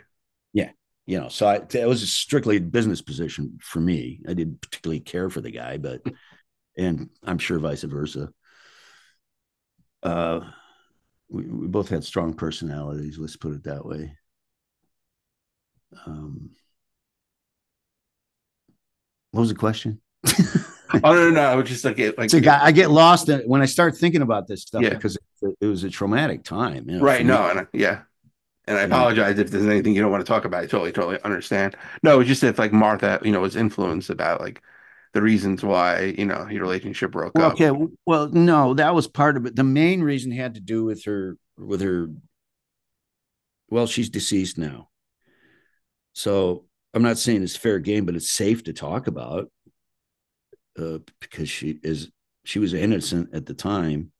Yeah. 0.54 0.72
You 1.06 1.20
know, 1.20 1.30
so 1.30 1.48
I, 1.48 1.56
it 1.74 1.88
was 1.88 2.02
a 2.04 2.08
strictly 2.08 2.60
business 2.60 3.02
position 3.02 3.60
for 3.62 3.80
me. 3.80 4.22
I 4.28 4.34
didn't 4.34 4.62
particularly 4.62 5.00
care 5.00 5.30
for 5.30 5.42
the 5.42 5.52
guy, 5.52 5.78
but 5.78 6.02
and 6.78 7.10
I'm 7.24 7.38
sure 7.40 7.60
vice 7.60 7.84
versa. 7.84 8.30
Uh, 10.02 10.42
we, 11.30 11.44
we 11.44 11.68
both 11.68 11.90
had 11.90 12.04
strong 12.04 12.34
personalities. 12.34 13.18
Let's 13.18 13.38
put 13.38 13.54
it 13.54 13.64
that 13.64 13.86
way. 13.86 14.14
Um, 16.06 16.52
what 19.32 19.42
was 19.42 19.50
the 19.50 19.56
question? 19.56 20.02
Oh 20.92 21.14
no, 21.14 21.30
no, 21.30 21.30
no. 21.30 21.42
I 21.42 21.54
was 21.54 21.70
just 21.70 21.86
like, 21.86 22.00
it, 22.00 22.18
like 22.18 22.34
a. 22.34 22.64
I 22.64 22.72
get 22.72 22.90
lost 22.90 23.30
when 23.46 23.62
I 23.62 23.66
start 23.66 23.96
thinking 23.96 24.24
about 24.24 24.48
this 24.48 24.64
stuff 24.64 24.82
Yeah. 24.82 24.90
because 24.90 25.20
it, 25.44 25.56
it 25.62 25.68
was 25.68 25.84
a 25.84 25.90
traumatic 25.92 26.44
time. 26.44 26.90
You 26.90 26.98
know, 26.98 27.04
Right. 27.04 27.24
No. 27.24 27.48
And 27.48 27.60
I, 27.60 27.68
yeah. 27.74 28.02
And 28.66 28.76
I 28.76 28.82
apologize 28.82 29.38
if 29.38 29.52
there's 29.52 29.68
anything 29.68 29.94
you 29.94 30.02
don't 30.02 30.12
want 30.12 30.26
to 30.26 30.28
talk 30.28 30.46
about. 30.46 30.64
I 30.64 30.66
totally, 30.66 30.92
totally 30.92 31.22
understand. 31.22 31.76
No, 32.02 32.20
it's 32.20 32.28
just 32.28 32.44
if 32.44 32.58
like 32.58 32.74
Martha, 32.74 33.20
you 33.24 33.32
know, 33.32 33.40
was 33.40 33.56
influenced 33.56 34.10
about 34.10 34.42
like 34.42 34.64
the 35.14 35.22
reasons 35.22 35.64
why 35.64 36.14
you 36.18 36.26
know 36.26 36.48
your 36.50 36.62
relationship 36.62 37.12
broke 37.12 37.36
Well, 37.36 37.48
up. 37.48 37.54
okay. 37.54 37.72
Well, 38.06 38.30
no, 38.30 38.74
that 38.76 38.94
was 38.94 39.08
part 39.08 39.38
of 39.38 39.46
it. 39.46 39.56
The 39.56 39.64
main 39.64 40.02
reason 40.02 40.32
had 40.32 40.56
to 40.56 40.60
do 40.60 40.84
with 40.86 41.06
her, 41.06 41.38
with 41.58 41.82
her. 41.82 42.10
Well, 43.70 43.88
she's 43.88 44.10
deceased 44.10 44.58
now. 44.58 44.90
So 46.14 46.66
I'm 46.94 47.04
not 47.04 47.18
saying 47.18 47.44
it's 47.44 47.56
fair 47.56 47.80
game, 47.80 48.06
but 48.06 48.16
it's 48.16 48.32
safe 48.32 48.64
to 48.66 48.74
talk 48.74 49.08
about 49.08 49.52
uh, 50.78 51.00
because 51.22 51.50
she 51.50 51.80
is, 51.84 52.10
she 52.46 52.60
was 52.60 52.74
innocent 52.74 53.30
at 53.34 53.46
the 53.46 53.54
time. 53.54 54.12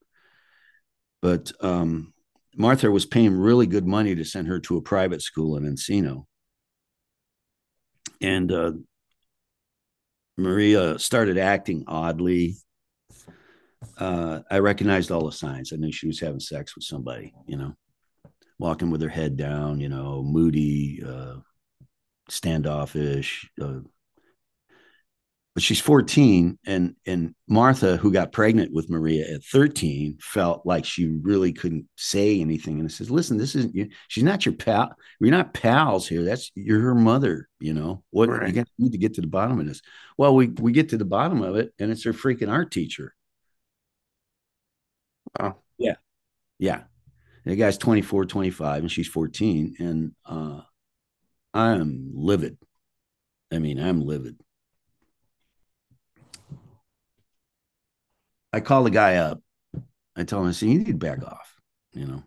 But 1.22 1.52
um, 1.62 2.14
Martha 2.56 2.90
was 2.90 3.06
paying 3.06 3.34
really 3.34 3.68
good 3.68 3.86
money 3.86 4.16
to 4.16 4.24
send 4.24 4.48
her 4.48 4.60
to 4.62 4.78
a 4.78 4.82
private 4.82 5.22
school 5.22 5.58
in 5.58 5.64
Encino. 5.64 6.26
And 8.22 8.52
uh, 8.52 8.72
Maria 10.40 10.98
started 10.98 11.38
acting 11.38 11.84
oddly. 11.88 12.56
Uh, 13.98 14.42
I 14.50 14.60
recognized 14.60 15.12
all 15.12 15.26
the 15.26 15.32
signs. 15.32 15.72
I 15.72 15.78
knew 15.78 15.92
she 15.92 16.08
was 16.08 16.20
having 16.20 16.40
sex 16.40 16.76
with 16.76 16.84
somebody, 16.84 17.34
you 17.46 17.58
know, 17.58 17.76
walking 18.58 18.90
with 18.90 19.02
her 19.02 19.10
head 19.10 19.38
down, 19.38 19.80
you 19.80 19.90
know, 19.90 20.24
moody, 20.24 21.02
uh, 21.06 21.36
standoffish. 22.28 23.50
Uh, 23.62 23.80
but 25.56 25.64
she's 25.64 25.80
14, 25.80 26.58
and 26.66 26.96
and 27.06 27.36
Martha, 27.48 27.98
who 27.98 28.12
got 28.12 28.32
pregnant 28.32 28.72
with 28.72 28.90
Maria 28.90 29.26
at 29.34 29.44
13, 29.44 30.18
felt 30.22 30.66
like 30.66 30.86
she 30.86 31.08
really 31.22 31.52
couldn't 31.52 31.86
say 31.98 32.40
anything. 32.40 32.80
And 32.80 32.92
says, 32.92 33.12
"Listen, 33.12 33.38
this 33.38 33.56
isn't 33.56 33.76
you. 33.76 33.90
She's 34.08 34.24
not 34.24 34.46
your 34.46 34.56
pal. 34.56 34.96
We're 35.20 35.32
not 35.32 35.54
pals 35.54 36.08
here. 36.08 36.24
That's 36.24 36.52
you're 36.56 36.82
her 36.82 36.96
mother. 36.96 37.50
You 37.60 37.74
know 37.74 38.04
what? 38.12 38.30
Right. 38.30 38.48
You 38.48 38.54
got 38.54 38.68
need 38.78 38.92
to 38.94 38.98
get 38.98 39.16
to 39.16 39.22
the 39.22 39.28
bottom 39.28 39.60
of 39.60 39.66
this." 39.66 39.82
Well, 40.18 40.36
we 40.36 40.48
we 40.48 40.72
get 40.72 40.90
to 40.90 40.98
the 40.98 41.06
bottom 41.06 41.42
of 41.42 41.56
it, 41.56 41.74
and 41.80 41.92
it's 41.92 42.04
her 42.04 42.14
freaking 42.14 42.52
art 42.52 42.72
teacher. 42.72 43.16
Wow. 45.40 45.58
Yeah. 45.78 45.96
Yeah. 46.60 46.84
The 47.46 47.56
guy's 47.56 47.78
24, 47.78 48.26
25, 48.26 48.84
and 48.84 48.92
she's 48.92 49.08
14. 49.08 49.76
And 49.80 50.14
uh 50.26 50.62
I 51.54 51.74
am 51.74 52.12
livid. 52.14 52.58
I 53.52 53.60
mean, 53.60 53.80
I'm 53.80 54.02
livid. 54.02 54.38
I 58.52 58.60
call 58.60 58.84
the 58.84 58.90
guy 58.90 59.18
up. 59.18 59.42
I 60.16 60.24
tell 60.24 60.42
him, 60.42 60.48
I 60.48 60.52
said, 60.52 60.70
you 60.70 60.78
need 60.78 60.88
to 60.88 60.94
back 60.94 61.24
off, 61.24 61.56
you 61.94 62.06
know. 62.06 62.24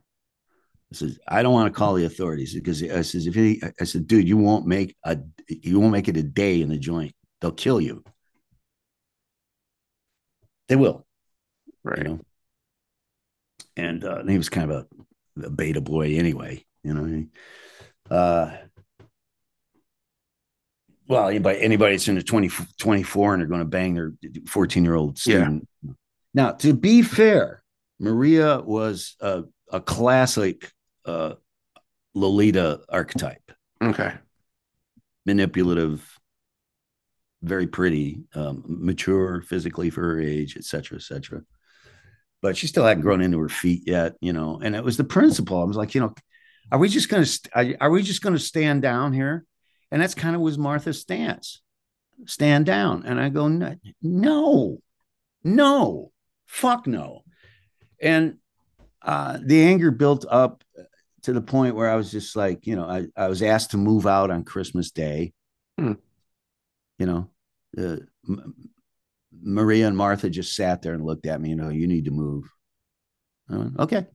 I 0.93 0.95
says, 0.95 1.19
I 1.27 1.43
don't 1.43 1.53
want 1.53 1.73
to 1.73 1.79
call 1.79 1.95
the 1.95 2.05
authorities 2.05 2.55
because 2.55 2.83
I 2.83 3.03
says, 3.03 3.27
if 3.27 3.35
he, 3.35 3.63
I 3.81 3.85
said, 3.85 4.07
dude, 4.07 4.29
you 4.29 4.37
won't 4.37 4.67
make 4.67 4.95
a, 5.05 5.19
you 5.49 5.81
won't 5.81 5.93
make 5.93 6.09
it 6.09 6.17
a 6.17 6.23
day 6.23 6.61
in 6.61 6.69
the 6.69 6.79
joint. 6.79 7.15
They'll 7.41 7.51
kill 7.51 7.81
you. 7.81 8.05
They 10.69 10.77
will 10.77 11.07
Right. 11.83 11.99
you 11.99 12.05
know. 12.05 12.21
And, 13.77 14.05
uh, 14.05 14.17
and 14.17 14.31
he 14.31 14.39
was 14.39 14.49
kind 14.49 14.71
of 14.71 14.87
a, 15.41 15.47
a 15.47 15.51
beta 15.51 15.81
boy 15.81 16.15
anyway, 16.17 16.65
you 16.85 16.95
know. 16.95 17.27
Uh, 18.11 18.57
well, 21.09 21.29
anybody 21.29 21.61
anybody 21.61 21.95
that's 21.95 22.09
in 22.09 22.15
the 22.15 22.23
20, 22.23 22.49
24 22.79 23.35
and 23.35 23.43
are 23.43 23.47
going 23.47 23.61
to 23.61 23.65
bang 23.67 23.95
their 23.95 24.13
14 24.47 24.85
year 24.85 24.95
old 24.95 25.19
Yeah. 25.27 25.59
Now, 26.35 26.53
to 26.53 26.73
be 26.75 27.03
fair, 27.03 27.63
Maria 28.01 28.61
was 28.61 29.17
a, 29.21 29.45
a 29.71 29.81
classic 29.81 30.71
uh, 31.05 31.35
Lolita 32.15 32.81
archetype 32.89 33.53
Okay. 33.83 34.13
manipulative, 35.27 36.19
very 37.43 37.67
pretty, 37.67 38.25
um, 38.35 38.63
mature 38.67 39.43
physically 39.43 39.91
for 39.91 40.03
her 40.03 40.21
age, 40.21 40.57
et 40.57 40.65
cetera, 40.65 40.97
et 40.99 41.03
cetera. 41.03 41.43
But 42.41 42.57
she 42.57 42.67
still 42.67 42.85
hadn't 42.85 43.03
grown 43.03 43.21
into 43.21 43.39
her 43.39 43.49
feet 43.49 43.83
yet, 43.87 44.15
you 44.21 44.33
know. 44.33 44.61
And 44.63 44.75
it 44.75 44.85
was 44.85 44.97
the 44.97 45.05
principle. 45.05 45.61
I 45.61 45.65
was 45.65 45.77
like, 45.77 45.95
you 45.95 46.01
know, 46.01 46.15
are 46.71 46.79
we 46.79 46.89
just 46.89 47.09
going 47.09 47.25
to 47.25 47.77
are 47.81 47.91
we 47.91 48.03
just 48.03 48.23
going 48.23 48.35
to 48.35 48.39
stand 48.43 48.83
down 48.83 49.13
here? 49.13 49.45
And 49.91 50.01
that's 50.01 50.15
kind 50.15 50.35
of 50.35 50.41
was 50.41 50.57
Martha's 50.59 51.01
stance, 51.01 51.61
stand 52.27 52.67
down. 52.67 53.05
And 53.05 53.21
I 53.21 53.29
go, 53.29 53.49
no, 54.03 54.79
no, 55.45 56.12
fuck 56.53 56.87
no. 56.87 57.23
And 58.01 58.37
uh, 59.01 59.39
the 59.43 59.63
anger 59.63 59.91
built 59.91 60.27
up 60.29 60.63
to 61.23 61.33
the 61.33 61.41
point 61.41 61.75
where 61.75 61.89
I 61.89 61.97
was 61.97 62.11
just 62.11 62.37
like, 62.37 62.67
you 62.67 62.77
know, 62.77 62.85
I, 62.85 63.07
I 63.17 63.29
was 63.29 63.43
asked 63.43 63.71
to 63.71 63.79
move 63.79 64.07
out 64.07 64.31
on 64.31 64.45
Christmas 64.45 64.91
Day. 64.91 65.33
Hmm. 65.79 65.95
You 66.99 67.07
know, 67.07 67.31
uh, 67.79 67.97
M- 68.29 68.55
Maria 69.43 69.87
and 69.87 69.97
Martha 69.97 70.29
just 70.29 70.55
sat 70.55 70.83
there 70.83 70.93
and 70.93 71.05
looked 71.05 71.27
at 71.27 71.41
me. 71.41 71.49
You 71.51 71.57
know, 71.57 71.71
you 71.71 71.87
need 71.87 72.05
to 72.05 72.11
move. 72.11 72.45
I 73.49 73.57
went, 73.57 73.79
okay, 73.79 74.07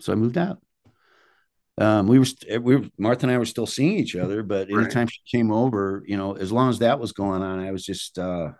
so 0.00 0.12
I 0.12 0.16
moved 0.16 0.38
out. 0.38 0.60
Um, 1.76 2.06
we 2.06 2.20
were 2.20 2.24
st- 2.24 2.62
we 2.62 2.76
were 2.76 2.86
Martha 2.96 3.26
and 3.26 3.32
I 3.32 3.38
were 3.38 3.44
still 3.46 3.66
seeing 3.66 3.98
each 3.98 4.14
other, 4.14 4.44
but 4.44 4.68
Right. 4.70 4.84
anytime 4.84 5.08
she 5.08 5.20
came 5.28 5.50
over, 5.50 6.04
you 6.06 6.16
know, 6.16 6.34
as 6.34 6.52
long 6.52 6.70
as 6.70 6.78
that 6.78 7.00
was 7.00 7.12
going 7.12 7.42
on, 7.42 7.58
I 7.58 7.72
was 7.72 7.84
just 7.84 8.16
uh, 8.16 8.52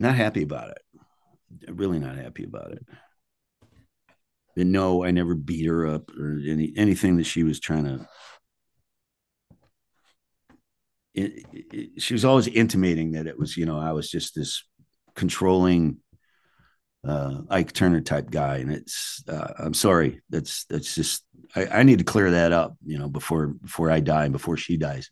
not 0.00 0.16
happy 0.16 0.42
about 0.42 0.70
it. 0.70 0.82
Really 1.70 1.98
not 1.98 2.16
happy 2.16 2.44
about 2.44 2.72
it. 2.72 2.84
And 4.56 4.72
no, 4.72 5.04
I 5.04 5.10
never 5.10 5.34
beat 5.34 5.66
her 5.66 5.86
up 5.86 6.10
or 6.18 6.38
any 6.46 6.72
anything 6.76 7.16
that 7.16 7.24
she 7.24 7.42
was 7.44 7.60
trying 7.60 7.84
to. 7.84 8.08
It, 11.14 11.44
it- 11.52 12.02
she 12.02 12.14
was 12.14 12.24
always 12.24 12.46
intimating 12.46 13.12
that 13.12 13.26
it 13.26 13.38
was, 13.38 13.56
you 13.56 13.66
know, 13.66 13.78
I 13.78 13.92
was 13.92 14.10
just 14.10 14.34
this 14.34 14.64
controlling 15.14 15.98
uh 17.06 17.40
Ike 17.48 17.72
Turner 17.72 18.00
type 18.00 18.30
guy. 18.30 18.56
And 18.58 18.70
it's 18.72 19.22
uh, 19.28 19.52
I'm 19.58 19.74
sorry. 19.74 20.20
That's 20.28 20.64
that's 20.66 20.94
just 20.94 21.24
I, 21.56 21.66
I 21.66 21.82
need 21.82 21.98
to 21.98 22.04
clear 22.04 22.30
that 22.32 22.52
up, 22.52 22.76
you 22.84 22.98
know, 22.98 23.08
before 23.08 23.48
before 23.48 23.90
I 23.90 24.00
die 24.00 24.24
and 24.24 24.32
before 24.32 24.56
she 24.56 24.76
dies. 24.76 25.10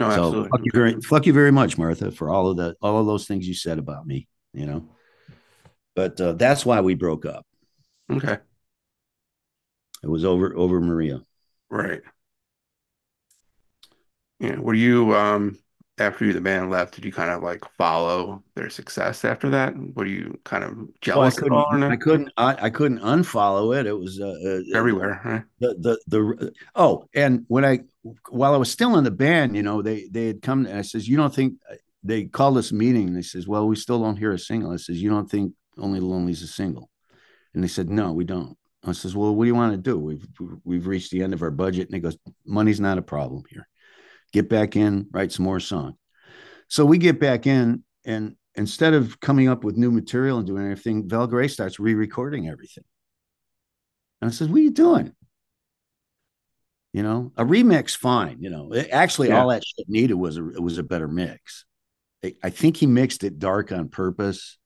No, 0.00 0.10
so 0.10 0.24
absolutely. 0.26 0.48
fuck 0.50 0.60
you 0.64 0.70
very 0.72 1.00
fuck 1.00 1.26
you 1.26 1.32
very 1.32 1.50
much, 1.50 1.76
Martha, 1.76 2.12
for 2.12 2.30
all 2.30 2.48
of 2.48 2.56
the 2.56 2.76
all 2.80 3.00
of 3.00 3.06
those 3.06 3.26
things 3.26 3.48
you 3.48 3.54
said 3.54 3.78
about 3.78 4.06
me, 4.06 4.28
you 4.52 4.66
know. 4.66 4.88
But 5.96 6.20
uh, 6.20 6.34
that's 6.34 6.64
why 6.64 6.80
we 6.80 6.94
broke 6.94 7.26
up. 7.26 7.44
Okay. 8.10 8.38
It 10.02 10.06
was 10.08 10.24
over 10.24 10.56
over 10.56 10.80
Maria. 10.80 11.20
Right. 11.68 12.02
Yeah. 14.38 14.58
Were 14.60 14.74
you 14.74 15.14
um 15.16 15.58
after 15.98 16.24
you 16.24 16.32
the 16.32 16.40
band 16.40 16.70
left, 16.70 16.94
did 16.94 17.04
you 17.04 17.12
kind 17.12 17.30
of 17.30 17.42
like 17.42 17.62
follow 17.76 18.42
their 18.54 18.70
success 18.70 19.24
after 19.24 19.50
that? 19.50 19.74
Were 19.94 20.06
you 20.06 20.38
kind 20.44 20.64
of 20.64 20.76
Well, 20.76 20.86
I 20.86 20.90
jealous 21.00 21.38
all 21.38 21.48
or 21.48 21.64
couldn't. 21.70 21.82
I 21.92 21.96
couldn't, 21.96 22.32
I, 22.36 22.66
I 22.66 22.70
couldn't 22.70 23.00
unfollow 23.00 23.78
it. 23.78 23.86
It 23.86 23.98
was 23.98 24.20
uh, 24.20 24.26
uh, 24.28 24.78
Everywhere, 24.78 25.20
right? 25.24 25.42
the 25.60 25.74
the 25.80 26.00
the 26.06 26.52
oh 26.74 27.04
and 27.14 27.44
when 27.48 27.64
i 27.64 27.80
while 28.30 28.54
i 28.54 28.56
was 28.56 28.70
still 28.70 28.96
in 28.96 29.04
the 29.04 29.10
band 29.10 29.56
you 29.56 29.62
know 29.62 29.82
they 29.82 30.08
they 30.10 30.26
had 30.26 30.42
come 30.42 30.66
i 30.66 30.82
says 30.82 31.08
you 31.08 31.16
don't 31.16 31.34
think 31.34 31.54
uh, 31.70 31.74
they 32.02 32.24
called 32.24 32.56
this 32.56 32.72
meeting. 32.72 33.08
And 33.08 33.16
they 33.16 33.22
says 33.22 33.46
well 33.46 33.66
we 33.66 33.76
still 33.76 34.02
don't 34.02 34.16
hear 34.16 34.32
a 34.32 34.38
single. 34.38 34.72
I 34.72 34.76
says 34.76 35.02
you 35.02 35.10
don't 35.10 35.30
think 35.30 35.54
only 35.76 36.00
lonely's 36.00 36.42
a 36.42 36.46
single? 36.46 36.90
And 37.54 37.62
they 37.62 37.68
said 37.68 37.90
no 37.90 38.12
we 38.12 38.24
don't. 38.24 38.56
I 38.84 38.92
says 38.92 39.14
well 39.14 39.34
what 39.34 39.44
do 39.44 39.48
you 39.48 39.54
want 39.54 39.72
to 39.72 39.78
do? 39.78 39.98
We've 39.98 40.26
we've 40.64 40.86
reached 40.86 41.10
the 41.10 41.22
end 41.22 41.34
of 41.34 41.42
our 41.42 41.50
budget. 41.50 41.88
And 41.88 41.94
he 41.94 42.00
goes 42.00 42.16
money's 42.46 42.80
not 42.80 42.98
a 42.98 43.02
problem 43.02 43.42
here. 43.50 43.68
Get 44.32 44.48
back 44.48 44.76
in 44.76 45.08
write 45.12 45.32
some 45.32 45.44
more 45.44 45.60
song. 45.60 45.96
so 46.68 46.84
we 46.84 46.98
get 46.98 47.20
back 47.20 47.46
in 47.46 47.84
and 48.04 48.36
instead 48.54 48.94
of 48.94 49.20
coming 49.20 49.48
up 49.48 49.64
with 49.64 49.76
new 49.76 49.90
material 49.90 50.38
and 50.38 50.46
doing 50.46 50.64
everything 50.64 51.08
Val 51.08 51.28
Garay 51.28 51.48
starts 51.48 51.78
re-recording 51.78 52.48
everything. 52.48 52.84
And 54.20 54.30
I 54.30 54.32
says, 54.32 54.48
"What 54.48 54.58
are 54.58 54.62
you 54.62 54.70
doing?" 54.70 55.12
You 56.98 57.04
know, 57.04 57.30
a 57.36 57.44
remix, 57.44 57.96
fine. 57.96 58.38
You 58.42 58.50
know, 58.50 58.72
It- 58.72 58.88
actually, 58.90 59.28
Yeah. 59.28 59.40
all 59.40 59.50
that 59.50 59.62
shit 59.64 59.88
needed 59.88 60.14
was 60.14 60.36
a 60.36 60.42
was 60.42 60.78
a 60.78 60.82
better 60.82 61.06
mix. 61.06 61.64
I, 62.24 62.34
I 62.42 62.50
think 62.50 62.76
he 62.76 62.86
mixed 62.88 63.22
it 63.22 63.38
dark 63.38 63.70
on 63.70 63.88
purpose 63.88 64.58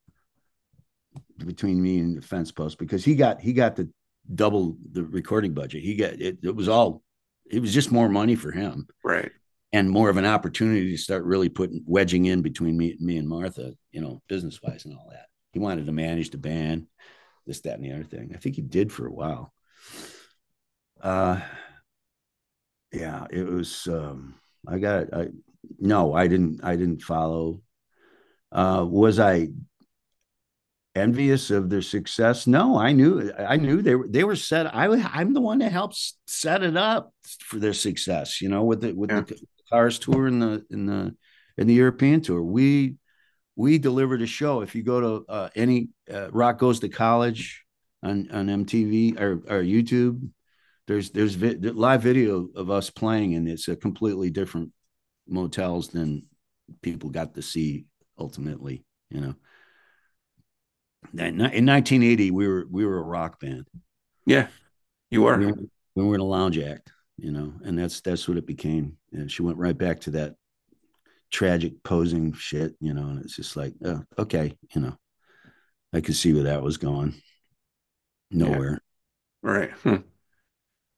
between 1.36 1.82
me 1.82 1.98
and 1.98 2.16
the 2.16 2.22
fence 2.22 2.50
post 2.50 2.78
because 2.78 3.04
he 3.04 3.16
got 3.16 3.42
he 3.42 3.52
got 3.52 3.76
the 3.76 3.90
double 4.34 4.78
the 4.92 5.04
recording 5.04 5.52
budget. 5.52 5.82
He 5.82 5.94
got 5.94 6.14
it. 6.14 6.38
It 6.42 6.56
was 6.56 6.68
all. 6.68 7.02
It 7.50 7.60
was 7.60 7.74
just 7.74 7.92
more 7.92 8.08
money 8.08 8.34
for 8.34 8.50
him 8.50 8.86
Right. 9.04 9.30
and 9.74 9.90
more 9.90 10.08
of 10.08 10.16
an 10.16 10.24
opportunity 10.24 10.90
to 10.92 10.96
start 10.96 11.24
really 11.24 11.50
putting 11.50 11.82
wedging 11.86 12.24
in 12.24 12.40
between 12.40 12.78
me, 12.78 12.96
me 12.98 13.18
and 13.18 13.28
Martha, 13.28 13.74
you 13.90 14.00
know, 14.00 14.22
business 14.26 14.58
wise 14.62 14.86
and 14.86 14.96
all 14.96 15.08
that. 15.10 15.26
He 15.52 15.58
wanted 15.58 15.84
to 15.84 15.92
manage 15.92 16.30
the 16.30 16.38
band, 16.38 16.86
this, 17.46 17.60
that, 17.60 17.74
and 17.74 17.84
the 17.84 17.92
other 17.92 18.04
thing. 18.04 18.32
I 18.34 18.38
think 18.38 18.56
he 18.56 18.62
did 18.62 18.90
for 18.90 19.06
a 19.06 19.12
while. 19.12 19.52
Uh, 20.98 21.40
yeah, 22.92 23.26
it 23.30 23.46
was. 23.46 23.86
Um, 23.86 24.34
I 24.66 24.78
got. 24.78 25.12
I 25.14 25.28
no, 25.78 26.14
I 26.14 26.26
didn't. 26.28 26.60
I 26.64 26.76
didn't 26.76 27.02
follow. 27.02 27.60
Uh, 28.50 28.84
was 28.88 29.18
I 29.18 29.48
envious 30.94 31.50
of 31.50 31.70
their 31.70 31.82
success? 31.82 32.46
No, 32.46 32.78
I 32.78 32.92
knew. 32.92 33.32
I 33.38 33.56
knew 33.56 33.82
they 33.82 33.94
were. 33.94 34.08
They 34.08 34.24
were 34.24 34.36
set. 34.36 34.74
I. 34.74 34.86
I'm 35.12 35.32
the 35.34 35.40
one 35.40 35.58
that 35.58 35.72
helps 35.72 36.18
set 36.26 36.62
it 36.62 36.76
up 36.76 37.12
for 37.40 37.58
their 37.58 37.72
success. 37.72 38.40
You 38.40 38.48
know, 38.48 38.64
with 38.64 38.80
the 38.82 38.92
with 38.92 39.10
Yeah. 39.10 39.20
the 39.22 39.40
Cars 39.70 39.98
tour 39.98 40.26
and 40.26 40.42
the 40.42 40.64
in 40.70 40.86
the 40.86 41.14
in 41.56 41.66
the 41.66 41.74
European 41.74 42.20
tour, 42.20 42.42
we 42.42 42.96
we 43.56 43.78
delivered 43.78 44.22
a 44.22 44.26
show. 44.26 44.60
If 44.60 44.74
you 44.74 44.82
go 44.82 45.00
to 45.00 45.32
uh, 45.32 45.48
any 45.54 45.88
uh, 46.12 46.30
Rock 46.30 46.58
Goes 46.58 46.80
to 46.80 46.88
College 46.88 47.64
on 48.02 48.30
on 48.30 48.46
MTV 48.48 49.18
or, 49.20 49.32
or 49.48 49.62
YouTube, 49.62 50.28
there's 50.86 51.10
there's 51.10 51.34
vi- 51.34 51.70
live 51.70 52.02
video 52.02 52.48
of 52.54 52.70
us 52.70 52.90
playing, 52.90 53.34
and 53.34 53.48
it's 53.48 53.68
a 53.68 53.76
completely 53.76 54.30
different 54.30 54.72
motels 55.28 55.88
than 55.88 56.22
people 56.82 57.10
got 57.10 57.34
to 57.34 57.42
see 57.42 57.86
ultimately. 58.18 58.84
You 59.10 59.20
know, 59.20 59.34
in 61.12 61.38
1980, 61.38 62.30
we 62.30 62.48
were 62.48 62.66
we 62.70 62.84
were 62.84 62.98
a 62.98 63.02
rock 63.02 63.40
band. 63.40 63.66
Yeah. 64.26 64.48
You 65.10 65.22
were. 65.22 65.38
We 65.38 65.46
were, 65.46 65.58
we 65.94 66.04
were 66.04 66.14
in 66.14 66.20
a 66.20 66.24
lounge 66.24 66.58
act, 66.58 66.90
you 67.18 67.32
know, 67.32 67.52
and 67.64 67.78
that's 67.78 68.00
that's 68.00 68.26
what 68.26 68.38
it 68.38 68.46
became. 68.46 68.96
And 69.12 69.30
she 69.30 69.42
went 69.42 69.58
right 69.58 69.76
back 69.76 70.00
to 70.00 70.10
that 70.12 70.34
tragic 71.30 71.82
posing 71.82 72.32
shit, 72.32 72.74
you 72.80 72.94
know, 72.94 73.08
and 73.08 73.20
it's 73.20 73.36
just 73.36 73.56
like, 73.56 73.74
oh, 73.84 74.02
okay, 74.18 74.56
you 74.74 74.80
know, 74.80 74.96
I 75.92 76.00
could 76.00 76.16
see 76.16 76.32
where 76.32 76.44
that 76.44 76.62
was 76.62 76.78
going. 76.78 77.14
Nowhere. 78.30 78.80
Right. 79.42 79.70
Hmm. 79.82 79.96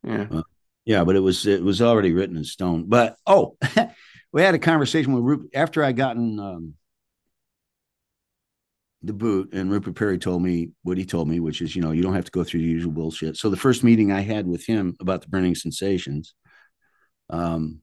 Yeah. 0.04 0.42
Yeah, 0.84 1.04
but 1.04 1.16
it 1.16 1.20
was 1.20 1.46
it 1.46 1.62
was 1.62 1.80
already 1.80 2.12
written 2.12 2.36
in 2.36 2.44
stone. 2.44 2.84
But 2.88 3.16
oh, 3.26 3.56
we 4.32 4.42
had 4.42 4.54
a 4.54 4.58
conversation 4.58 5.14
with 5.14 5.24
Rupert 5.24 5.50
after 5.54 5.82
I 5.82 5.92
gotten 5.92 6.38
um, 6.38 6.74
the 9.02 9.14
boot, 9.14 9.54
and 9.54 9.70
Rupert 9.70 9.94
Perry 9.94 10.18
told 10.18 10.42
me 10.42 10.70
what 10.82 10.98
he 10.98 11.06
told 11.06 11.28
me, 11.28 11.40
which 11.40 11.62
is 11.62 11.74
you 11.74 11.80
know 11.80 11.92
you 11.92 12.02
don't 12.02 12.14
have 12.14 12.26
to 12.26 12.30
go 12.30 12.44
through 12.44 12.60
the 12.60 12.66
usual 12.66 12.92
bullshit. 12.92 13.36
So 13.36 13.48
the 13.48 13.56
first 13.56 13.82
meeting 13.82 14.12
I 14.12 14.20
had 14.20 14.46
with 14.46 14.66
him 14.66 14.94
about 15.00 15.22
the 15.22 15.28
Burning 15.28 15.54
Sensations, 15.54 16.34
um, 17.30 17.80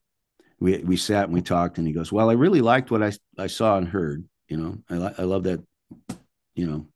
we 0.59 0.77
we 0.79 0.95
sat 0.95 1.25
and 1.25 1.33
we 1.33 1.41
talked, 1.41 1.79
and 1.79 1.87
he 1.87 1.93
goes, 1.93 2.11
"Well, 2.11 2.29
I 2.29 2.33
really 2.33 2.61
liked 2.61 2.91
what 2.91 3.01
I 3.01 3.13
I 3.37 3.47
saw 3.47 3.77
and 3.77 3.87
heard. 3.87 4.23
You 4.47 4.57
know, 4.57 4.77
I 4.89 5.21
I 5.21 5.23
love 5.23 5.43
that, 5.43 5.63
you 6.53 6.67
know." 6.67 6.87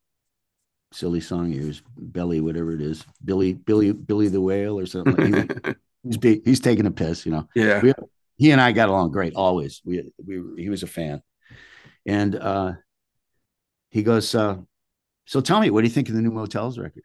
Silly 0.92 1.20
song 1.20 1.52
yours, 1.52 1.82
Belly, 1.98 2.40
whatever 2.40 2.72
it 2.72 2.82
is, 2.82 3.04
Billy, 3.24 3.54
Billy, 3.54 3.92
Billy 3.92 4.30
the 4.30 4.40
Whale, 4.40 4.80
or 4.80 4.86
something. 4.86 5.34
He- 5.34 5.74
he's 6.04 6.42
he's 6.46 6.60
taking 6.60 6.86
a 6.86 6.92
piss, 6.92 7.26
you 7.26 7.32
know. 7.34 7.48
yeah. 7.56 7.82
We- 7.82 7.94
He 8.38 8.52
and 8.52 8.62
I 8.62 8.72
got 8.72 8.90
along 8.90 9.12
great 9.12 9.34
always. 9.36 9.82
We 9.86 10.12
we 10.26 10.42
he 10.64 10.70
was 10.70 10.84
a 10.84 10.88
fan, 10.88 11.22
and 12.06 12.36
uh, 12.36 12.74
he 13.92 14.04
goes, 14.04 14.34
uh, 14.36 14.58
"So 15.26 15.42
tell 15.42 15.60
me, 15.60 15.70
what 15.70 15.82
do 15.82 15.88
you 15.88 15.94
think 15.94 16.10
of 16.10 16.16
the 16.16 16.22
new 16.22 16.32
Motels 16.32 16.78
record?" 16.78 17.04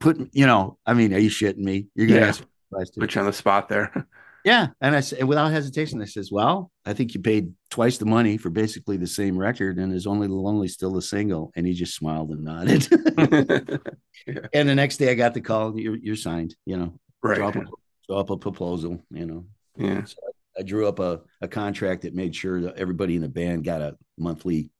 Put 0.00 0.30
you 0.32 0.46
know, 0.46 0.78
I 0.86 0.94
mean, 0.94 1.12
are 1.14 1.18
you 1.18 1.30
shitting 1.30 1.58
me? 1.58 1.88
You're 1.94 2.06
gonna 2.08 2.20
Yeah. 2.20 2.26
answer 2.28 2.44
the 2.70 2.76
question. 2.76 3.00
Put 3.00 3.14
you 3.14 3.20
on 3.20 3.26
the 3.26 3.32
spot 3.32 3.68
there. 3.68 4.06
Yeah, 4.48 4.68
and 4.80 4.96
I 4.96 5.00
said 5.00 5.24
without 5.24 5.52
hesitation, 5.52 6.00
I 6.00 6.06
says, 6.06 6.32
"Well, 6.32 6.70
I 6.86 6.94
think 6.94 7.12
you 7.12 7.20
paid 7.20 7.52
twice 7.68 7.98
the 7.98 8.06
money 8.06 8.38
for 8.38 8.48
basically 8.48 8.96
the 8.96 9.06
same 9.06 9.36
record, 9.36 9.76
and 9.76 9.92
is 9.92 10.06
only 10.06 10.26
the 10.26 10.32
lonely 10.32 10.68
still 10.68 10.94
the 10.94 11.02
single." 11.02 11.52
And 11.54 11.66
he 11.66 11.74
just 11.74 11.94
smiled 11.94 12.30
and 12.30 12.44
nodded. 12.44 12.88
and 14.54 14.66
the 14.66 14.74
next 14.74 14.96
day, 14.96 15.10
I 15.10 15.14
got 15.14 15.34
the 15.34 15.42
call. 15.42 15.78
You're, 15.78 15.96
you're 15.96 16.16
signed. 16.16 16.56
You 16.64 16.78
know, 16.78 16.98
drop 17.22 17.56
right. 17.56 17.66
a, 17.66 17.70
drop 18.08 18.30
a 18.30 18.38
proposal. 18.38 19.04
You 19.10 19.26
know, 19.26 19.44
Yeah. 19.76 20.04
So 20.04 20.16
I 20.58 20.62
drew 20.62 20.88
up 20.88 20.98
a, 20.98 21.20
a 21.42 21.48
contract 21.48 22.02
that 22.02 22.14
made 22.14 22.34
sure 22.34 22.62
that 22.62 22.78
everybody 22.78 23.16
in 23.16 23.22
the 23.22 23.28
band 23.28 23.64
got 23.64 23.82
a 23.82 23.98
monthly 24.16 24.70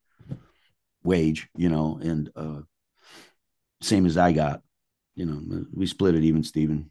wage, 1.03 1.47
you 1.55 1.69
know, 1.69 1.99
and 2.01 2.31
uh, 2.35 2.61
same 3.81 4.07
as 4.07 4.17
I 4.17 4.31
got, 4.31 4.63
you 5.13 5.27
know, 5.27 5.65
we 5.71 5.85
split 5.85 6.15
it 6.15 6.23
even, 6.23 6.43
Steven. 6.43 6.89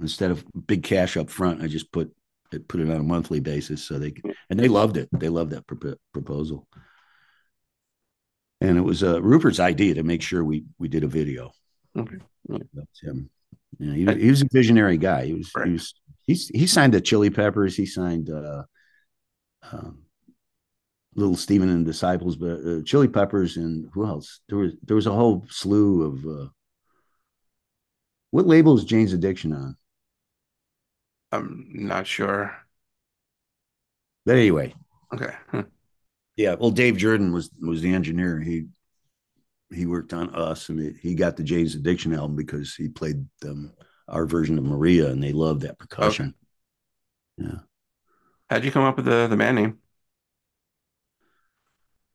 Instead 0.00 0.30
of 0.30 0.44
big 0.66 0.82
cash 0.82 1.16
up 1.16 1.28
front, 1.30 1.62
I 1.62 1.66
just 1.66 1.90
put 1.92 2.12
it 2.52 2.66
put 2.68 2.80
it 2.80 2.88
on 2.90 2.96
a 2.96 3.02
monthly 3.02 3.40
basis, 3.40 3.84
so 3.84 3.98
they 3.98 4.14
and 4.48 4.58
they 4.58 4.68
loved 4.68 4.96
it. 4.96 5.08
They 5.12 5.28
loved 5.28 5.50
that 5.52 5.66
pro- 5.66 5.94
proposal, 6.12 6.66
and 8.60 8.78
it 8.78 8.82
was 8.82 9.02
uh, 9.02 9.20
Rupert's 9.22 9.60
idea 9.60 9.94
to 9.94 10.02
make 10.02 10.22
sure 10.22 10.44
we 10.44 10.64
we 10.78 10.88
did 10.88 11.04
a 11.04 11.08
video. 11.08 11.50
Okay. 11.96 12.16
That's 12.48 13.00
him. 13.02 13.28
Yeah, 13.78 13.92
he, 13.94 14.04
was- 14.04 14.16
he 14.16 14.30
was 14.30 14.42
a 14.42 14.48
visionary 14.52 14.98
guy. 14.98 15.26
He 15.26 15.34
was 15.34 15.50
Right. 15.54 15.66
he 15.66 15.72
was 15.74 15.94
he's 16.26 16.48
he 16.48 16.66
signed 16.66 16.94
the 16.94 17.00
Chili 17.00 17.30
Peppers. 17.30 17.76
He 17.76 17.84
signed 17.86 18.30
uh, 18.30 18.62
um, 19.72 20.02
Little 21.16 21.36
Steven 21.36 21.68
and 21.68 21.84
Disciples, 21.84 22.36
but 22.36 22.60
uh, 22.64 22.82
Chili 22.84 23.08
Peppers 23.08 23.56
and 23.56 23.88
who 23.92 24.06
else? 24.06 24.40
There 24.48 24.58
was 24.58 24.72
there 24.84 24.96
was 24.96 25.06
a 25.06 25.12
whole 25.12 25.44
slew 25.50 26.02
of 26.02 26.24
uh, 26.24 26.48
What 28.30 28.46
label 28.46 28.76
is 28.78 28.84
Jane's 28.84 29.12
Addiction 29.12 29.52
on? 29.52 29.76
I'm 31.32 31.66
not 31.72 32.06
sure. 32.06 32.56
But 34.24 34.36
anyway, 34.36 34.74
Okay. 35.12 35.32
Huh. 35.50 35.62
yeah. 36.36 36.54
Well, 36.54 36.70
Dave 36.70 36.96
Jerden 36.96 37.32
was 37.32 37.50
was 37.60 37.80
the 37.80 37.92
engineer. 37.92 38.40
He 38.40 38.66
he 39.70 39.86
worked 39.86 40.12
on 40.12 40.34
us, 40.34 40.68
and 40.68 40.96
he, 40.96 41.14
got 41.14 41.36
the 41.36 41.42
Jane's 41.42 41.74
Addiction 41.74 42.14
album 42.14 42.36
because 42.36 42.74
he 42.74 42.88
played 42.88 43.26
them 43.40 43.72
our 44.08 44.24
version 44.24 44.56
of 44.56 44.64
Maria, 44.64 45.10
and 45.10 45.22
they 45.22 45.32
loved 45.32 45.62
that 45.62 45.78
percussion. 45.78 46.34
Yeah. 47.36 47.58
How'd 48.48 48.64
you 48.64 48.72
come 48.72 48.84
up 48.84 48.96
with 48.96 49.04
the 49.04 49.26
the 49.26 49.36
band 49.36 49.56
name? 49.56 49.78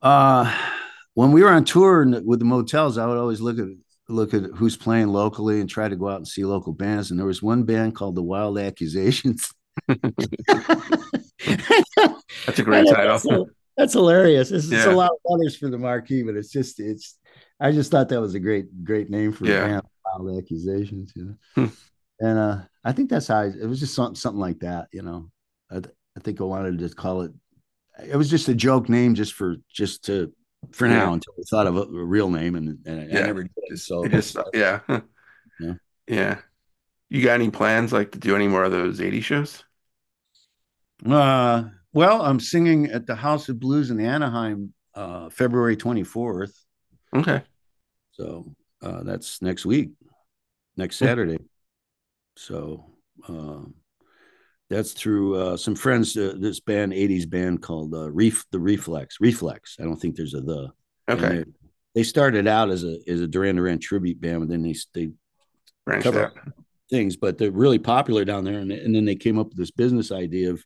Uh 0.01 0.53
when 1.13 1.31
we 1.31 1.43
were 1.43 1.51
on 1.51 1.63
tour 1.63 2.05
with 2.21 2.39
the 2.39 2.45
motels, 2.45 2.97
I 2.97 3.05
would 3.05 3.17
always 3.17 3.39
look 3.39 3.59
at 3.59 3.67
look 4.09 4.33
at 4.33 4.43
who's 4.55 4.75
playing 4.77 5.07
locally 5.07 5.61
and 5.61 5.69
try 5.69 5.87
to 5.87 5.95
go 5.95 6.09
out 6.09 6.17
and 6.17 6.27
see 6.27 6.43
local 6.45 6.73
bands. 6.73 7.11
And 7.11 7.19
there 7.19 7.27
was 7.27 7.41
one 7.41 7.63
band 7.63 7.95
called 7.95 8.15
the 8.15 8.23
Wild 8.23 8.59
Accusations. 8.59 9.51
That's 9.87 10.01
a 12.59 12.63
great 12.63 12.87
title. 12.87 13.19
That's, 13.19 13.27
that's 13.77 13.93
hilarious. 13.93 14.51
It's, 14.51 14.71
it's 14.71 14.85
a 14.85 14.91
lot 14.91 15.11
of 15.11 15.17
letters 15.25 15.57
for 15.57 15.69
the 15.69 15.77
marquee, 15.77 16.23
but 16.23 16.35
it's 16.35 16.51
just 16.51 16.79
it's. 16.79 17.17
I 17.59 17.71
just 17.71 17.91
thought 17.91 18.09
that 18.09 18.21
was 18.21 18.35
a 18.35 18.39
great 18.39 18.83
great 18.83 19.09
name 19.09 19.31
for 19.31 19.45
Yeah. 19.45 19.63
a 19.63 19.67
band. 19.67 19.81
Wild 20.19 20.37
Accusations, 20.37 21.13
you 21.15 21.25
know. 21.25 21.35
Hmm. 21.55 21.65
And 22.19 22.39
uh, 22.39 22.57
I 22.83 22.91
think 22.91 23.09
that's 23.09 23.27
how 23.27 23.41
I, 23.41 23.45
it 23.45 23.67
was. 23.67 23.79
Just 23.79 23.95
something 23.95 24.15
something 24.15 24.39
like 24.39 24.59
that, 24.59 24.87
you 24.91 25.01
know. 25.01 25.29
I, 25.71 25.77
I 25.77 26.19
think 26.19 26.39
I 26.39 26.43
wanted 26.43 26.73
to 26.73 26.77
just 26.77 26.95
call 26.95 27.21
it. 27.21 27.31
It 28.05 28.15
was 28.15 28.29
just 28.29 28.49
a 28.49 28.55
joke 28.55 28.89
name, 28.89 29.15
just 29.15 29.33
for 29.33 29.55
just 29.71 30.05
to 30.05 30.31
for 30.71 30.87
Yeah. 30.87 30.93
now 30.99 31.13
until 31.13 31.33
we 31.37 31.43
thought 31.49 31.67
of 31.67 31.75
a, 31.75 31.81
a 31.81 32.03
real 32.05 32.29
name, 32.29 32.55
and, 32.55 32.79
and 32.85 33.01
I 33.01 33.05
Yeah. 33.05 33.25
never 33.25 33.43
did. 33.43 33.79
So 33.79 34.07
just 34.07 34.37
yeah. 34.53 34.79
Yeah. 35.59 35.73
Yeah. 36.07 36.39
You 37.09 37.23
got 37.23 37.35
any 37.35 37.51
plans 37.51 37.93
like 37.93 38.11
to 38.13 38.19
do 38.19 38.35
any 38.35 38.47
more 38.47 38.63
of 38.63 38.71
those 38.71 38.99
80 38.99 39.21
shows? 39.21 39.63
Uh, 41.05 41.65
well, 41.93 42.21
I'm 42.23 42.39
singing 42.39 42.87
at 42.87 43.05
the 43.05 43.15
House 43.15 43.49
of 43.49 43.59
Blues 43.59 43.91
in 43.91 43.99
Anaheim, 43.99 44.73
uh, 44.95 45.29
February 45.29 45.77
24th. 45.77 46.53
Okay. 47.15 47.43
So 48.13 48.55
uh, 48.81 49.03
that's 49.03 49.41
next 49.41 49.65
week, 49.65 49.91
next. 50.77 50.97
Saturday. 50.97 51.39
So 52.35 52.85
uh, 53.27 53.61
that's 54.73 54.91
through 54.93 55.35
uh, 55.35 55.57
some 55.57 55.75
friends. 55.75 56.15
Uh, 56.17 56.33
this 56.37 56.59
band, 56.59 56.93
'80s 56.93 57.29
band 57.29 57.61
called 57.61 57.93
uh, 57.93 58.09
Reef, 58.11 58.43
the 58.51 58.59
Reflex. 58.59 59.17
Reflex. 59.21 59.77
I 59.79 59.83
don't 59.83 59.97
think 59.97 60.15
there's 60.15 60.33
a 60.33 60.41
the. 60.41 60.69
Okay. 61.09 61.37
They, 61.37 61.43
they 61.95 62.03
started 62.03 62.47
out 62.47 62.69
as 62.71 62.83
a 62.83 62.97
as 63.07 63.21
a 63.21 63.27
Duran 63.27 63.55
Duran 63.57 63.79
tribute 63.79 64.19
band, 64.19 64.41
but 64.41 64.49
then 64.49 64.63
they 64.63 64.75
they 64.93 65.11
Branched 65.85 66.03
cover 66.05 66.25
out. 66.25 66.33
things, 66.89 67.15
but 67.17 67.37
they're 67.37 67.51
really 67.51 67.79
popular 67.79 68.25
down 68.25 68.43
there. 68.45 68.59
And, 68.59 68.71
and 68.71 68.95
then 68.95 69.05
they 69.05 69.15
came 69.15 69.37
up 69.37 69.47
with 69.49 69.57
this 69.57 69.71
business 69.71 70.11
idea 70.11 70.51
of 70.51 70.63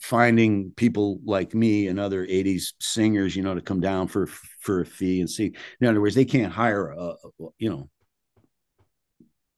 finding 0.00 0.72
people 0.76 1.20
like 1.24 1.54
me 1.54 1.86
and 1.88 2.00
other 2.00 2.26
80s 2.26 2.72
singers, 2.80 3.36
you 3.36 3.42
know, 3.42 3.54
to 3.54 3.60
come 3.60 3.80
down 3.80 4.08
for 4.08 4.26
for 4.26 4.80
a 4.80 4.86
fee 4.86 5.20
and 5.20 5.30
see. 5.30 5.52
In 5.80 5.86
other 5.86 6.00
words, 6.00 6.14
they 6.14 6.24
can't 6.24 6.52
hire 6.52 6.88
a, 6.90 7.14
you 7.58 7.70
know, 7.70 7.88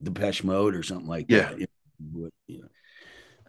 the 0.01 0.11
Depeche 0.11 0.45
Mode 0.45 0.75
or 0.75 0.83
something 0.83 1.07
like 1.09 1.27
Yeah. 1.29 1.51
that. 1.51 1.59
You 1.61 1.67
know, 2.01 2.21
what- 2.21 2.33
you 2.49 2.61
know, 2.63 2.69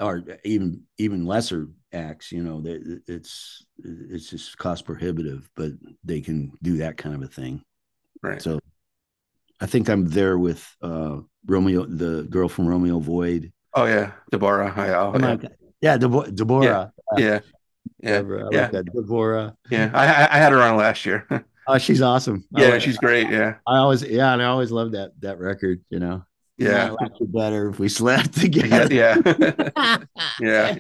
or 0.04 0.24
even 0.44 0.84
even 0.98 1.26
lesser 1.26 1.68
acts, 1.94 2.32
you 2.32 2.44
know, 2.44 2.62
that 2.62 3.02
it's 3.08 3.66
it's 3.84 4.30
just 4.30 4.58
cost 4.58 4.86
prohibitive, 4.86 5.50
but 5.56 5.72
they 6.04 6.22
can 6.22 6.52
do 6.62 6.78
that 6.78 6.98
kind 6.98 7.16
of 7.16 7.22
a 7.24 7.28
thing. 7.28 7.64
Right. 8.22 8.42
So 8.42 8.60
I 9.60 9.66
think 9.66 9.90
I'm 9.90 10.06
there 10.08 10.38
with 10.38 10.66
uh 10.82 11.18
Romeo, 11.46 11.86
the 11.86 12.24
girl 12.30 12.50
from 12.50 12.68
Romeo 12.68 13.00
Void. 13.00 13.52
Oh 13.74 13.86
yeah. 13.86 14.12
Deborah. 14.32 14.70
Hi, 14.72 14.90
oh, 14.94 15.16
yeah. 15.20 15.28
I- 15.42 15.48
yeah, 15.82 15.98
Debo- 15.98 16.34
Deborah. 16.34 16.94
yeah. 17.18 17.40
Yeah. 18.02 18.20
Deborah, 18.20 18.46
I 18.46 18.50
yeah. 18.52 18.62
like 18.62 18.72
that. 18.72 18.86
Deborah. 18.94 19.56
Yeah. 19.70 19.92
I 19.94 20.06
I 20.06 20.36
I 20.36 20.38
had 20.38 20.52
her 20.54 20.62
on 20.62 20.78
last 20.78 21.06
year. 21.06 21.28
Oh, 21.66 21.78
she's 21.78 22.02
awesome. 22.02 22.44
Yeah, 22.52 22.72
like- 22.72 22.82
she's 22.82 22.98
great. 22.98 23.30
Yeah. 23.30 23.56
I 23.66 23.78
always, 23.78 24.04
yeah, 24.04 24.34
and 24.34 24.42
I 24.42 24.48
always 24.48 24.70
love 24.70 24.92
that 24.92 25.12
that 25.22 25.40
record. 25.40 25.80
You 25.90 26.00
know, 26.00 26.26
Yeah. 26.58 26.88
I 26.88 26.90
like 26.90 27.12
you 27.20 27.26
better 27.26 27.70
if 27.70 27.80
we 27.80 27.90
slept 27.90 28.34
together. 28.40 28.94
Yeah. 28.94 29.18
yeah. 30.40 30.80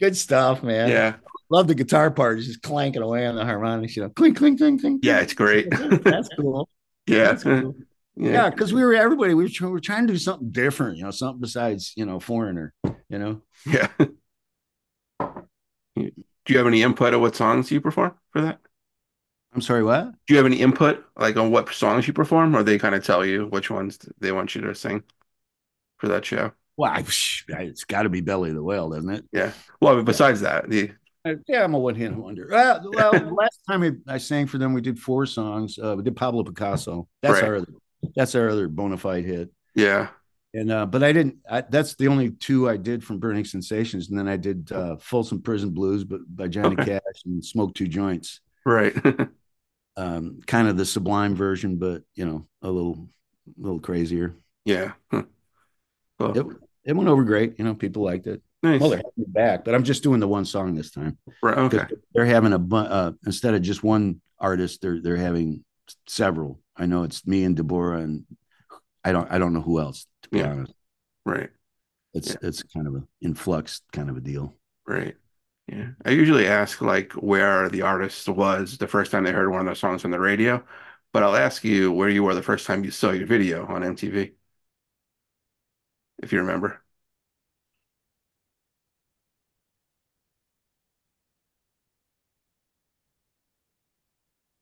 Good 0.00 0.16
stuff, 0.16 0.62
man. 0.62 0.88
Yeah. 0.90 1.16
Love 1.50 1.68
the 1.68 1.74
guitar 1.74 2.10
part, 2.10 2.38
just 2.40 2.62
clanking 2.62 3.02
away 3.02 3.26
on 3.26 3.36
the 3.36 3.44
harmonics. 3.44 3.96
You 3.96 4.04
know, 4.04 4.08
clink, 4.08 4.36
clink, 4.38 4.58
clink, 4.58 4.80
clink. 4.80 5.04
Yeah, 5.04 5.20
it's 5.20 5.34
great. 5.34 5.68
That's 5.70 6.28
cool. 6.38 6.68
Yeah. 7.06 7.24
That's 7.24 7.44
cool. 7.44 7.74
Yeah. 8.16 8.30
Yeah, 8.32 8.50
because 8.50 8.72
we 8.72 8.82
were 8.84 8.94
everybody. 8.94 9.34
We 9.34 9.44
were, 9.44 9.48
trying, 9.48 9.70
we 9.70 9.74
were 9.74 9.80
trying 9.80 10.06
to 10.06 10.12
do 10.12 10.18
something 10.18 10.50
different. 10.50 10.98
You 10.98 11.04
know, 11.04 11.10
something 11.10 11.40
besides 11.40 11.92
you 11.96 12.06
know 12.06 12.20
foreigner. 12.20 12.72
You 13.08 13.18
know. 13.18 13.42
Yeah. 13.66 13.88
Do 15.96 16.52
you 16.52 16.58
have 16.58 16.66
any 16.66 16.82
input 16.82 17.14
of 17.14 17.20
what 17.20 17.34
songs 17.34 17.70
you 17.70 17.80
perform 17.80 18.14
for 18.32 18.42
that? 18.42 18.60
I'm 19.54 19.60
sorry. 19.60 19.84
What? 19.84 20.12
Do 20.26 20.34
you 20.34 20.36
have 20.36 20.46
any 20.46 20.60
input 20.60 21.04
like 21.16 21.36
on 21.36 21.50
what 21.50 21.72
songs 21.72 22.06
you 22.06 22.12
perform, 22.12 22.56
or 22.56 22.62
they 22.62 22.78
kind 22.78 22.94
of 22.94 23.04
tell 23.04 23.24
you 23.24 23.46
which 23.46 23.70
ones 23.70 23.98
they 24.18 24.32
want 24.32 24.54
you 24.54 24.62
to 24.62 24.74
sing 24.74 25.02
for 25.98 26.08
that 26.08 26.24
show? 26.24 26.52
Well, 26.76 26.90
I, 26.90 27.00
it's 27.00 27.84
got 27.84 28.02
to 28.02 28.08
be 28.08 28.20
Belly 28.20 28.50
of 28.50 28.56
the 28.56 28.62
Whale, 28.62 28.90
doesn't 28.90 29.08
it? 29.10 29.24
Yeah. 29.32 29.52
Well, 29.80 30.02
besides 30.02 30.40
that, 30.40 30.68
the 30.68 30.90
Uh, 31.24 31.34
Yeah, 31.46 31.62
I'm 31.62 31.74
a 31.74 31.78
one 31.78 31.94
hand 31.94 32.16
wonder. 32.16 32.52
Uh, 32.52 32.80
well, 32.84 33.12
last 33.40 33.60
time 33.68 33.82
I, 34.08 34.14
I 34.14 34.18
sang 34.18 34.48
for 34.48 34.58
them, 34.58 34.72
we 34.74 34.80
did 34.80 34.98
four 34.98 35.24
songs. 35.24 35.78
Uh, 35.78 35.94
we 35.96 36.02
did 36.02 36.16
Pablo 36.16 36.42
Picasso. 36.42 37.06
That's 37.22 37.34
Right. 37.34 37.44
our 37.44 37.56
other, 37.58 37.72
that's 38.16 38.34
our 38.34 38.48
other 38.48 38.66
bona 38.66 38.96
fide 38.96 39.24
hit. 39.24 39.50
yeah, 39.76 40.08
And 40.52 40.72
uh, 40.72 40.84
but 40.86 41.04
I 41.04 41.12
didn't. 41.12 41.36
I, 41.48 41.60
that's 41.60 41.94
the 41.94 42.08
only 42.08 42.30
two 42.32 42.68
I 42.68 42.76
did 42.76 43.04
from 43.04 43.20
Burning 43.20 43.44
Sensations, 43.44 44.10
and 44.10 44.18
then 44.18 44.26
I 44.26 44.36
did 44.36 44.72
uh, 44.72 44.96
Folsom 44.96 45.40
Prison 45.42 45.70
Blues, 45.70 46.02
but 46.02 46.22
by 46.34 46.48
Johnny. 46.48 46.74
Cash 46.74 47.00
and 47.24 47.44
Smoke 47.44 47.72
Two 47.74 47.86
Joints. 47.86 48.40
right. 48.66 48.92
Um, 49.96 50.40
kind 50.46 50.66
of 50.68 50.76
the 50.76 50.84
Sublime 50.84 51.34
version, 51.36 51.76
but 51.76 52.02
you 52.14 52.24
know, 52.26 52.46
a 52.62 52.70
little, 52.70 53.08
little 53.56 53.80
crazier. 53.80 54.34
yeah. 54.64 54.92
Huh. 55.10 55.22
Cool. 56.18 56.38
It, 56.38 56.46
it 56.84 56.92
went 56.94 57.08
over 57.08 57.24
great. 57.24 57.58
You 57.58 57.64
know, 57.64 57.74
people 57.74 58.02
liked 58.04 58.26
it. 58.26 58.42
Nice. 58.62 58.80
Well, 58.80 58.90
they're 58.90 58.98
having 58.98 59.12
me 59.16 59.24
back, 59.28 59.64
but 59.64 59.74
I'm 59.74 59.84
just 59.84 60.02
doing 60.02 60.20
the 60.20 60.28
one 60.28 60.44
song 60.44 60.74
this 60.74 60.90
time. 60.90 61.18
Right. 61.42 61.58
Okay. 61.58 61.84
they're 62.14 62.24
having 62.24 62.52
a 62.52 62.58
bu- 62.58 62.76
uh, 62.76 63.12
instead 63.26 63.54
of 63.54 63.62
just 63.62 63.82
one 63.84 64.20
artist, 64.38 64.80
they're 64.80 65.00
they're 65.02 65.16
having 65.16 65.64
several. 66.06 66.60
I 66.76 66.86
know 66.86 67.02
it's 67.04 67.26
me 67.26 67.44
and 67.44 67.54
Deborah, 67.56 67.98
and 68.00 68.24
I 69.04 69.12
don't 69.12 69.30
I 69.30 69.38
don't 69.38 69.52
know 69.52 69.60
who 69.60 69.80
else. 69.80 70.06
To 70.22 70.28
be 70.30 70.38
Yeah. 70.38 70.50
honest, 70.52 70.72
Right. 71.26 71.50
it's 72.14 72.30
Yeah. 72.30 72.36
it's 72.48 72.62
kind 72.62 72.86
of 72.86 72.94
an 72.94 73.06
influx 73.20 73.82
kind 73.92 74.08
of 74.08 74.16
a 74.16 74.20
deal. 74.20 74.56
Right. 74.86 75.16
Yeah. 75.66 75.92
I 76.04 76.10
usually 76.10 76.46
ask 76.46 76.80
like 76.82 77.12
where 77.14 77.68
the 77.70 77.82
artist 77.82 78.28
was 78.28 78.76
the 78.78 78.86
first 78.88 79.10
time 79.10 79.24
they 79.24 79.32
heard 79.32 79.50
one 79.50 79.60
of 79.60 79.66
their 79.66 79.74
songs 79.74 80.04
on 80.04 80.10
the 80.10 80.20
radio, 80.20 80.62
but 81.12 81.22
I'll 81.22 81.36
ask 81.36 81.64
you 81.64 81.90
where 81.92 82.08
you 82.10 82.22
were 82.22 82.34
the 82.34 82.42
first 82.42 82.66
time 82.66 82.84
you 82.84 82.90
saw 82.90 83.10
your 83.12 83.26
video 83.26 83.66
on 83.66 83.82
MTV, 83.82 84.34
if 86.22 86.32
you 86.32 86.40
remember. 86.40 86.82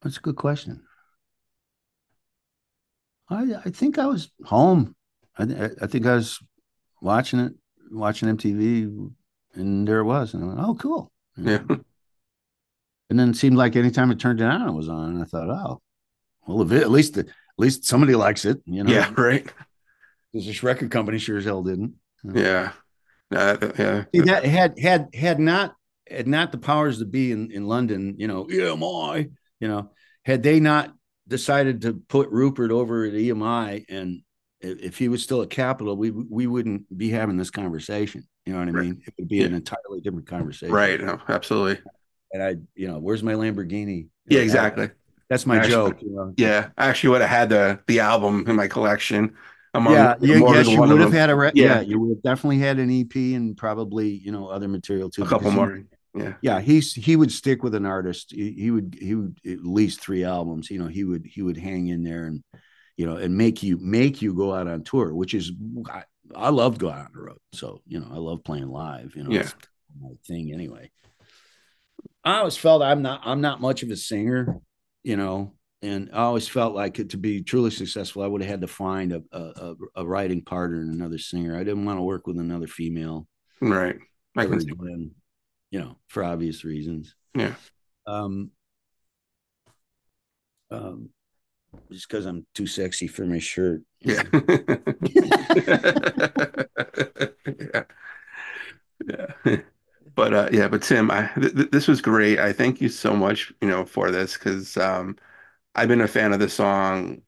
That's 0.03 0.19
a 0.19 0.21
good 0.21 0.37
question. 0.37 0.87
I 3.29 3.55
I 3.65 3.71
think 3.71 3.99
I 3.99 4.07
was 4.07 4.31
home. 4.45 4.95
I 5.39 5.47
th- 5.47 5.73
I 5.81 5.87
think 5.87 6.07
I 6.07 6.15
was 6.17 6.39
watching 7.03 7.41
it, 7.41 7.55
watching 7.91 8.29
MTV, 8.29 8.87
and 9.55 9.87
there 9.87 10.01
it 10.01 10.05
was. 10.05 10.35
And 10.35 10.45
I 10.45 10.47
went, 10.47 10.61
"Oh, 10.61 10.75
cool." 10.75 11.13
You 11.37 11.51
Yeah. 11.51 11.77
And 13.11 13.19
then 13.19 13.31
it 13.31 13.37
seemed 13.37 13.57
like 13.57 13.77
anytime 13.77 14.11
it 14.11 14.19
turned 14.19 14.41
it 14.41 14.45
on, 14.45 14.67
it 14.69 14.73
was 14.73 14.89
on. 14.89 15.11
And 15.11 15.23
I 15.23 15.25
thought, 15.27 15.51
"Oh, 15.51 15.81
well, 16.47 16.73
it, 16.73 16.83
at 16.83 16.91
least 16.91 17.19
at 17.19 17.27
least 17.59 17.85
somebody 17.85 18.15
likes 18.15 18.45
it." 18.45 18.63
You 18.65 18.85
know, 18.85 18.93
Yeah. 18.93 19.13
Right. 19.17 19.45
because 20.33 20.47
this 20.47 20.63
record 20.63 20.91
company 20.91 21.19
sure 21.19 21.37
as 21.39 21.45
hell 21.45 21.63
didn't. 21.63 21.95
Yeah. 22.25 22.73
Uh, 23.35 23.57
yeah. 23.79 24.05
See, 24.15 24.21
that 24.23 24.45
had 24.45 24.79
had 24.79 25.09
had 25.15 25.39
not 25.39 25.75
had 26.09 26.27
not 26.27 26.53
the 26.53 26.59
powers 26.59 26.99
to 26.99 27.05
be 27.05 27.33
in 27.33 27.51
in 27.51 27.67
London, 27.67 28.15
you 28.19 28.29
know, 28.29 28.45
EMI, 28.47 29.31
you 29.61 29.69
know, 29.69 29.91
had 30.25 30.43
they 30.43 30.61
not 30.61 30.93
decided 31.29 31.83
to 31.83 31.95
put 32.09 32.29
Rupert 32.31 32.71
over 32.71 33.05
at 33.05 33.13
EMI, 33.13 33.85
and 33.89 34.23
if, 34.61 34.79
if 34.81 34.99
he 34.99 35.09
was 35.09 35.23
still 35.23 35.43
at 35.43 35.51
Capitol, 35.51 35.97
we 35.97 36.11
we 36.11 36.47
wouldn't 36.47 36.97
be 36.97 37.11
having 37.11 37.37
this 37.37 37.51
conversation. 37.51 38.27
You 38.47 38.53
know 38.53 38.59
what 38.59 38.69
I 38.69 38.71
Right. 38.73 38.85
mean? 38.87 39.03
It 39.07 39.15
would 39.19 39.29
be 39.29 39.43
an 39.43 39.55
entirely 39.55 40.01
different 40.03 40.27
conversation. 40.27 40.75
Right. 40.75 41.01
No, 41.01 41.21
absolutely. 41.29 41.83
And 42.33 42.43
I, 42.43 42.57
you 42.75 42.89
know, 42.89 42.99
where's 42.99 43.23
my 43.23 43.35
Lamborghini? 43.35 44.09
Yeah, 44.27 44.41
exactly. 44.41 44.91
that's 45.29 45.47
my 45.47 45.57
Actually- 45.59 45.71
joke. 45.71 46.03
You 46.03 46.11
know? 46.11 46.35
Yeah. 46.37 46.69
I 46.77 46.89
actually 46.89 47.11
would 47.11 47.21
have 47.23 47.31
had 47.31 47.49
the 47.49 47.81
the 47.87 48.01
album 48.01 48.45
in 48.49 48.57
my 48.57 48.67
collection. 48.69 49.35
Among 49.75 49.95
yeah, 49.95 50.17
you, 50.21 50.39
more 50.41 50.55
yes, 50.55 50.69
you 50.69 50.79
would 50.79 51.01
have 51.01 51.13
had 51.15 51.31
a 51.31 51.35
re- 51.37 51.53
Yeah. 51.55 51.77
yeah. 51.77 51.81
you 51.81 51.99
would 52.01 52.11
have 52.17 52.23
definitely 52.23 52.59
had 52.59 52.79
an 52.79 52.91
EP 52.91 53.15
and 53.35 53.57
probably 53.57 54.09
you 54.09 54.31
know 54.31 54.49
other 54.49 54.69
material 54.69 55.09
too. 55.09 55.23
a 55.23 55.27
couple 55.27 55.51
because 55.51 55.53
he- 55.53 55.57
more. 55.57 55.83
Yeah. 56.15 56.35
yeah 56.43 56.61
he's 56.61 56.93
he 56.93 57.17
would 57.17 57.33
stick 57.33 57.63
with 57.63 57.75
an 57.75 57.87
artist 57.87 58.33
he, 58.33 58.53
he 58.53 58.71
would 58.71 58.99
he 59.01 59.15
would 59.15 59.39
at 59.47 59.65
least 59.65 59.99
three 60.01 60.25
albums 60.25 60.71
you 60.71 60.79
know 60.79 60.87
he 60.87 61.05
would 61.05 61.25
he 61.25 61.41
would 61.41 61.57
hang 61.57 61.87
in 61.87 62.03
there 62.03 62.27
and 62.27 62.43
you 62.99 63.07
know, 63.07 63.17
and 63.17 63.35
make 63.35 63.63
you 63.63 63.79
make 63.79 64.21
you 64.21 64.35
go 64.35 64.53
out 64.53 64.69
on 64.69 64.83
tour, 64.83 65.15
which 65.15 65.33
is 65.33 65.51
I, 66.37 66.49
love 66.51 66.79
going 66.79 66.95
on 66.95 67.09
the 67.15 67.21
road. 67.21 67.39
So 67.53 67.81
you 67.87 68.01
know, 68.01 68.09
I 68.11 68.17
love 68.17 68.45
playing 68.45 68.69
live. 68.69 69.15
You 69.17 69.25
know, 69.25 69.31
Yeah. 69.33 69.41
it's 69.41 69.55
my 70.01 70.11
thing 70.27 70.53
anyway. 70.53 70.91
I 72.25 72.39
always 72.39 72.57
felt 72.57 72.83
I'm 72.83 73.03
not 73.03 73.21
I'm 73.25 73.41
not 73.41 73.61
much 73.61 73.83
of 73.83 73.91
a 73.91 73.97
singer, 73.97 74.61
you 75.03 75.17
know, 75.17 75.55
and 75.83 76.11
I 76.13 76.19
always 76.23 76.47
felt 76.49 76.75
like 76.75 76.95
to 77.09 77.17
be 77.17 77.43
truly 77.43 77.71
successful, 77.71 78.23
I 78.23 78.27
would 78.29 78.41
have 78.43 78.51
had 78.51 78.61
to 78.61 78.69
find 78.69 79.13
a, 79.13 79.23
a 79.33 79.39
a 79.41 79.75
a 79.97 80.07
writing 80.07 80.43
partner 80.43 80.81
and 80.81 80.93
another 80.95 81.19
singer. 81.19 81.57
I 81.57 81.65
didn't 81.65 81.85
want 81.85 81.99
to 81.99 82.03
work 82.03 82.27
with 82.27 82.39
another 82.39 82.67
female 82.69 83.27
Right. 83.61 83.97
I 84.37 84.45
can 84.45 84.53
ever 84.55 84.61
see. 84.61 84.71
again, 84.71 85.11
you 85.71 85.81
know, 85.81 85.97
for 86.09 86.23
obvious 86.25 86.65
reasons. 86.65 87.15
Yeah. 87.35 87.55
Um, 88.07 88.51
um, 90.71 91.11
just 91.91 92.09
because 92.09 92.27
I'm 92.27 92.47
too 92.55 92.67
sexy 92.67 93.07
for 93.07 93.27
my 93.27 93.39
shirt. 93.39 93.83
Yeah. 94.01 94.23
yeah. 97.61 97.85
Yeah. 99.07 99.27
But 100.15 100.35
uh, 100.35 100.49
yeah, 100.53 100.69
but 100.69 100.83
Tim, 100.83 101.11
I 101.11 101.29
th 101.41 101.55
th 101.55 101.71
this 101.71 101.89
was 101.89 102.01
great. 102.03 102.39
I 102.39 102.53
thank 102.53 102.81
you 102.81 102.89
so 102.89 103.15
much, 103.17 103.53
you 103.63 103.69
know, 103.69 103.85
for 103.87 104.11
this 104.11 104.35
because 104.35 104.77
um, 104.77 105.17
I've 105.77 105.89
been 105.89 106.01
a 106.03 106.09
fan 106.09 106.33
of 106.35 106.41
this 106.41 106.55
song 106.55 107.23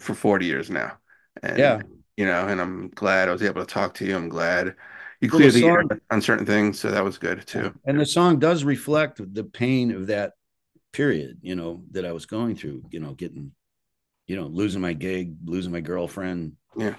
for 0.00 0.14
40 0.14 0.46
years 0.46 0.70
now. 0.70 0.98
And 1.42 1.76
Yeah. 1.76 1.82
you 2.16 2.26
know, 2.26 2.48
and 2.48 2.60
I'm 2.60 2.90
glad 2.90 3.28
I 3.28 3.32
was 3.32 3.42
able 3.44 3.62
to 3.66 3.72
talk 3.74 3.94
to 3.96 4.06
you. 4.06 4.16
I'm 4.16 4.28
glad 4.30 4.76
you 5.20 5.30
Well, 5.30 5.40
the 5.40 5.50
cleared 5.50 5.54
the 5.54 5.66
air 5.68 5.84
on 6.10 6.22
certain 6.22 6.46
things, 6.46 6.80
so 6.80 6.90
that 6.92 7.04
was 7.04 7.18
good 7.18 7.46
too. 7.46 7.74
And 7.84 7.98
the 7.98 8.06
song 8.06 8.38
does 8.38 8.64
reflect 8.64 9.20
the 9.34 9.44
pain 9.44 9.90
of 9.90 10.06
that 10.08 10.34
period, 10.92 11.38
you 11.42 11.54
know, 11.54 11.82
that 11.92 12.04
I 12.04 12.12
was 12.12 12.26
going 12.26 12.56
through, 12.56 12.82
you 12.90 13.00
know, 13.00 13.12
getting, 13.12 13.52
you 14.26 14.36
know, 14.36 14.46
losing 14.46 14.80
my 14.80 14.92
gig, 14.92 15.36
losing 15.44 15.72
my 15.72 15.80
girlfriend. 15.80 16.52
Yeah. 16.76 16.94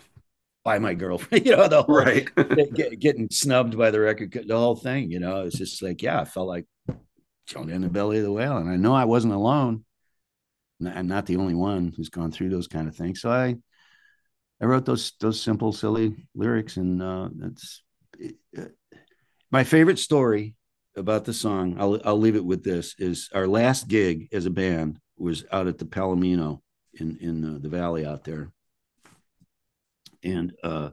By 0.64 0.80
my 0.80 0.94
girlfriend, 0.94 1.46
you 1.46 1.56
know, 1.56 1.68
the 1.68 1.84
whole 1.84 1.96
Right. 1.96 2.28
get, 2.36 2.74
get- 2.74 3.00
getting 3.00 3.30
snubbed 3.30 3.78
by 3.78 3.92
the 3.92 4.00
record, 4.00 4.32
the 4.48 4.58
whole 4.58 4.76
thing, 4.76 5.12
you 5.12 5.20
know, 5.20 5.46
it's 5.46 5.58
just 5.58 5.82
like, 5.82 6.02
yeah, 6.02 6.22
I 6.22 6.26
felt 6.26 6.48
like 6.48 6.66
jumped 7.48 7.72
in 7.72 7.82
the 7.82 7.90
belly 7.90 8.18
of 8.18 8.24
the 8.24 8.32
whale. 8.32 8.58
And 8.58 8.70
I 8.70 8.76
know 8.76 8.94
I 8.94 9.06
wasn't 9.06 9.34
alone. 9.34 9.86
I'm 10.86 11.08
not 11.08 11.26
the 11.26 11.38
only 11.38 11.56
one 11.56 11.94
who's 11.96 12.10
gone 12.10 12.32
through 12.32 12.50
those 12.50 12.68
kind 12.68 12.88
of 12.88 12.96
things. 12.96 13.22
So 13.22 13.30
I, 13.30 13.56
I 14.62 14.66
wrote 14.66 14.86
those, 14.86 15.14
those 15.20 15.42
simple, 15.42 15.74
silly 15.74 16.28
lyrics. 16.36 16.78
And 16.78 17.02
uh, 17.02 17.30
that's 17.36 17.84
uh, 18.58 18.64
my 19.52 19.64
favorite 19.64 20.00
story 20.00 20.56
about 21.00 21.26
the 21.26 21.34
song. 21.34 21.76
I'll, 21.80 22.00
I'll 22.06 22.20
leave 22.20 22.36
it 22.36 22.46
with 22.46 22.64
this 22.64 22.96
is 22.98 23.30
our 23.34 23.48
last 23.48 23.88
gig 23.88 24.28
as 24.32 24.46
a 24.46 24.52
band 24.52 25.00
was 25.18 25.46
out 25.52 25.68
at 25.68 25.78
the 25.78 25.86
Palomino 25.86 26.62
in, 26.94 27.18
in 27.22 27.62
the 27.62 27.70
Valley 27.70 28.06
out 28.06 28.24
there. 28.24 28.52
And, 30.24 30.54
uh, 30.64 30.90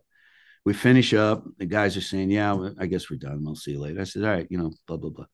we 0.66 0.74
finish 0.74 1.14
up. 1.14 1.44
The 1.58 1.64
guys 1.64 1.96
are 1.96 2.00
saying, 2.02 2.28
"Yeah, 2.28 2.70
I 2.78 2.86
guess 2.86 3.08
we're 3.08 3.18
done. 3.18 3.44
We'll 3.44 3.54
see 3.54 3.70
you 3.70 3.78
later." 3.78 4.00
I 4.00 4.04
said, 4.04 4.24
"All 4.24 4.30
right, 4.30 4.48
you 4.50 4.58
know, 4.58 4.72
blah 4.88 4.96
blah 4.96 5.10
blah." 5.10 5.26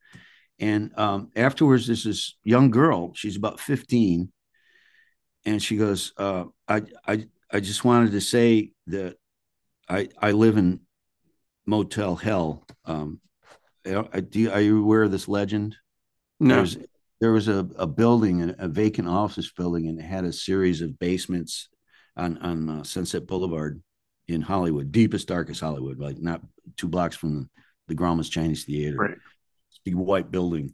And 0.58 0.92
um, 0.98 1.30
afterwards, 1.34 1.86
there's 1.86 2.04
this 2.04 2.36
young 2.44 2.70
girl. 2.70 3.14
She's 3.14 3.36
about 3.36 3.58
15, 3.58 4.30
and 5.46 5.62
she 5.62 5.78
goes, 5.78 6.12
uh, 6.18 6.44
"I 6.68 6.82
I 7.08 7.26
I 7.50 7.60
just 7.60 7.82
wanted 7.82 8.12
to 8.12 8.20
say 8.20 8.72
that 8.88 9.16
I 9.88 10.10
I 10.20 10.32
live 10.32 10.58
in 10.58 10.80
Motel 11.66 12.14
Hell. 12.14 12.66
Um, 12.84 13.22
I, 13.87 14.20
do 14.20 14.41
you, 14.41 14.51
are 14.51 14.61
you 14.61 14.83
aware 14.83 15.03
of 15.03 15.11
this 15.11 15.28
legend? 15.28 15.76
No. 16.39 16.57
There's, 16.57 16.76
there 17.20 17.33
was 17.33 17.49
a, 17.49 17.68
a 17.76 17.87
building, 17.87 18.55
a 18.59 18.68
vacant 18.68 19.09
office 19.09 19.51
building, 19.51 19.89
and 19.89 19.99
it 19.99 20.03
had 20.03 20.24
a 20.24 20.33
series 20.33 20.80
of 20.80 20.99
basements 20.99 21.68
on 22.16 22.39
on 22.39 22.68
uh, 22.68 22.85
Sunset 22.85 23.26
Boulevard 23.26 23.80
in 24.28 24.43
Hollywood, 24.43 24.93
deepest, 24.93 25.28
darkest 25.28 25.61
Hollywood, 25.61 25.99
like 25.99 26.20
not 26.20 26.43
two 26.76 26.89
blocks 26.89 27.16
from 27.16 27.35
the, 27.35 27.49
the 27.89 27.95
Grauman's 27.95 28.28
Chinese 28.28 28.64
Theater. 28.64 28.97
Right. 28.97 29.16
Big 29.85 29.95
white 29.97 30.30
building, 30.30 30.72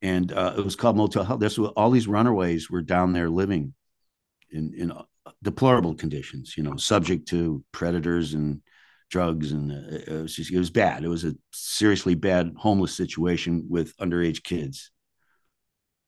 and 0.00 0.32
uh, 0.32 0.54
it 0.56 0.64
was 0.64 0.74
called 0.74 0.96
Motel 0.96 1.24
Hell. 1.24 1.36
That's 1.36 1.58
what 1.58 1.74
all 1.76 1.90
these 1.90 2.08
runaways 2.08 2.70
were 2.70 2.80
down 2.80 3.12
there 3.12 3.28
living 3.28 3.74
in 4.50 4.72
in 4.74 4.92
uh, 4.92 5.02
deplorable 5.42 5.94
conditions. 5.94 6.54
You 6.56 6.62
know, 6.62 6.76
subject 6.76 7.28
to 7.28 7.62
predators 7.70 8.32
and 8.32 8.62
drugs, 9.10 9.52
and 9.52 9.72
uh, 9.72 9.96
it 10.12 10.22
was 10.22 10.34
just 10.36 10.52
it 10.52 10.58
was 10.58 10.70
bad. 10.70 11.04
It 11.04 11.08
was 11.08 11.24
a 11.24 11.34
seriously 11.52 12.14
bad 12.14 12.54
homeless 12.56 12.96
situation 12.96 13.66
with 13.68 13.96
underage 13.98 14.42
kids 14.42 14.90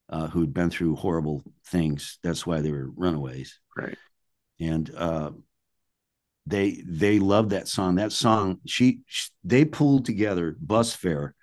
uh, 0.09 0.29
who'd 0.29 0.55
been 0.55 0.71
through 0.71 0.97
horrible 0.97 1.43
things. 1.67 2.19
That's 2.23 2.47
why 2.47 2.61
they 2.61 2.71
were 2.73 2.91
runaways 2.97 3.59
Right. 3.77 3.97
and 4.61 4.91
uh, 4.97 5.31
they 6.47 6.83
they 6.87 7.19
loved 7.19 7.51
that 7.51 7.69
song. 7.69 7.97
That 7.97 8.13
song, 8.13 8.59
she, 8.67 9.01
sh 9.07 9.29
they 9.45 9.65
pulled 9.65 10.05
together 10.05 10.57
bus 10.61 10.95
fare 10.95 11.35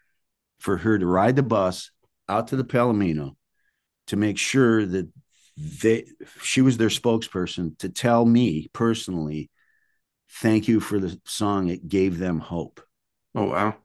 for 0.59 0.77
her 0.77 0.99
to 0.99 1.05
ride 1.05 1.35
the 1.35 1.43
bus 1.43 1.91
out 2.27 2.49
to 2.49 2.55
the 2.55 2.63
Palomino 2.65 3.35
to 4.07 4.17
make 4.17 4.37
sure 4.37 4.85
that 4.85 5.09
they 5.81 6.05
she 6.41 6.61
was 6.61 6.77
their 6.77 6.89
spokesperson 6.89 7.77
to 7.79 7.89
tell 7.89 8.25
me 8.25 8.69
personally, 8.73 9.49
thank 10.29 10.67
you 10.67 10.79
for 10.79 10.99
the 10.99 11.19
song. 11.25 11.69
It 11.69 11.87
gave 11.87 12.17
them 12.17 12.39
hope. 12.39 12.81
Oh 13.35 13.45
wow. 13.45 13.75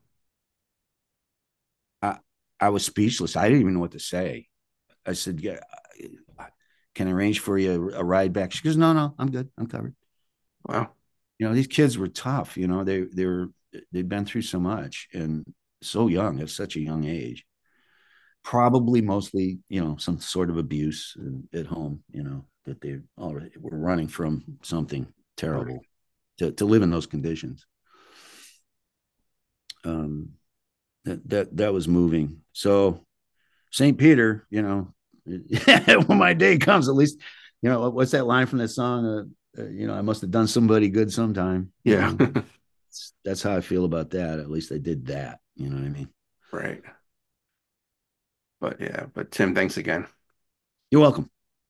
I 2.03 2.19
I 2.61 2.69
was 2.71 2.85
speechless. 2.85 3.37
I 3.37 3.45
didn't 3.49 3.61
even 3.61 3.75
know 3.75 3.81
what 3.81 3.93
to 3.93 4.01
say. 4.01 4.49
I 5.07 5.13
said, 5.13 5.41
"Yeah, 5.41 5.61
can 6.95 7.09
I 7.09 7.11
arrange 7.11 7.41
for 7.41 7.59
you 7.59 7.93
a 7.95 8.05
ride 8.05 8.33
back?" 8.33 8.53
She 8.53 8.63
goes, 8.63 8.77
"No, 8.77 8.93
no, 8.93 9.15
I'm 9.19 9.31
good. 9.31 9.51
I'm 9.59 9.67
covered." 9.67 9.95
Wow. 10.69 10.91
you 11.39 11.47
know 11.49 11.55
these 11.55 11.67
kids 11.67 11.99
were 11.99 12.09
tough 12.09 12.57
you 12.57 12.67
know 12.67 12.85
they 12.85 13.03
they 13.03 13.27
were 13.27 13.49
they'd 13.93 14.09
been 14.09 14.25
through 14.25 14.43
so 14.43 14.61
much 14.61 15.09
and 15.13 15.45
so 15.83 16.09
young 16.09 16.41
at 16.41 16.51
such 16.51 16.77
a 16.77 16.81
young 16.81 17.05
age 17.05 17.45
probably 18.43 19.01
mostly 19.01 19.59
you 19.69 19.83
know 19.85 19.97
some 19.97 20.19
sort 20.21 20.51
of 20.51 20.59
abuse 20.59 21.17
at 21.53 21.67
home 21.67 22.03
you 22.13 22.23
know 22.23 22.45
that 22.67 22.81
they 22.81 22.99
already 23.19 23.51
were 23.61 23.79
running 23.79 24.09
from 24.09 24.45
something 24.63 25.07
terrible 25.37 25.87
to, 26.39 26.53
to 26.53 26.65
live 26.65 26.83
in 26.83 26.91
those 26.91 27.07
conditions 27.07 27.67
um 29.85 30.31
that 31.05 31.29
that 31.29 31.57
that 31.57 31.73
was 31.73 31.87
moving 31.87 32.41
so 32.53 33.05
st 33.71 33.99
peter 33.99 34.47
you 34.51 34.63
know 34.63 34.93
when 36.07 36.19
my 36.19 36.33
day 36.35 36.57
comes 36.59 36.89
at 36.89 36.95
least 36.95 37.19
you 37.63 37.69
know 37.71 37.89
what's 37.91 38.13
that 38.13 38.27
line 38.27 38.47
from 38.47 38.59
that 38.59 38.69
song 38.69 39.07
uh, 39.07 39.23
uh, 39.57 39.69
you 39.69 39.87
know, 39.87 39.95
I 39.95 40.03
must 40.03 40.21
have 40.23 40.33
done 40.33 40.49
somebody 40.49 40.89
good 40.89 41.13
sometime. 41.13 41.71
you 41.85 41.95
Yeah. 41.95 42.11
know? 42.11 42.17
That's- 42.17 42.45
that's 43.25 43.41
how 43.43 43.57
I 43.57 43.61
feel 43.61 43.85
about 43.85 44.11
that. 44.11 44.41
At 44.41 44.51
least 44.51 44.73
I 44.73 44.79
did 44.79 45.07
that. 45.07 45.39
You 45.55 45.71
know 45.71 45.77
what 45.77 45.85
I 45.85 45.91
mean? 45.91 46.09
right. 46.53 46.83
But 48.61 48.81
yeah, 48.81 49.07
but 49.15 49.31
Tim, 49.31 49.55
thanks 49.55 49.77
again. 49.77 50.09
You're 50.91 51.03
welcome. 51.03 51.31